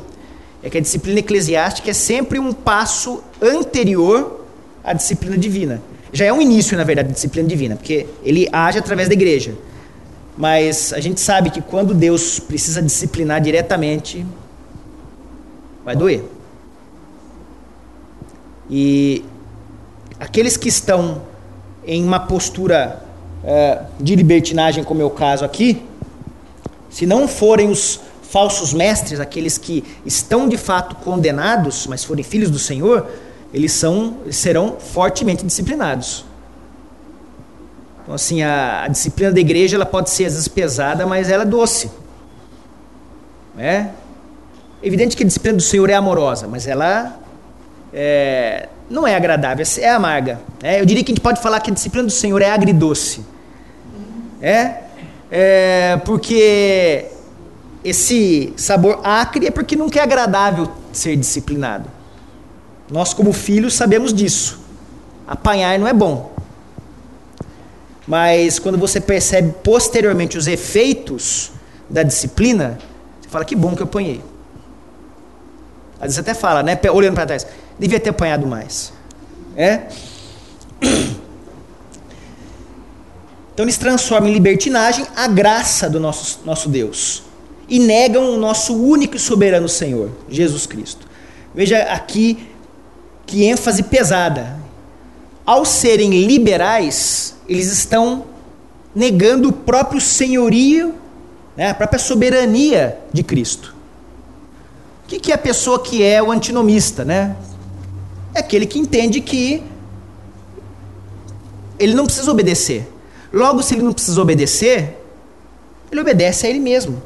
é 0.62 0.70
que 0.70 0.78
a 0.78 0.82
disciplina 0.82 1.20
eclesiástica 1.20 1.90
é 1.90 1.94
sempre 1.94 2.40
um 2.40 2.52
passo 2.52 3.24
anterior 3.42 4.46
à 4.84 4.94
disciplina 4.94 5.38
divina. 5.38 5.82
Já 6.12 6.26
é 6.26 6.34
um 6.34 6.42
início, 6.42 6.78
na 6.78 6.84
verdade, 6.84 7.10
da 7.10 7.14
disciplina 7.14 7.48
divina, 7.48 7.76
porque 7.76 8.08
ele 8.24 8.48
age 8.52 8.80
através 8.80 9.08
da 9.08 9.14
igreja. 9.14 9.54
Mas 10.38 10.94
a 10.94 11.00
gente 11.00 11.20
sabe 11.20 11.50
que 11.50 11.62
quando 11.62 11.94
Deus 11.96 12.40
precisa 12.40 12.82
disciplinar 12.82 13.42
diretamente, 13.42 14.24
vai 15.84 15.96
doer. 15.96 16.24
E 18.70 19.26
aqueles 20.20 20.56
que 20.56 20.70
estão 20.70 21.24
em 21.86 22.04
uma 22.04 22.20
postura 22.20 23.02
uh, 23.44 23.86
de 24.00 24.16
libertinagem, 24.16 24.84
como 24.84 25.02
é 25.02 25.06
o 25.06 25.10
caso 25.10 25.44
aqui, 25.44 25.82
se 26.90 27.06
não 27.06 27.28
forem 27.28 27.70
os 27.70 28.00
falsos 28.22 28.74
mestres, 28.74 29.20
aqueles 29.20 29.58
que 29.58 29.84
estão 30.06 30.48
de 30.48 30.58
fato 30.58 30.98
condenados, 30.98 31.88
mas 31.88 32.04
forem 32.04 32.24
filhos 32.24 32.52
do 32.52 32.60
Senhor, 32.60 33.08
eles 33.54 33.72
são, 33.72 34.18
serão 34.30 34.78
fortemente 34.78 35.46
disciplinados. 35.46 36.27
Então, 38.08 38.16
assim, 38.16 38.42
a, 38.42 38.84
a, 38.84 38.88
disciplina 38.88 39.34
da 39.34 39.40
igreja 39.42 39.76
ela 39.76 39.86
pode 39.86 40.10
ser 40.12 40.24
às 40.24 40.32
vezes 40.32 40.48
pesada, 40.48 41.06
mas 41.06 41.30
ela 41.30 41.44
é 41.44 41.46
doce. 41.46 41.92
É 43.58 43.88
evidente 44.82 45.18
que 45.18 45.24
a 45.24 45.26
disciplina 45.26 45.58
do 45.58 45.62
Senhor 45.62 45.90
é 45.90 45.94
amorosa, 45.94 46.48
mas 46.48 46.68
ela 46.68 47.20
é, 47.94 48.70
não 48.90 49.06
é 49.06 49.14
agradável, 49.14 49.66
é 49.80 49.90
amarga. 49.90 50.40
É, 50.64 50.80
eu 50.80 50.86
diria 50.86 51.04
que 51.04 51.12
a 51.12 51.16
gente 51.16 51.22
pode 51.22 51.42
falar 51.42 51.60
que 51.60 51.70
a 51.70 51.74
disciplina 51.74 52.06
do 52.08 52.12
Senhor 52.14 52.42
é 52.42 52.50
agridoce. 52.50 53.26
É, 54.42 54.84
é 55.30 55.98
porque 56.06 57.08
esse 57.84 58.54
sabor 58.56 59.02
acre 59.04 59.48
é 59.48 59.52
porque 59.52 59.76
nunca 59.76 60.00
é 60.00 60.04
agradável 60.04 60.72
ser 60.94 61.18
disciplinado. 61.18 61.90
Nós, 62.90 63.14
como 63.14 63.34
filhos, 63.34 63.74
sabemos 63.74 64.14
disso. 64.14 64.62
Apanhar 65.28 65.78
não 65.78 65.90
é 65.90 65.94
bom. 65.94 66.37
Mas 68.08 68.58
quando 68.58 68.78
você 68.78 69.02
percebe 69.02 69.54
posteriormente 69.64 70.38
os 70.38 70.48
efeitos 70.48 71.52
da 71.90 72.04
disciplina, 72.04 72.78
você 73.20 73.30
fala: 73.30 73.44
que 73.44 73.56
bom 73.56 73.76
que 73.76 73.82
eu 73.82 73.86
apanhei. 73.86 74.22
Às 75.96 76.04
vezes 76.08 76.20
até 76.20 76.34
fala, 76.34 76.64
né? 76.64 76.80
Olhando 76.92 77.16
para 77.16 77.26
trás, 77.26 77.46
devia 77.78 78.00
ter 78.00 78.12
apanhado 78.12 78.48
mais. 78.48 78.94
É? 79.56 79.82
Então 83.58 83.66
eles 83.66 83.78
transformam 83.80 84.30
em 84.30 84.34
libertinagem 84.34 85.04
a 85.16 85.28
graça 85.28 85.90
do 85.90 86.00
nosso, 86.00 86.42
nosso 86.46 86.70
Deus 86.70 87.24
e 87.68 87.80
negam 87.80 88.34
o 88.34 88.38
nosso 88.38 88.76
único 88.76 89.16
e 89.16 89.20
soberano 89.20 89.68
Senhor, 89.68 90.12
Jesus 90.30 90.68
Cristo. 90.68 91.08
Veja 91.56 91.80
aqui 91.86 92.48
que 93.26 93.46
ênfase 93.46 93.84
pesada. 93.84 94.58
Ao 95.48 95.64
serem 95.64 96.10
liberais, 96.26 97.34
eles 97.48 97.72
estão 97.72 98.26
negando 98.94 99.48
o 99.48 99.54
próprio 99.54 100.02
senhorio, 100.02 100.94
né, 101.56 101.70
a 101.70 101.74
própria 101.74 101.98
soberania 101.98 103.00
de 103.14 103.24
Cristo. 103.24 103.74
O 105.06 105.08
que, 105.08 105.22
que 105.22 105.32
é 105.32 105.36
a 105.36 105.38
pessoa 105.38 105.82
que 105.82 106.04
é 106.04 106.22
o 106.22 106.32
antinomista? 106.32 107.06
Né? 107.06 107.34
É 108.36 108.40
aquele 108.40 108.66
que 108.66 108.78
entende 108.78 109.22
que 109.22 109.64
ele 111.80 111.94
não 111.94 112.06
precisa 112.06 112.30
obedecer. 112.30 112.86
Logo, 113.32 113.64
se 113.64 113.74
ele 113.74 113.84
não 113.84 113.94
precisa 113.94 114.22
obedecer, 114.22 115.02
ele 115.90 116.02
obedece 116.02 116.46
a 116.46 116.50
ele 116.50 116.60
mesmo. 116.60 117.02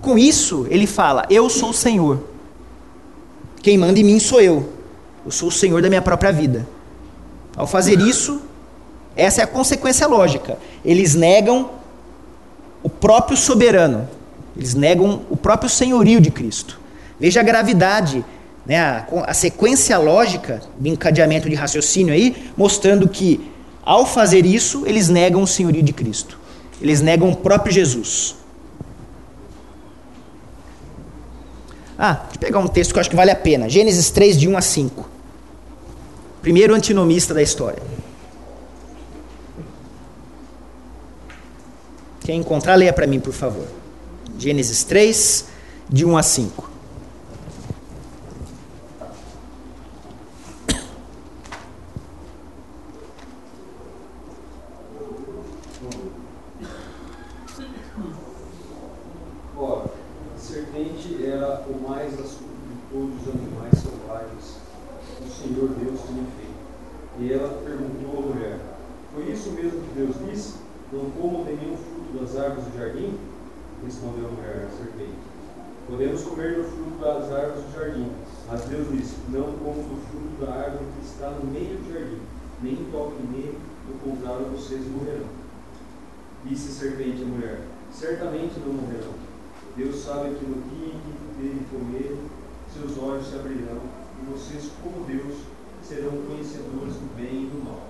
Com 0.00 0.16
isso, 0.16 0.64
ele 0.70 0.86
fala: 0.86 1.26
Eu 1.28 1.50
sou 1.50 1.70
o 1.70 1.74
Senhor. 1.74 2.22
Quem 3.60 3.76
manda 3.76 3.98
em 3.98 4.04
mim 4.04 4.20
sou 4.20 4.40
eu. 4.40 4.77
Eu 5.28 5.32
sou 5.32 5.50
o 5.50 5.52
Senhor 5.52 5.82
da 5.82 5.90
minha 5.90 6.00
própria 6.00 6.32
vida. 6.32 6.66
Ao 7.54 7.66
fazer 7.66 8.00
isso, 8.00 8.40
essa 9.14 9.42
é 9.42 9.44
a 9.44 9.46
consequência 9.46 10.06
lógica. 10.06 10.56
Eles 10.82 11.14
negam 11.14 11.72
o 12.82 12.88
próprio 12.88 13.36
soberano. 13.36 14.08
Eles 14.56 14.72
negam 14.72 15.20
o 15.28 15.36
próprio 15.36 15.68
senhorio 15.68 16.18
de 16.18 16.30
Cristo. 16.30 16.80
Veja 17.20 17.40
a 17.40 17.42
gravidade, 17.42 18.24
né, 18.64 18.78
a, 18.78 19.06
a 19.26 19.34
sequência 19.34 19.98
lógica 19.98 20.62
de 20.80 20.88
encadeamento 20.88 21.46
de 21.46 21.54
raciocínio 21.54 22.14
aí, 22.14 22.50
mostrando 22.56 23.06
que, 23.06 23.50
ao 23.84 24.06
fazer 24.06 24.46
isso, 24.46 24.84
eles 24.86 25.10
negam 25.10 25.42
o 25.42 25.46
senhorio 25.46 25.82
de 25.82 25.92
Cristo. 25.92 26.38
Eles 26.80 27.02
negam 27.02 27.28
o 27.28 27.36
próprio 27.36 27.70
Jesus. 27.70 28.34
Ah, 31.98 32.14
deixa 32.14 32.36
eu 32.36 32.40
pegar 32.40 32.60
um 32.60 32.66
texto 32.66 32.92
que 32.92 32.98
eu 32.98 33.00
acho 33.02 33.10
que 33.10 33.16
vale 33.16 33.30
a 33.30 33.36
pena. 33.36 33.68
Gênesis 33.68 34.08
3, 34.08 34.40
de 34.40 34.48
1 34.48 34.56
a 34.56 34.62
5. 34.62 35.17
Primeiro 36.40 36.74
antinomista 36.74 37.34
da 37.34 37.42
história. 37.42 37.82
Quem 42.20 42.40
encontrar, 42.40 42.74
leia 42.74 42.92
para 42.92 43.06
mim, 43.06 43.18
por 43.18 43.32
favor. 43.32 43.66
Gênesis 44.38 44.84
3, 44.84 45.46
de 45.88 46.04
1 46.04 46.16
a 46.16 46.22
5. 46.22 46.70
Ora, 59.56 59.86
a 60.36 60.38
serpente 60.38 61.24
era 61.24 61.62
o 61.66 61.88
mais 61.88 62.12
astuto 62.12 62.44
de 62.44 62.92
todos 62.92 63.22
os 63.22 63.34
animais 63.34 63.72
selvagens 63.72 64.58
que 65.16 65.24
o 65.24 65.30
Senhor 65.30 65.68
Deus 65.70 66.00
tinha 66.06 66.24
feito. 66.36 66.58
E 67.18 67.32
ela 67.32 67.62
perguntou 67.64 68.18
à 68.18 68.34
mulher: 68.34 68.60
Foi 69.14 69.32
isso 69.32 69.50
mesmo 69.50 69.80
que 69.80 69.94
Deus 69.96 70.14
disse? 70.30 70.54
Não 70.92 71.10
comam 71.10 71.44
nenhum 71.44 71.76
fruto 71.76 72.18
das 72.18 72.36
árvores 72.36 72.64
do 72.64 72.78
jardim? 72.78 73.18
Respondeu 73.84 74.28
a 74.28 74.30
mulher, 74.30 74.68
a 74.68 74.76
serpente. 74.76 75.18
Podemos 75.98 76.22
comer 76.22 76.54
do 76.54 76.62
fruto 76.62 77.00
das 77.00 77.24
árvores 77.32 77.64
do 77.64 77.72
jardim. 77.74 78.06
Mas 78.48 78.60
Deus 78.66 78.86
disse: 78.92 79.16
Não 79.30 79.52
comam 79.54 79.82
do 79.82 80.00
fruto 80.06 80.46
da 80.46 80.52
árvore 80.52 80.84
que 80.94 81.04
está 81.04 81.28
no 81.30 81.50
meio 81.50 81.76
do 81.76 81.92
jardim, 81.92 82.20
nem 82.62 82.76
toquem 82.92 83.26
nele, 83.32 83.58
do 83.84 83.98
contrário 84.04 84.46
vocês 84.46 84.80
morrerão. 84.86 85.26
Disse 86.44 86.68
a 86.68 86.72
serpente 86.72 87.20
à 87.20 87.26
mulher: 87.26 87.62
Certamente 87.92 88.60
não 88.64 88.74
morrerão. 88.74 89.12
Deus 89.76 89.96
sabe 89.96 90.36
que 90.36 90.46
no 90.46 90.62
dia 90.70 90.86
em 90.86 91.00
que 91.00 91.42
dele 91.42 91.66
comer, 91.68 92.16
seus 92.72 92.96
olhos 93.02 93.26
se 93.26 93.34
abrirão, 93.34 93.80
e 94.22 94.30
vocês, 94.30 94.70
como 94.80 95.04
Deus, 95.04 95.34
serão 95.82 96.12
conhecedores 96.28 96.94
do 96.94 97.16
bem 97.16 97.42
e 97.42 97.50
do 97.52 97.64
mal. 97.64 97.82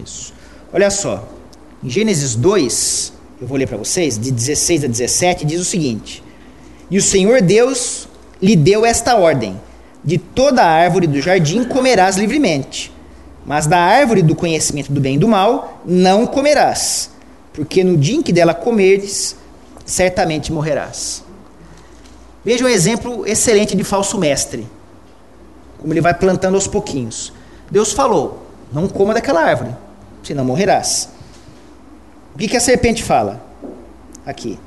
Isso. 0.00 0.32
Olha 0.72 0.88
só. 0.88 1.28
Em 1.82 1.90
Gênesis 1.90 2.36
2, 2.36 3.12
eu 3.40 3.46
vou 3.48 3.58
ler 3.58 3.66
para 3.66 3.76
vocês, 3.76 4.16
de 4.16 4.30
16 4.30 4.84
a 4.84 4.86
17, 4.86 5.44
diz 5.44 5.60
o 5.60 5.64
seguinte: 5.64 6.27
E 6.90 6.96
o 6.96 7.02
Senhor 7.02 7.40
Deus 7.40 8.08
lhe 8.40 8.56
deu 8.56 8.84
esta 8.84 9.16
ordem: 9.16 9.60
De 10.02 10.18
toda 10.18 10.62
a 10.62 10.68
árvore 10.68 11.06
do 11.06 11.20
jardim 11.20 11.64
comerás 11.64 12.16
livremente, 12.16 12.92
mas 13.44 13.66
da 13.66 13.78
árvore 13.78 14.22
do 14.22 14.34
conhecimento 14.34 14.92
do 14.92 15.00
bem 15.00 15.16
e 15.16 15.18
do 15.18 15.28
mal 15.28 15.80
não 15.84 16.26
comerás, 16.26 17.10
porque 17.52 17.84
no 17.84 17.96
dia 17.96 18.16
em 18.16 18.22
que 18.22 18.32
dela 18.32 18.54
comerdes, 18.54 19.36
certamente 19.84 20.52
morrerás. 20.52 21.24
Veja 22.44 22.64
um 22.64 22.68
exemplo 22.68 23.26
excelente 23.26 23.76
de 23.76 23.84
falso 23.84 24.16
mestre. 24.18 24.66
Como 25.78 25.92
ele 25.92 26.00
vai 26.00 26.14
plantando 26.14 26.54
aos 26.54 26.66
pouquinhos. 26.66 27.32
Deus 27.70 27.92
falou: 27.92 28.46
Não 28.72 28.88
coma 28.88 29.14
daquela 29.14 29.42
árvore, 29.42 29.74
senão 30.22 30.44
morrerás. 30.44 31.10
O 32.34 32.38
que, 32.38 32.48
que 32.48 32.56
a 32.56 32.60
serpente 32.60 33.02
fala? 33.02 33.42
Aqui. 34.24 34.58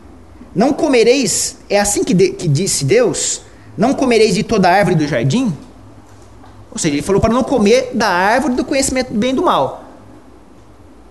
Não 0.53 0.73
comereis, 0.73 1.57
é 1.69 1.79
assim 1.79 2.03
que, 2.03 2.13
de, 2.13 2.29
que 2.31 2.47
disse 2.47 2.83
Deus? 2.83 3.41
Não 3.77 3.93
comereis 3.93 4.35
de 4.35 4.43
toda 4.43 4.69
a 4.69 4.73
árvore 4.73 4.95
do 4.95 5.07
jardim? 5.07 5.55
Ou 6.71 6.77
seja, 6.77 6.95
ele 6.95 7.01
falou 7.01 7.21
para 7.21 7.33
não 7.33 7.43
comer 7.43 7.91
da 7.93 8.07
árvore 8.07 8.53
do 8.55 8.65
conhecimento 8.65 9.11
do 9.11 9.19
bem 9.19 9.31
e 9.31 9.33
do 9.33 9.43
mal. 9.43 9.83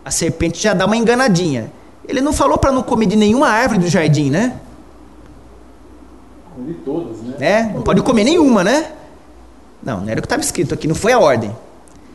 A 0.05 0.11
serpente 0.11 0.63
já 0.63 0.75
dá 0.75 0.87
uma 0.87 0.97
enganadinha. 0.97 1.71
Ele 2.07 2.21
não 2.21 2.33
falou 2.33 2.59
para 2.59 2.73
não 2.73 2.83
comer 2.83 3.07
de 3.07 3.17
nenhuma 3.17 3.49
árvore 3.49 3.81
do 3.81 3.89
jardim, 3.89 4.31
né? 4.31 4.59
De 6.59 6.75
todas, 6.75 7.19
né? 7.23 7.37
né? 7.39 7.73
Não 7.75 7.83
pode 7.83 8.03
comer 8.03 8.25
nenhuma, 8.25 8.65
né? 8.65 8.93
Não, 9.83 10.01
não 10.01 10.09
era 10.09 10.19
o 10.19 10.23
que 10.23 10.27
estava 10.27 10.43
escrito 10.43 10.75
aqui, 10.75 10.87
não 10.87 10.95
foi 10.95 11.13
a 11.13 11.19
ordem. 11.19 11.55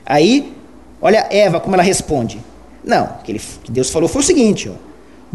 Aí, 0.05 0.55
olha 1.01 1.27
Eva 1.31 1.59
como 1.59 1.75
ela 1.75 1.83
responde. 1.83 2.39
Não, 2.83 3.05
o 3.05 3.23
que, 3.23 3.31
ele, 3.31 3.41
que 3.63 3.71
Deus 3.71 3.89
falou 3.89 4.07
foi 4.07 4.21
o 4.21 4.25
seguinte: 4.25 4.69
ó, 4.69 4.73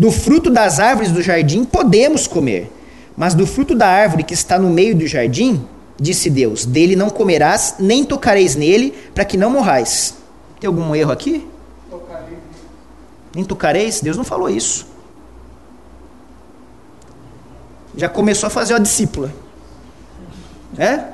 do 0.01 0.11
fruto 0.11 0.49
das 0.49 0.81
árvores 0.81 1.13
do 1.13 1.21
jardim 1.21 1.63
podemos 1.63 2.27
comer, 2.27 2.73
mas 3.15 3.35
do 3.35 3.47
fruto 3.47 3.75
da 3.75 3.87
árvore 3.87 4.23
que 4.23 4.33
está 4.33 4.59
no 4.59 4.71
meio 4.71 4.97
do 4.97 5.07
jardim, 5.07 5.63
disse 6.01 6.31
Deus, 6.31 6.65
dele 6.65 6.97
não 6.97 7.11
comerás, 7.11 7.75
nem 7.79 8.03
tocareis 8.03 8.57
nele, 8.57 8.95
para 9.15 9.27
que 9.27 9.37
não 9.37 9.51
morrais. 9.51 10.15
Tem 10.59 10.69
algum 10.69 10.97
erro 10.97 11.13
aqui? 11.13 11.47
Nem 13.35 13.45
tocareis? 13.45 14.01
Deus 14.01 14.17
não 14.17 14.25
falou 14.25 14.49
isso. 14.49 14.87
Já 17.95 18.09
começou 18.09 18.47
a 18.47 18.51
fazer 18.51 18.73
a 18.73 18.79
discípula. 18.79 19.31
É? 20.79 21.05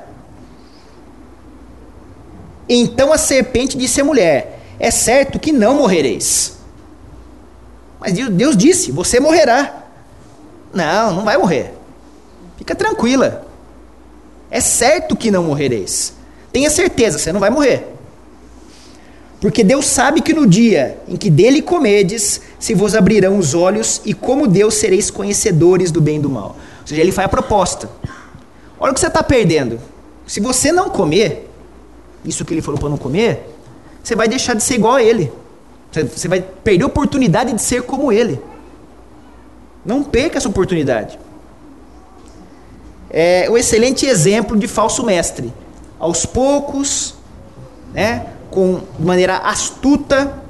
Então 2.69 3.11
a 3.11 3.17
serpente 3.17 3.77
disse 3.77 3.99
à 3.99 4.05
mulher: 4.05 4.61
É 4.79 4.89
certo 4.91 5.37
que 5.37 5.51
não 5.51 5.75
morrereis. 5.75 6.56
Mas 7.99 8.13
Deus 8.13 8.55
disse: 8.55 8.91
Você 8.91 9.19
morrerá. 9.19 9.85
Não, 10.73 11.13
não 11.13 11.25
vai 11.25 11.37
morrer. 11.37 11.73
Fica 12.57 12.75
tranquila. 12.75 13.45
É 14.49 14.59
certo 14.59 15.15
que 15.15 15.31
não 15.31 15.43
morrereis. 15.43 16.13
Tenha 16.51 16.69
certeza, 16.69 17.17
você 17.17 17.31
não 17.31 17.39
vai 17.39 17.49
morrer. 17.49 17.87
Porque 19.39 19.63
Deus 19.63 19.85
sabe 19.85 20.21
que 20.21 20.33
no 20.33 20.47
dia 20.47 20.97
em 21.07 21.15
que 21.15 21.29
dele 21.29 21.61
comedes, 21.61 22.41
se 22.59 22.73
vos 22.73 22.95
abrirão 22.95 23.37
os 23.37 23.53
olhos, 23.53 24.01
e 24.03 24.13
como 24.13 24.47
Deus 24.47 24.75
sereis 24.75 25.11
conhecedores 25.11 25.91
do 25.91 26.01
bem 26.01 26.17
e 26.17 26.19
do 26.19 26.29
mal. 26.29 26.55
Ou 26.81 26.87
seja, 26.87 27.01
ele 27.01 27.11
faz 27.11 27.27
a 27.27 27.29
proposta. 27.29 27.89
Olha 28.79 28.91
o 28.91 28.93
que 28.93 28.99
você 28.99 29.07
está 29.07 29.21
perdendo. 29.21 29.79
Se 30.25 30.39
você 30.39 30.71
não 30.71 30.89
comer, 30.89 31.49
isso 32.25 32.43
que 32.43 32.53
ele 32.53 32.61
falou 32.61 32.79
para 32.79 32.89
não 32.89 32.97
comer, 32.97 33.47
você 34.03 34.15
vai 34.15 34.27
deixar 34.27 34.55
de 34.55 34.63
ser 34.63 34.75
igual 34.75 34.95
a 34.95 35.03
ele. 35.03 35.31
Você 35.91 36.27
vai 36.27 36.41
perder 36.41 36.83
a 36.83 36.87
oportunidade 36.87 37.53
de 37.53 37.61
ser 37.61 37.83
como 37.83 38.11
ele. 38.11 38.41
Não 39.85 40.03
perca 40.03 40.37
essa 40.37 40.49
oportunidade. 40.49 41.17
É 43.09 43.49
um 43.49 43.57
excelente 43.57 44.05
exemplo 44.05 44.57
de 44.57 44.67
falso 44.67 45.03
mestre. 45.03 45.53
Aos 45.97 46.25
poucos, 46.25 47.15
né, 47.93 48.27
com 48.51 48.81
de 48.97 49.05
maneira 49.05 49.37
astuta. 49.37 50.41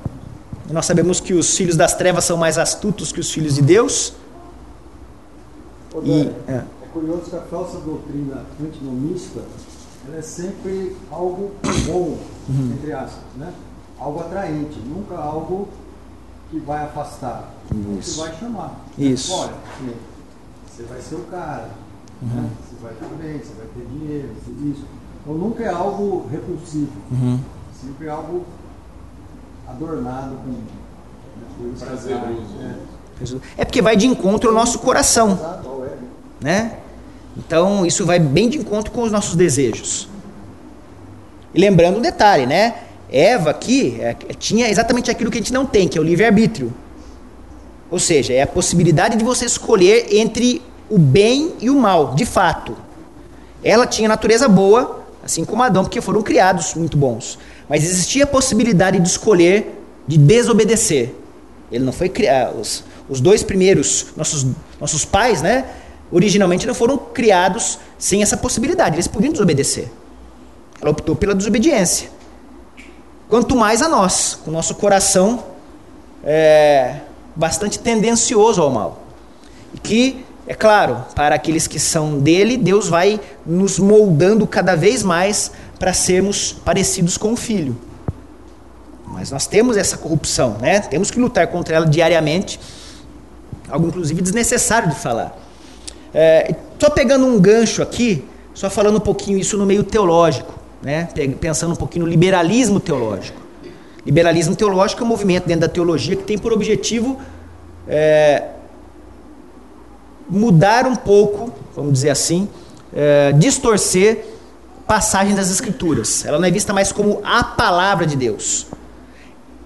Nós 0.69 0.85
sabemos 0.85 1.19
que 1.19 1.33
os 1.33 1.55
filhos 1.55 1.77
das 1.77 1.93
trevas 1.93 2.25
são 2.25 2.35
mais 2.35 2.57
astutos 2.57 3.11
que 3.11 3.19
os 3.19 3.31
filhos 3.31 3.55
de 3.55 3.61
Deus. 3.61 4.13
Ô, 5.93 6.01
e, 6.03 6.27
é. 6.47 6.53
é 6.53 6.87
curioso 6.91 7.29
que 7.29 7.35
a 7.35 7.41
falsa 7.41 7.77
doutrina 7.77 8.45
antinomista 8.61 9.41
ela 10.07 10.17
é 10.17 10.21
sempre 10.21 10.95
algo 11.11 11.51
bom, 11.85 12.17
uhum. 12.49 12.73
entre 12.77 12.93
aspas, 12.93 13.23
né? 13.35 13.53
Algo 13.99 14.19
atraente, 14.19 14.79
nunca 14.79 15.15
algo 15.17 15.67
que 16.49 16.59
vai 16.59 16.83
afastar, 16.83 17.51
Isso. 17.97 18.13
que 18.13 18.27
vai 18.27 18.39
chamar. 18.39 18.75
Isso. 18.97 19.33
Olha, 19.33 19.53
você 20.67 20.83
vai 20.83 21.01
ser 21.01 21.15
o 21.15 21.23
cara, 21.25 21.69
uhum. 22.21 22.27
né? 22.27 22.49
você 22.61 22.83
vai 22.83 22.93
estar 22.93 23.07
bem, 23.07 23.39
você 23.39 23.53
vai 23.53 23.67
ter 23.67 23.85
dinheiro, 23.85 24.29
isso. 24.63 24.85
Então 25.21 25.33
nunca 25.33 25.63
é 25.63 25.69
algo 25.69 26.27
repulsivo. 26.31 26.91
Uhum. 27.11 27.39
Sempre 27.81 28.09
algo 28.09 28.45
adornado 29.67 30.35
com 30.37 31.63
coisas 31.63 31.81
prazeroso. 31.81 33.41
É. 33.57 33.61
é 33.61 33.65
porque 33.65 33.81
vai 33.81 33.97
de 33.97 34.07
encontro 34.07 34.49
ao 34.49 34.55
nosso 34.55 34.79
coração. 34.79 35.37
Né? 36.39 36.77
Então, 37.35 37.85
isso 37.85 38.05
vai 38.05 38.19
bem 38.19 38.49
de 38.49 38.57
encontro 38.57 38.91
com 38.91 39.03
os 39.03 39.11
nossos 39.11 39.35
desejos. 39.35 40.07
E 41.53 41.59
lembrando 41.59 41.97
um 41.97 42.01
detalhe, 42.01 42.45
né? 42.45 42.86
Eva 43.09 43.51
aqui 43.51 43.97
é, 43.99 44.13
tinha 44.37 44.69
exatamente 44.69 45.09
aquilo 45.09 45.31
que 45.31 45.37
a 45.37 45.41
gente 45.41 45.53
não 45.53 45.65
tem, 45.65 45.87
que 45.87 45.97
é 45.97 46.01
o 46.01 46.03
livre-arbítrio. 46.03 46.73
Ou 47.89 47.99
seja, 47.99 48.33
é 48.33 48.41
a 48.41 48.47
possibilidade 48.47 49.15
de 49.15 49.23
você 49.23 49.45
escolher 49.45 50.07
entre 50.11 50.61
o 50.89 50.97
bem 50.97 51.53
e 51.61 51.69
o 51.69 51.75
mal, 51.75 52.15
de 52.15 52.25
fato. 52.25 52.75
Ela 53.63 53.87
tinha 53.87 54.09
natureza 54.09 54.47
boa, 54.47 55.05
assim 55.23 55.45
como 55.45 55.63
Adão, 55.63 55.83
porque 55.83 56.01
foram 56.01 56.21
criados 56.21 56.73
muito 56.75 56.97
bons. 56.97 57.39
Mas 57.69 57.83
existia 57.83 58.25
a 58.25 58.27
possibilidade 58.27 58.99
de 58.99 59.07
escolher 59.07 59.73
de 60.07 60.17
desobedecer. 60.17 61.13
Ele 61.71 61.83
não 61.83 61.91
foi 61.91 62.07
criado. 62.07 62.59
Os, 62.59 62.83
os 63.09 63.19
dois 63.19 63.43
primeiros, 63.43 64.07
nossos, 64.15 64.45
nossos 64.79 65.03
pais, 65.03 65.41
né? 65.41 65.65
Originalmente 66.11 66.65
não 66.65 66.73
foram 66.73 66.97
criados 66.97 67.77
sem 67.97 68.21
essa 68.21 68.37
possibilidade. 68.37 68.95
Eles 68.95 69.07
podiam 69.07 69.31
desobedecer. 69.31 69.89
Ela 70.81 70.91
optou 70.91 71.15
pela 71.15 71.35
desobediência. 71.35 72.09
Quanto 73.29 73.55
mais 73.55 73.81
a 73.81 73.89
nós, 73.89 74.39
com 74.43 74.49
o 74.49 74.53
nosso 74.53 74.75
coração 74.75 75.43
é, 76.23 77.01
bastante 77.35 77.79
tendencioso 77.79 78.61
ao 78.61 78.69
mal. 78.69 79.03
E 79.73 79.79
que, 79.79 80.25
é 80.47 80.53
claro, 80.53 81.03
para 81.13 81.35
aqueles 81.35 81.67
que 81.67 81.79
são 81.79 82.19
dele, 82.19 82.57
Deus 82.57 82.87
vai 82.87 83.19
nos 83.45 83.79
moldando 83.79 84.47
cada 84.47 84.75
vez 84.75 85.03
mais 85.03 85.51
para 85.77 85.93
sermos 85.93 86.53
parecidos 86.53 87.17
com 87.17 87.33
o 87.33 87.35
Filho. 87.35 87.77
Mas 89.05 89.31
nós 89.31 89.45
temos 89.45 89.77
essa 89.77 89.97
corrupção, 89.97 90.57
né? 90.59 90.79
Temos 90.79 91.11
que 91.11 91.19
lutar 91.19 91.47
contra 91.47 91.75
ela 91.75 91.85
diariamente, 91.85 92.59
algo 93.69 93.87
inclusive 93.87 94.21
desnecessário 94.21 94.89
de 94.89 94.95
falar. 94.95 95.37
É, 96.13 96.55
só 96.79 96.89
pegando 96.89 97.25
um 97.25 97.39
gancho 97.39 97.81
aqui, 97.81 98.23
só 98.53 98.69
falando 98.69 98.97
um 98.97 99.01
pouquinho 99.01 99.37
isso 99.37 99.57
no 99.57 99.65
meio 99.65 99.83
teológico, 99.83 100.56
né? 100.81 101.07
pensando 101.39 101.73
um 101.73 101.75
pouquinho 101.75 102.05
no 102.05 102.11
liberalismo 102.11 102.79
teológico. 102.79 103.41
Liberalismo 104.05 104.55
teológico 104.55 105.03
é 105.03 105.05
um 105.05 105.09
movimento 105.09 105.45
dentro 105.45 105.61
da 105.61 105.69
teologia 105.69 106.15
que 106.15 106.23
tem 106.23 106.37
por 106.37 106.53
objetivo 106.53 107.19
é, 107.87 108.43
mudar 110.29 110.85
um 110.85 110.95
pouco, 110.95 111.51
vamos 111.75 111.93
dizer 111.93 112.09
assim, 112.09 112.47
é, 112.93 113.31
distorcer 113.33 114.25
passagens 114.85 115.35
das 115.35 115.51
Escrituras. 115.51 116.25
Ela 116.25 116.39
não 116.39 116.45
é 116.45 116.51
vista 116.51 116.73
mais 116.73 116.91
como 116.91 117.19
a 117.23 117.43
palavra 117.43 118.05
de 118.05 118.15
Deus. 118.15 118.67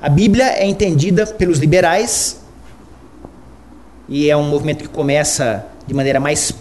A 0.02 0.10
Bíblia 0.10 0.46
é 0.46 0.66
entendida 0.66 1.28
pelos 1.28 1.60
liberais 1.60 2.42
e 4.10 4.30
é 4.30 4.36
um 4.36 4.50
movimento 4.50 4.84
que 4.84 4.90
começa 4.90 5.66
de 5.86 5.94
maneira 5.94 6.20
mais 6.20 6.52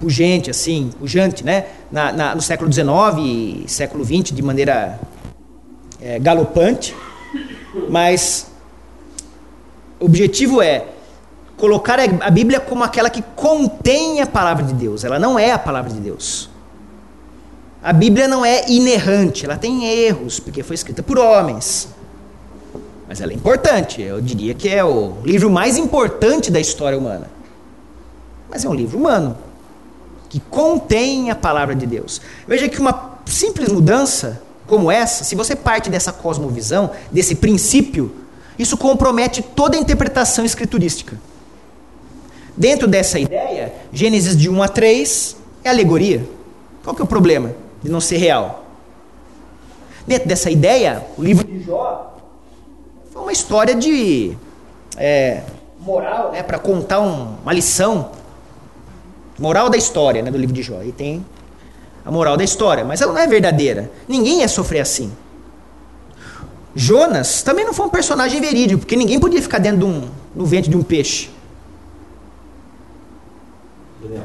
pujante, 0.00 0.50
assim, 0.50 0.90
pujante, 0.98 1.44
né? 1.44 1.66
Na, 1.90 2.12
na, 2.12 2.34
no 2.34 2.40
século 2.40 2.72
XIX 2.72 2.86
e 3.18 3.64
século 3.68 4.04
XX, 4.04 4.34
de 4.34 4.42
maneira 4.42 4.98
é, 6.00 6.18
galopante. 6.18 6.94
Mas 7.88 8.50
o 10.00 10.06
objetivo 10.06 10.62
é 10.62 10.86
colocar 11.56 11.98
a 12.00 12.30
Bíblia 12.30 12.58
como 12.58 12.82
aquela 12.82 13.10
que 13.10 13.22
contém 13.36 14.20
a 14.20 14.26
palavra 14.26 14.64
de 14.64 14.72
Deus. 14.72 15.04
Ela 15.04 15.18
não 15.18 15.38
é 15.38 15.52
a 15.52 15.58
palavra 15.58 15.92
de 15.92 16.00
Deus. 16.00 16.48
A 17.82 17.92
Bíblia 17.92 18.26
não 18.26 18.44
é 18.44 18.68
inerrante, 18.68 19.44
ela 19.44 19.56
tem 19.56 19.86
erros, 19.86 20.40
porque 20.40 20.62
foi 20.62 20.74
escrita 20.74 21.02
por 21.02 21.18
homens. 21.18 21.88
Mas 23.08 23.20
ela 23.20 23.32
é 23.32 23.34
importante, 23.34 24.02
eu 24.02 24.20
diria 24.20 24.54
que 24.54 24.68
é 24.68 24.84
o 24.84 25.14
livro 25.24 25.50
mais 25.50 25.76
importante 25.76 26.50
da 26.50 26.60
história 26.60 26.98
humana 26.98 27.40
mas 28.50 28.64
é 28.64 28.68
um 28.68 28.74
livro 28.74 28.98
humano 28.98 29.36
que 30.30 30.40
contém 30.40 31.30
a 31.30 31.34
palavra 31.34 31.74
de 31.74 31.84
Deus. 31.84 32.22
Veja 32.46 32.68
que 32.68 32.80
uma 32.80 33.18
simples 33.26 33.68
mudança 33.68 34.40
como 34.66 34.90
essa, 34.90 35.24
se 35.24 35.34
você 35.34 35.56
parte 35.56 35.90
dessa 35.90 36.12
cosmovisão, 36.12 36.92
desse 37.10 37.34
princípio, 37.34 38.14
isso 38.56 38.76
compromete 38.76 39.42
toda 39.42 39.76
a 39.76 39.80
interpretação 39.80 40.44
escriturística. 40.44 41.18
Dentro 42.56 42.86
dessa 42.86 43.18
ideia, 43.18 43.74
Gênesis 43.92 44.36
de 44.36 44.48
1 44.48 44.62
a 44.62 44.68
3 44.68 45.36
é 45.64 45.70
alegoria. 45.70 46.24
Qual 46.84 46.94
que 46.94 47.02
é 47.02 47.04
o 47.04 47.08
problema 47.08 47.52
de 47.82 47.90
não 47.90 48.00
ser 48.00 48.18
real? 48.18 48.64
Dentro 50.06 50.28
dessa 50.28 50.50
ideia, 50.50 51.04
o 51.18 51.22
livro 51.22 51.44
de 51.44 51.60
Jó 51.64 52.16
foi 53.12 53.22
uma 53.22 53.32
história 53.32 53.74
de 53.74 54.36
é, 54.96 55.42
moral, 55.80 56.30
né, 56.30 56.42
para 56.44 56.58
contar 56.58 57.00
um, 57.00 57.34
uma 57.42 57.52
lição 57.52 58.12
Moral 59.40 59.70
da 59.70 59.78
história, 59.78 60.22
né, 60.22 60.30
do 60.30 60.36
livro 60.36 60.54
de 60.54 60.62
Jó. 60.62 60.82
E 60.82 60.92
tem 60.92 61.24
a 62.04 62.10
moral 62.10 62.36
da 62.36 62.44
história, 62.44 62.84
mas 62.84 63.00
ela 63.00 63.12
não 63.12 63.20
é 63.20 63.26
verdadeira. 63.26 63.90
Ninguém 64.06 64.40
ia 64.40 64.48
sofrer 64.48 64.80
assim. 64.80 65.10
Jonas 66.74 67.42
também 67.42 67.64
não 67.64 67.72
foi 67.72 67.86
um 67.86 67.90
personagem 67.90 68.40
verídico, 68.40 68.80
porque 68.80 68.96
ninguém 68.96 69.18
podia 69.18 69.40
ficar 69.40 69.58
dentro 69.58 69.78
de 69.78 69.84
um, 69.84 70.08
no 70.36 70.44
ventre 70.44 70.70
de 70.70 70.76
um 70.76 70.82
peixe. 70.82 71.30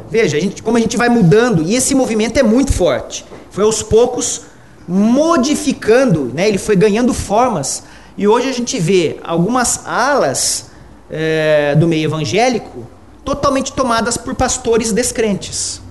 Veja, 0.10 0.38
a 0.38 0.40
gente, 0.40 0.62
como 0.62 0.78
a 0.78 0.80
gente 0.80 0.98
vai 0.98 1.10
mudando, 1.10 1.64
e 1.64 1.76
esse 1.76 1.96
movimento 1.96 2.38
é 2.38 2.44
muito 2.44 2.72
forte. 2.74 3.26
Foi 3.50 3.64
aos 3.64 3.82
poucos 3.82 4.44
modificando, 4.88 6.32
né? 6.34 6.48
ele 6.48 6.58
foi 6.58 6.76
ganhando 6.76 7.14
formas. 7.14 7.84
E 8.18 8.28
hoje 8.28 8.50
a 8.50 8.54
gente 8.54 8.80
vê 8.80 9.18
algumas 9.24 9.86
alas 9.86 10.72
é, 11.10 11.74
do 11.76 11.88
meio 11.88 12.06
evangélico 12.06 12.86
totalmente 13.26 13.74
tomadas 13.74 14.16
por 14.16 14.36
pastores 14.36 14.94
descrentes. 14.94 15.82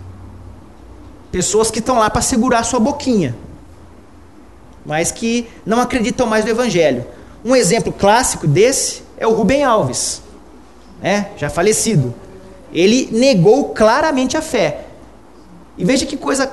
Pessoas 1.32 1.70
que 1.70 1.80
estão 1.80 1.98
lá 1.98 2.08
para 2.08 2.22
segurar 2.22 2.62
sua 2.62 2.78
boquinha, 2.78 3.36
mas 4.86 5.10
que 5.10 5.48
não 5.66 5.80
acreditam 5.80 6.26
mais 6.26 6.44
no 6.44 6.52
evangelho. 6.52 7.04
Um 7.44 7.56
exemplo 7.56 7.92
clássico 7.92 8.46
desse 8.46 9.02
é 9.18 9.26
o 9.26 9.32
Rubem 9.32 9.64
Alves, 9.64 10.22
né? 11.02 11.30
já 11.36 11.50
falecido. 11.50 12.14
Ele 12.72 13.08
negou 13.12 13.70
claramente 13.70 14.36
a 14.36 14.42
fé. 14.42 14.84
E 15.76 15.84
veja 15.84 16.06
que 16.06 16.16
coisa 16.16 16.50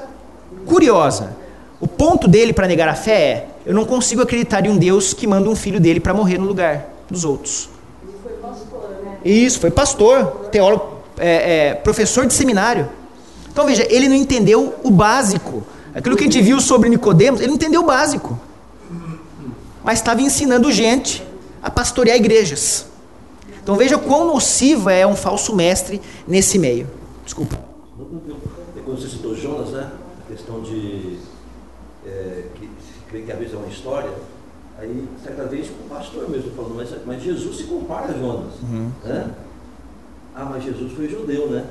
curiosa. 0.65 1.37
O 1.79 1.87
ponto 1.87 2.27
dele 2.27 2.53
para 2.53 2.67
negar 2.67 2.87
a 2.87 2.95
fé 2.95 3.21
é: 3.21 3.47
eu 3.65 3.73
não 3.73 3.85
consigo 3.85 4.21
acreditar 4.21 4.65
em 4.65 4.69
um 4.69 4.77
Deus 4.77 5.13
que 5.13 5.27
manda 5.27 5.49
um 5.49 5.55
filho 5.55 5.79
dele 5.79 5.99
para 5.99 6.13
morrer 6.13 6.37
no 6.37 6.45
lugar 6.45 6.89
dos 7.09 7.23
outros. 7.23 7.69
Isso, 9.23 9.59
foi 9.59 9.71
pastor, 9.71 10.49
teólogo, 10.51 10.97
é, 11.17 11.69
é, 11.69 11.73
professor 11.75 12.25
de 12.25 12.33
seminário. 12.33 12.89
Então 13.51 13.65
veja, 13.65 13.85
ele 13.89 14.07
não 14.07 14.15
entendeu 14.15 14.75
o 14.83 14.89
básico. 14.89 15.63
Aquilo 15.93 16.15
que 16.15 16.23
a 16.23 16.25
gente 16.25 16.41
viu 16.41 16.59
sobre 16.59 16.89
Nicodemos, 16.89 17.39
ele 17.39 17.49
não 17.49 17.55
entendeu 17.55 17.81
o 17.81 17.85
básico. 17.85 18.39
Mas 19.83 19.99
estava 19.99 20.21
ensinando 20.21 20.71
gente 20.71 21.23
a 21.61 21.69
pastorear 21.69 22.17
igrejas. 22.17 22.85
Então 23.61 23.75
veja 23.75 23.97
quão 23.97 24.25
nociva 24.25 24.91
é 24.91 25.05
um 25.05 25.15
falso 25.15 25.55
mestre 25.55 26.01
nesse 26.27 26.57
meio. 26.57 26.87
Desculpa. 27.23 27.59
Quando 28.85 28.99
você 28.99 29.07
citou 29.07 29.35
Jonas, 29.35 29.69
né? 29.69 29.91
A 30.25 30.31
questão 30.31 30.61
de 30.61 31.17
é, 32.05 32.43
que, 32.55 33.21
que 33.21 33.31
às 33.31 33.37
vezes 33.37 33.53
é 33.53 33.57
uma 33.57 33.67
história 33.67 34.09
Aí, 34.79 35.07
certa 35.23 35.45
vez, 35.45 35.69
o 35.69 35.89
pastor 35.89 36.29
mesmo 36.29 36.51
falou, 36.51 36.73
mas, 36.75 36.89
mas 37.05 37.21
Jesus 37.21 37.57
se 37.57 37.63
compara 37.65 38.13
a 38.13 38.17
Jonas. 38.17 38.53
Uhum. 38.63 38.91
Né? 39.03 39.31
Ah, 40.35 40.45
mas 40.45 40.63
Jesus 40.63 40.91
foi 40.93 41.07
judeu, 41.07 41.49
né? 41.49 41.65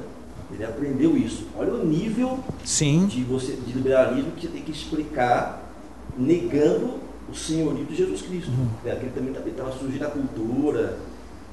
Ele 0.53 0.65
aprendeu 0.65 1.17
isso. 1.17 1.47
Olha 1.57 1.75
o 1.75 1.87
nível 1.87 2.39
Sim. 2.65 3.07
De, 3.07 3.23
você, 3.25 3.53
de 3.53 3.73
liberalismo 3.73 4.33
que 4.33 4.43
você 4.43 4.53
tem 4.53 4.63
que 4.63 4.73
explicar 4.73 5.63
negando 6.17 6.95
o 7.31 7.35
senhorio 7.35 7.85
de 7.85 7.97
Jesus 7.97 8.23
Cristo. 8.23 8.51
Uhum. 8.51 8.69
É, 8.85 8.91
ele 8.91 9.13
também 9.15 9.33
estava 9.47 9.73
surgindo 9.73 10.05
a 10.05 10.11
cultura. 10.11 10.99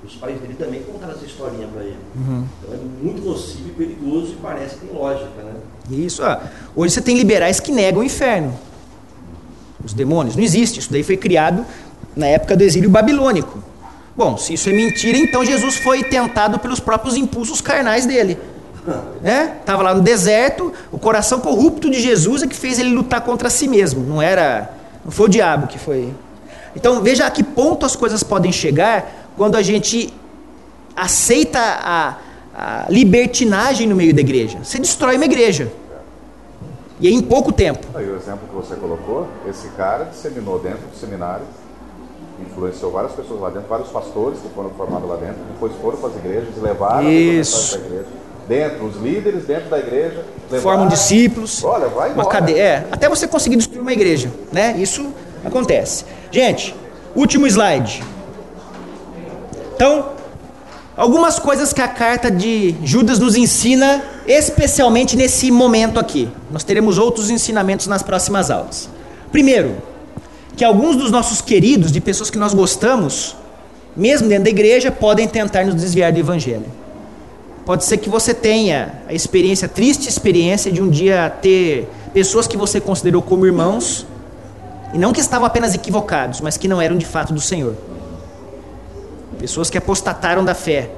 Os 0.04 0.16
pais 0.16 0.40
dele 0.40 0.54
também 0.54 0.84
contaram 0.84 1.14
essa 1.14 1.26
historinha 1.26 1.68
para 1.68 1.84
ele. 1.84 1.98
Uhum. 2.16 2.46
Então 2.62 2.74
é 2.74 3.04
muito 3.04 3.24
nocivo 3.24 3.70
e 3.70 3.72
perigoso 3.72 4.34
e 4.34 4.36
parece 4.36 4.76
que 4.76 4.88
tem 4.88 4.96
lógica, 4.96 5.42
né? 5.42 5.54
Isso. 5.90 6.24
Ah, 6.24 6.52
hoje 6.76 6.94
você 6.94 7.02
tem 7.02 7.18
liberais 7.18 7.60
que 7.60 7.72
negam 7.72 8.02
o 8.02 8.04
inferno 8.04 8.54
os 9.88 9.94
demônios. 9.94 10.36
Não 10.36 10.44
existe. 10.44 10.80
Isso 10.80 10.92
daí 10.92 11.04
foi 11.04 11.18
criado 11.18 11.66
na 12.16 12.28
época 12.28 12.56
do 12.56 12.64
exílio 12.64 12.90
babilônico. 12.90 13.64
Bom, 14.16 14.38
se 14.38 14.54
isso 14.54 14.70
é 14.70 14.74
mentira, 14.74 15.18
então 15.18 15.46
Jesus 15.46 15.78
foi 15.78 16.04
tentado 16.04 16.58
pelos 16.60 16.80
próprios 16.80 17.16
impulsos 17.16 17.62
carnais 17.62 18.06
dele. 18.06 18.38
Né? 19.22 19.58
Tava 19.66 19.84
lá 19.84 19.94
no 19.94 20.02
deserto, 20.02 20.74
o 20.92 20.98
coração 20.98 21.40
corrupto 21.40 21.90
de 21.90 22.00
Jesus 22.00 22.42
é 22.42 22.48
que 22.48 22.56
fez 22.56 22.80
ele 22.80 22.90
lutar 22.90 23.22
contra 23.22 23.50
si 23.50 23.68
mesmo. 23.68 24.04
Não 24.04 24.22
era, 24.22 24.72
não 25.04 25.12
foi 25.12 25.28
o 25.28 25.30
diabo 25.30 25.68
que 25.68 25.78
foi. 25.78 26.14
Então 26.76 27.02
veja 27.04 27.26
a 27.26 27.32
que 27.32 27.44
ponto 27.44 27.86
as 27.86 27.96
coisas 27.96 28.24
podem 28.24 28.52
chegar 28.52 29.30
quando 29.36 29.56
a 29.56 29.62
gente 29.62 30.14
aceita 30.96 31.60
a, 31.60 32.16
a 32.56 32.86
libertinagem 32.90 33.88
no 33.88 33.96
meio 33.96 34.14
da 34.14 34.22
igreja. 34.22 34.60
Você 34.64 34.80
destrói 34.80 35.16
uma 35.16 35.26
igreja. 35.26 35.72
E 37.00 37.14
em 37.14 37.22
pouco 37.22 37.52
tempo. 37.52 37.86
Aí 37.94 38.10
o 38.10 38.16
exemplo 38.16 38.48
que 38.48 38.56
você 38.56 38.76
colocou, 38.76 39.28
esse 39.48 39.68
cara 39.70 40.06
disseminou 40.06 40.60
dentro 40.60 40.88
do 40.88 40.96
seminário, 40.96 41.46
influenciou 42.42 42.92
várias 42.92 43.14
pessoas 43.14 43.40
lá 43.40 43.50
dentro, 43.50 43.68
vários 43.68 43.90
pastores 43.90 44.40
que 44.40 44.50
foram 44.50 44.70
formados 44.72 45.08
lá 45.08 45.16
dentro, 45.16 45.38
depois 45.54 45.74
foram 45.82 45.98
para 45.98 46.10
as 46.10 46.16
igrejas, 46.16 46.50
levaram 46.62 47.10
Isso. 47.10 47.76
a 47.76 47.80
igreja. 47.80 48.06
Dentro, 48.48 48.86
os 48.86 48.96
líderes 48.96 49.44
dentro 49.44 49.70
da 49.70 49.78
igreja. 49.78 50.24
Levaram, 50.50 50.62
Formam 50.62 50.88
discípulos. 50.88 51.64
Olha, 51.64 51.88
vai 51.90 52.14
uma 52.14 52.26
cadeia. 52.26 52.62
É, 52.62 52.88
até 52.90 53.10
você 53.10 53.28
conseguir 53.28 53.58
destruir 53.58 53.82
uma 53.82 53.92
igreja. 53.92 54.32
Né? 54.54 54.74
Isso 54.78 55.12
Acontece. 55.48 56.06
Gente, 56.32 56.76
último 57.16 57.48
slide. 57.48 58.04
Então, 59.76 60.10
algumas 60.96 61.40
coisas 61.40 61.72
que 61.72 61.82
a 61.82 61.88
carta 61.88 62.32
de 62.32 62.76
Judas 62.84 63.20
nos 63.20 63.36
ensina, 63.36 64.04
especialmente 64.28 65.16
nesse 65.16 65.50
momento 65.50 66.00
aqui. 66.00 66.30
Nós 66.52 66.64
teremos 66.64 66.98
outros 66.98 67.30
ensinamentos 67.30 67.88
nas 67.88 68.04
próximas 68.04 68.52
aulas. 68.52 68.90
Primeiro, 69.32 69.78
que 70.56 70.66
alguns 70.66 70.96
dos 70.96 71.12
nossos 71.12 71.40
queridos, 71.40 71.92
de 71.92 72.02
pessoas 72.02 72.30
que 72.30 72.38
nós 72.38 72.54
gostamos, 72.54 73.36
mesmo 73.96 74.28
dentro 74.28 74.44
da 74.46 74.50
igreja, 74.50 74.92
podem 74.92 75.28
tentar 75.28 75.66
nos 75.66 75.76
desviar 75.76 76.12
do 76.12 76.20
evangelho. 76.20 76.66
Pode 77.66 77.84
ser 77.84 77.98
que 77.98 78.10
você 78.10 78.34
tenha 78.34 79.02
a 79.08 79.14
experiência, 79.14 79.66
a 79.66 79.70
triste 79.70 80.08
experiência 80.08 80.72
de 80.72 80.82
um 80.82 80.90
dia 80.90 81.30
ter 81.42 81.88
pessoas 82.14 82.48
que 82.48 82.56
você 82.56 82.80
considerou 82.80 83.22
como 83.22 83.46
irmãos, 83.46 84.06
e 84.94 84.98
não 84.98 85.12
que 85.12 85.20
estavam 85.20 85.46
apenas 85.46 85.76
equivocados, 85.76 86.42
mas 86.42 86.58
que 86.58 86.68
não 86.68 86.82
eram 86.82 86.98
de 86.98 87.06
fato 87.06 87.34
do 87.34 87.42
Senhor. 87.42 87.76
Pessoas 89.38 89.70
que 89.70 89.78
apostataram 89.78 90.44
da 90.44 90.56
fé. 90.56 90.90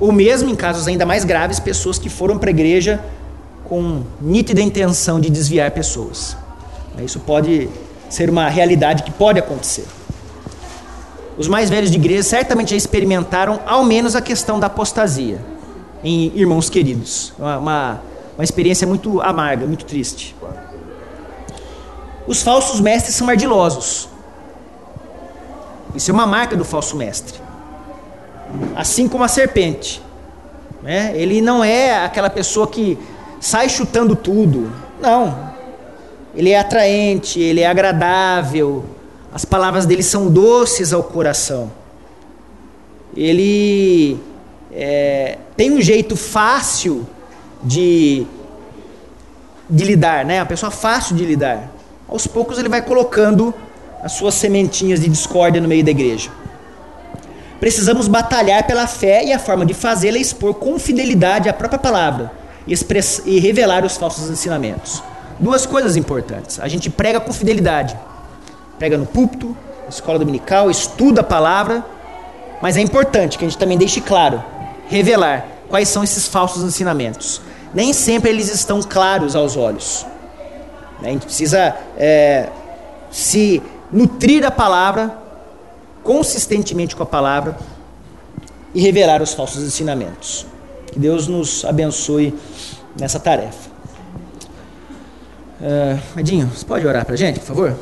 Ou 0.00 0.12
mesmo, 0.12 0.50
em 0.50 0.56
casos 0.56 0.88
ainda 0.88 1.06
mais 1.06 1.24
graves, 1.24 1.60
pessoas 1.60 1.98
que 1.98 2.08
foram 2.08 2.38
para 2.38 2.50
a 2.50 2.52
igreja 2.52 3.02
com 3.64 4.02
nítida 4.20 4.60
intenção 4.60 5.20
de 5.20 5.30
desviar 5.30 5.70
pessoas. 5.70 6.36
Isso 7.02 7.20
pode 7.20 7.68
ser 8.08 8.30
uma 8.30 8.48
realidade 8.48 9.02
que 9.02 9.10
pode 9.10 9.38
acontecer. 9.38 9.86
Os 11.36 11.48
mais 11.48 11.68
velhos 11.68 11.90
de 11.90 11.96
igreja 11.96 12.22
certamente 12.22 12.70
já 12.70 12.76
experimentaram 12.76 13.60
ao 13.66 13.84
menos 13.84 14.14
a 14.14 14.20
questão 14.20 14.60
da 14.60 14.68
apostasia 14.68 15.40
em 16.04 16.30
irmãos 16.36 16.68
queridos. 16.70 17.32
Uma, 17.38 17.58
uma, 17.58 18.02
uma 18.36 18.44
experiência 18.44 18.86
muito 18.86 19.20
amarga, 19.20 19.66
muito 19.66 19.84
triste. 19.84 20.36
Os 22.26 22.42
falsos 22.42 22.80
mestres 22.80 23.16
são 23.16 23.28
ardilosos. 23.28 24.08
Isso 25.94 26.10
é 26.10 26.14
uma 26.14 26.26
marca 26.26 26.56
do 26.56 26.64
falso 26.64 26.96
mestre. 26.96 27.43
Assim 28.74 29.08
como 29.08 29.24
a 29.24 29.28
serpente. 29.28 30.02
Né? 30.82 31.12
Ele 31.14 31.40
não 31.40 31.64
é 31.64 32.04
aquela 32.04 32.28
pessoa 32.28 32.66
que 32.66 32.98
sai 33.40 33.68
chutando 33.68 34.14
tudo. 34.14 34.70
Não. 35.00 35.52
Ele 36.34 36.50
é 36.50 36.58
atraente, 36.58 37.40
ele 37.40 37.60
é 37.60 37.66
agradável, 37.66 38.84
as 39.34 39.44
palavras 39.44 39.84
dele 39.84 40.02
são 40.02 40.30
doces 40.30 40.92
ao 40.92 41.02
coração. 41.02 41.72
Ele 43.16 44.16
é, 44.72 45.38
tem 45.56 45.72
um 45.72 45.80
jeito 45.80 46.16
fácil 46.16 47.04
de, 47.60 48.24
de 49.68 49.84
lidar, 49.84 50.24
né? 50.24 50.38
Uma 50.38 50.46
pessoa 50.46 50.70
fácil 50.70 51.16
de 51.16 51.24
lidar. 51.24 51.72
Aos 52.08 52.28
poucos 52.28 52.58
ele 52.60 52.68
vai 52.68 52.80
colocando 52.80 53.52
as 54.02 54.12
suas 54.12 54.34
sementinhas 54.34 55.00
de 55.00 55.08
discórdia 55.08 55.60
no 55.60 55.66
meio 55.66 55.84
da 55.84 55.90
igreja. 55.90 56.30
Precisamos 57.64 58.08
batalhar 58.08 58.66
pela 58.66 58.86
fé 58.86 59.24
e 59.24 59.32
a 59.32 59.38
forma 59.38 59.64
de 59.64 59.72
fazê-la 59.72 60.18
é 60.18 60.20
expor 60.20 60.52
com 60.52 60.78
fidelidade 60.78 61.48
a 61.48 61.52
própria 61.54 61.78
palavra 61.78 62.30
e, 62.66 63.40
revelar 63.40 63.86
os 63.86 63.96
falsos 63.96 64.28
ensinamentos. 64.28 65.02
Duas 65.40 65.64
coisas 65.64 65.96
importantes. 65.96 66.60
A 66.60 66.68
gente 66.68 66.90
prega 66.90 67.18
com 67.18 67.32
fidelidade. 67.32 67.96
Prega 68.78 68.98
no 68.98 69.06
púlpito, 69.06 69.56
escola 69.88 70.18
dominical, 70.18 70.70
estuda 70.70 71.22
a 71.22 71.24
palavra. 71.24 71.82
Mas 72.60 72.76
é 72.76 72.82
importante 72.82 73.38
que 73.38 73.46
a 73.46 73.48
gente 73.48 73.56
também 73.56 73.78
deixe 73.78 73.98
claro, 74.02 74.44
revelar 74.86 75.46
quais 75.70 75.88
são 75.88 76.04
esses 76.04 76.28
falsos 76.28 76.62
ensinamentos. 76.62 77.40
Nem 77.72 77.94
sempre 77.94 78.28
eles 78.28 78.54
estão 78.54 78.82
claros 78.82 79.34
aos 79.34 79.56
olhos. 79.56 80.04
A 81.02 81.06
gente 81.06 81.24
precisa 81.24 81.74
é, 81.96 82.50
se 83.10 83.62
nutrir 83.90 84.42
da 84.42 84.50
palavra, 84.50 85.23
consistentemente 86.04 86.94
com 86.94 87.02
a 87.02 87.06
palavra, 87.06 87.58
e 88.74 88.80
revelar 88.80 89.22
os 89.22 89.32
falsos 89.32 89.62
ensinamentos. 89.62 90.44
Que 90.86 90.98
Deus 90.98 91.28
nos 91.28 91.64
abençoe 91.64 92.36
nessa 92.98 93.20
tarefa. 93.20 93.70
Uh, 95.60 96.18
Edinho, 96.20 96.48
você 96.48 96.66
pode 96.66 96.86
orar 96.86 97.04
para 97.04 97.14
a 97.14 97.16
gente, 97.16 97.38
por 97.38 97.46
favor? 97.46 97.76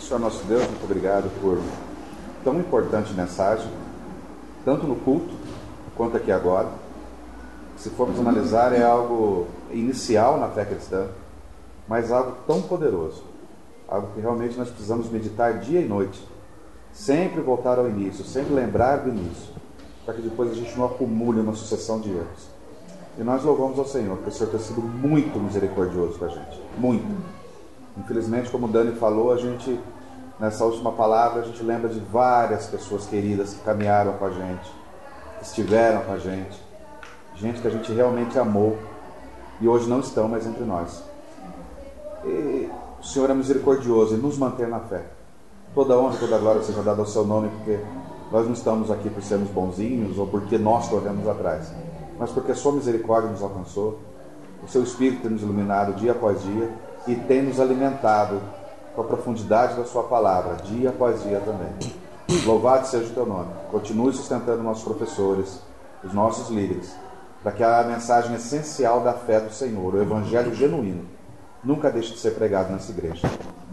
Senhor 0.00 0.18
nosso 0.18 0.42
Deus, 0.44 0.62
muito 0.66 0.84
obrigado 0.84 1.30
por 1.40 1.60
tão 2.42 2.58
importante 2.58 3.12
mensagem, 3.12 3.68
tanto 4.64 4.86
no 4.86 4.96
culto 4.96 5.32
quanto 5.94 6.16
aqui 6.16 6.32
agora. 6.32 6.68
Se 7.76 7.90
formos 7.90 8.18
analisar, 8.18 8.72
é 8.72 8.82
algo 8.82 9.46
inicial 9.70 10.38
na 10.40 10.48
fé 10.48 10.64
cristã, 10.64 11.06
mas 11.86 12.10
algo 12.10 12.36
tão 12.46 12.62
poderoso, 12.62 13.22
algo 13.88 14.08
que 14.14 14.20
realmente 14.20 14.56
nós 14.56 14.68
precisamos 14.68 15.10
meditar 15.10 15.58
dia 15.58 15.80
e 15.80 15.86
noite, 15.86 16.20
sempre 16.92 17.40
voltar 17.40 17.78
ao 17.78 17.88
início, 17.88 18.24
sempre 18.24 18.54
lembrar 18.54 18.98
do 18.98 19.08
início, 19.08 19.54
para 20.04 20.14
que 20.14 20.22
depois 20.22 20.50
a 20.50 20.54
gente 20.54 20.76
não 20.76 20.86
acumule 20.86 21.40
uma 21.40 21.54
sucessão 21.54 22.00
de 22.00 22.10
erros. 22.10 22.50
E 23.18 23.22
nós 23.22 23.42
louvamos 23.42 23.78
ao 23.78 23.84
Senhor, 23.84 24.16
porque 24.16 24.30
o 24.30 24.32
Senhor 24.32 24.50
tem 24.50 24.60
sido 24.60 24.80
muito 24.80 25.38
misericordioso 25.38 26.18
com 26.18 26.24
a 26.24 26.28
gente. 26.28 26.62
Muito. 26.78 27.04
Infelizmente, 27.98 28.50
como 28.50 28.66
o 28.66 28.70
Dani 28.70 28.92
falou, 28.96 29.32
a 29.32 29.36
gente, 29.36 29.78
nessa 30.40 30.64
última 30.64 30.92
palavra, 30.92 31.42
a 31.42 31.44
gente 31.44 31.62
lembra 31.62 31.90
de 31.90 32.00
várias 32.00 32.66
pessoas 32.66 33.06
queridas 33.06 33.52
que 33.52 33.60
caminharam 33.60 34.14
com 34.14 34.24
a 34.24 34.30
gente, 34.30 34.72
que 35.38 35.44
estiveram 35.44 36.02
com 36.02 36.12
a 36.12 36.18
gente, 36.18 36.58
gente 37.36 37.60
que 37.60 37.68
a 37.68 37.70
gente 37.70 37.92
realmente 37.92 38.38
amou 38.38 38.78
e 39.60 39.68
hoje 39.68 39.88
não 39.88 40.00
estão 40.00 40.28
mais 40.28 40.46
entre 40.46 40.64
nós. 40.64 41.02
E 42.24 42.70
o 43.00 43.04
Senhor 43.04 43.28
é 43.30 43.34
misericordioso 43.34 44.14
e 44.14 44.18
nos 44.18 44.38
mantém 44.38 44.66
na 44.66 44.80
fé. 44.80 45.04
Toda 45.74 45.98
honra, 45.98 46.16
toda 46.18 46.38
glória 46.38 46.62
seja 46.62 46.82
dada 46.82 47.00
ao 47.00 47.06
seu 47.06 47.24
nome, 47.24 47.48
porque 47.48 47.80
nós 48.30 48.46
não 48.46 48.52
estamos 48.52 48.90
aqui 48.90 49.08
por 49.08 49.22
sermos 49.22 49.48
bonzinhos 49.50 50.18
ou 50.18 50.26
porque 50.26 50.58
nós 50.58 50.88
corremos 50.88 51.26
atrás 51.26 51.72
mas 52.22 52.30
porque 52.30 52.52
a 52.52 52.54
sua 52.54 52.70
misericórdia 52.70 53.28
nos 53.28 53.42
alcançou, 53.42 53.98
o 54.62 54.68
seu 54.68 54.84
Espírito 54.84 55.22
tem 55.22 55.30
nos 55.32 55.42
iluminado 55.42 55.94
dia 55.94 56.12
após 56.12 56.40
dia 56.40 56.70
e 57.08 57.16
tem 57.16 57.42
nos 57.42 57.58
alimentado 57.58 58.40
com 58.94 59.00
a 59.00 59.04
profundidade 59.04 59.74
da 59.74 59.84
sua 59.84 60.04
palavra, 60.04 60.54
dia 60.62 60.90
após 60.90 61.20
dia 61.24 61.40
também. 61.40 61.72
Louvado 62.46 62.86
seja 62.86 63.10
o 63.10 63.14
teu 63.14 63.26
nome. 63.26 63.50
Continue 63.72 64.12
sustentando 64.12 64.62
nossos 64.62 64.84
professores, 64.84 65.60
os 66.04 66.14
nossos 66.14 66.48
líderes, 66.48 66.94
para 67.42 67.50
que 67.50 67.64
a 67.64 67.82
mensagem 67.82 68.36
essencial 68.36 69.00
da 69.00 69.14
fé 69.14 69.40
do 69.40 69.52
Senhor, 69.52 69.92
o 69.92 70.00
evangelho 70.00 70.54
genuíno, 70.54 71.04
nunca 71.64 71.90
deixe 71.90 72.12
de 72.12 72.20
ser 72.20 72.36
pregado 72.36 72.72
nessa 72.72 72.92
igreja 72.92 73.28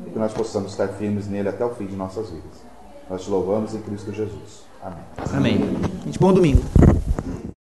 que 0.10 0.20
nós 0.20 0.34
possamos 0.34 0.72
estar 0.72 0.88
firmes 0.89 1.28
nele 1.28 1.49
até 1.49 1.64
o 1.66 1.70
fim 1.70 1.86
de 1.86 1.95
nossas 1.95 2.30
vidas. 2.30 2.70
Nós 3.10 3.24
te 3.24 3.30
louvamos 3.30 3.74
em 3.74 3.82
Cristo 3.82 4.12
Jesus. 4.12 4.64
Amém. 4.82 5.03
Amém. 5.34 5.60
Bom 6.20 6.34
domingo. 6.34 6.62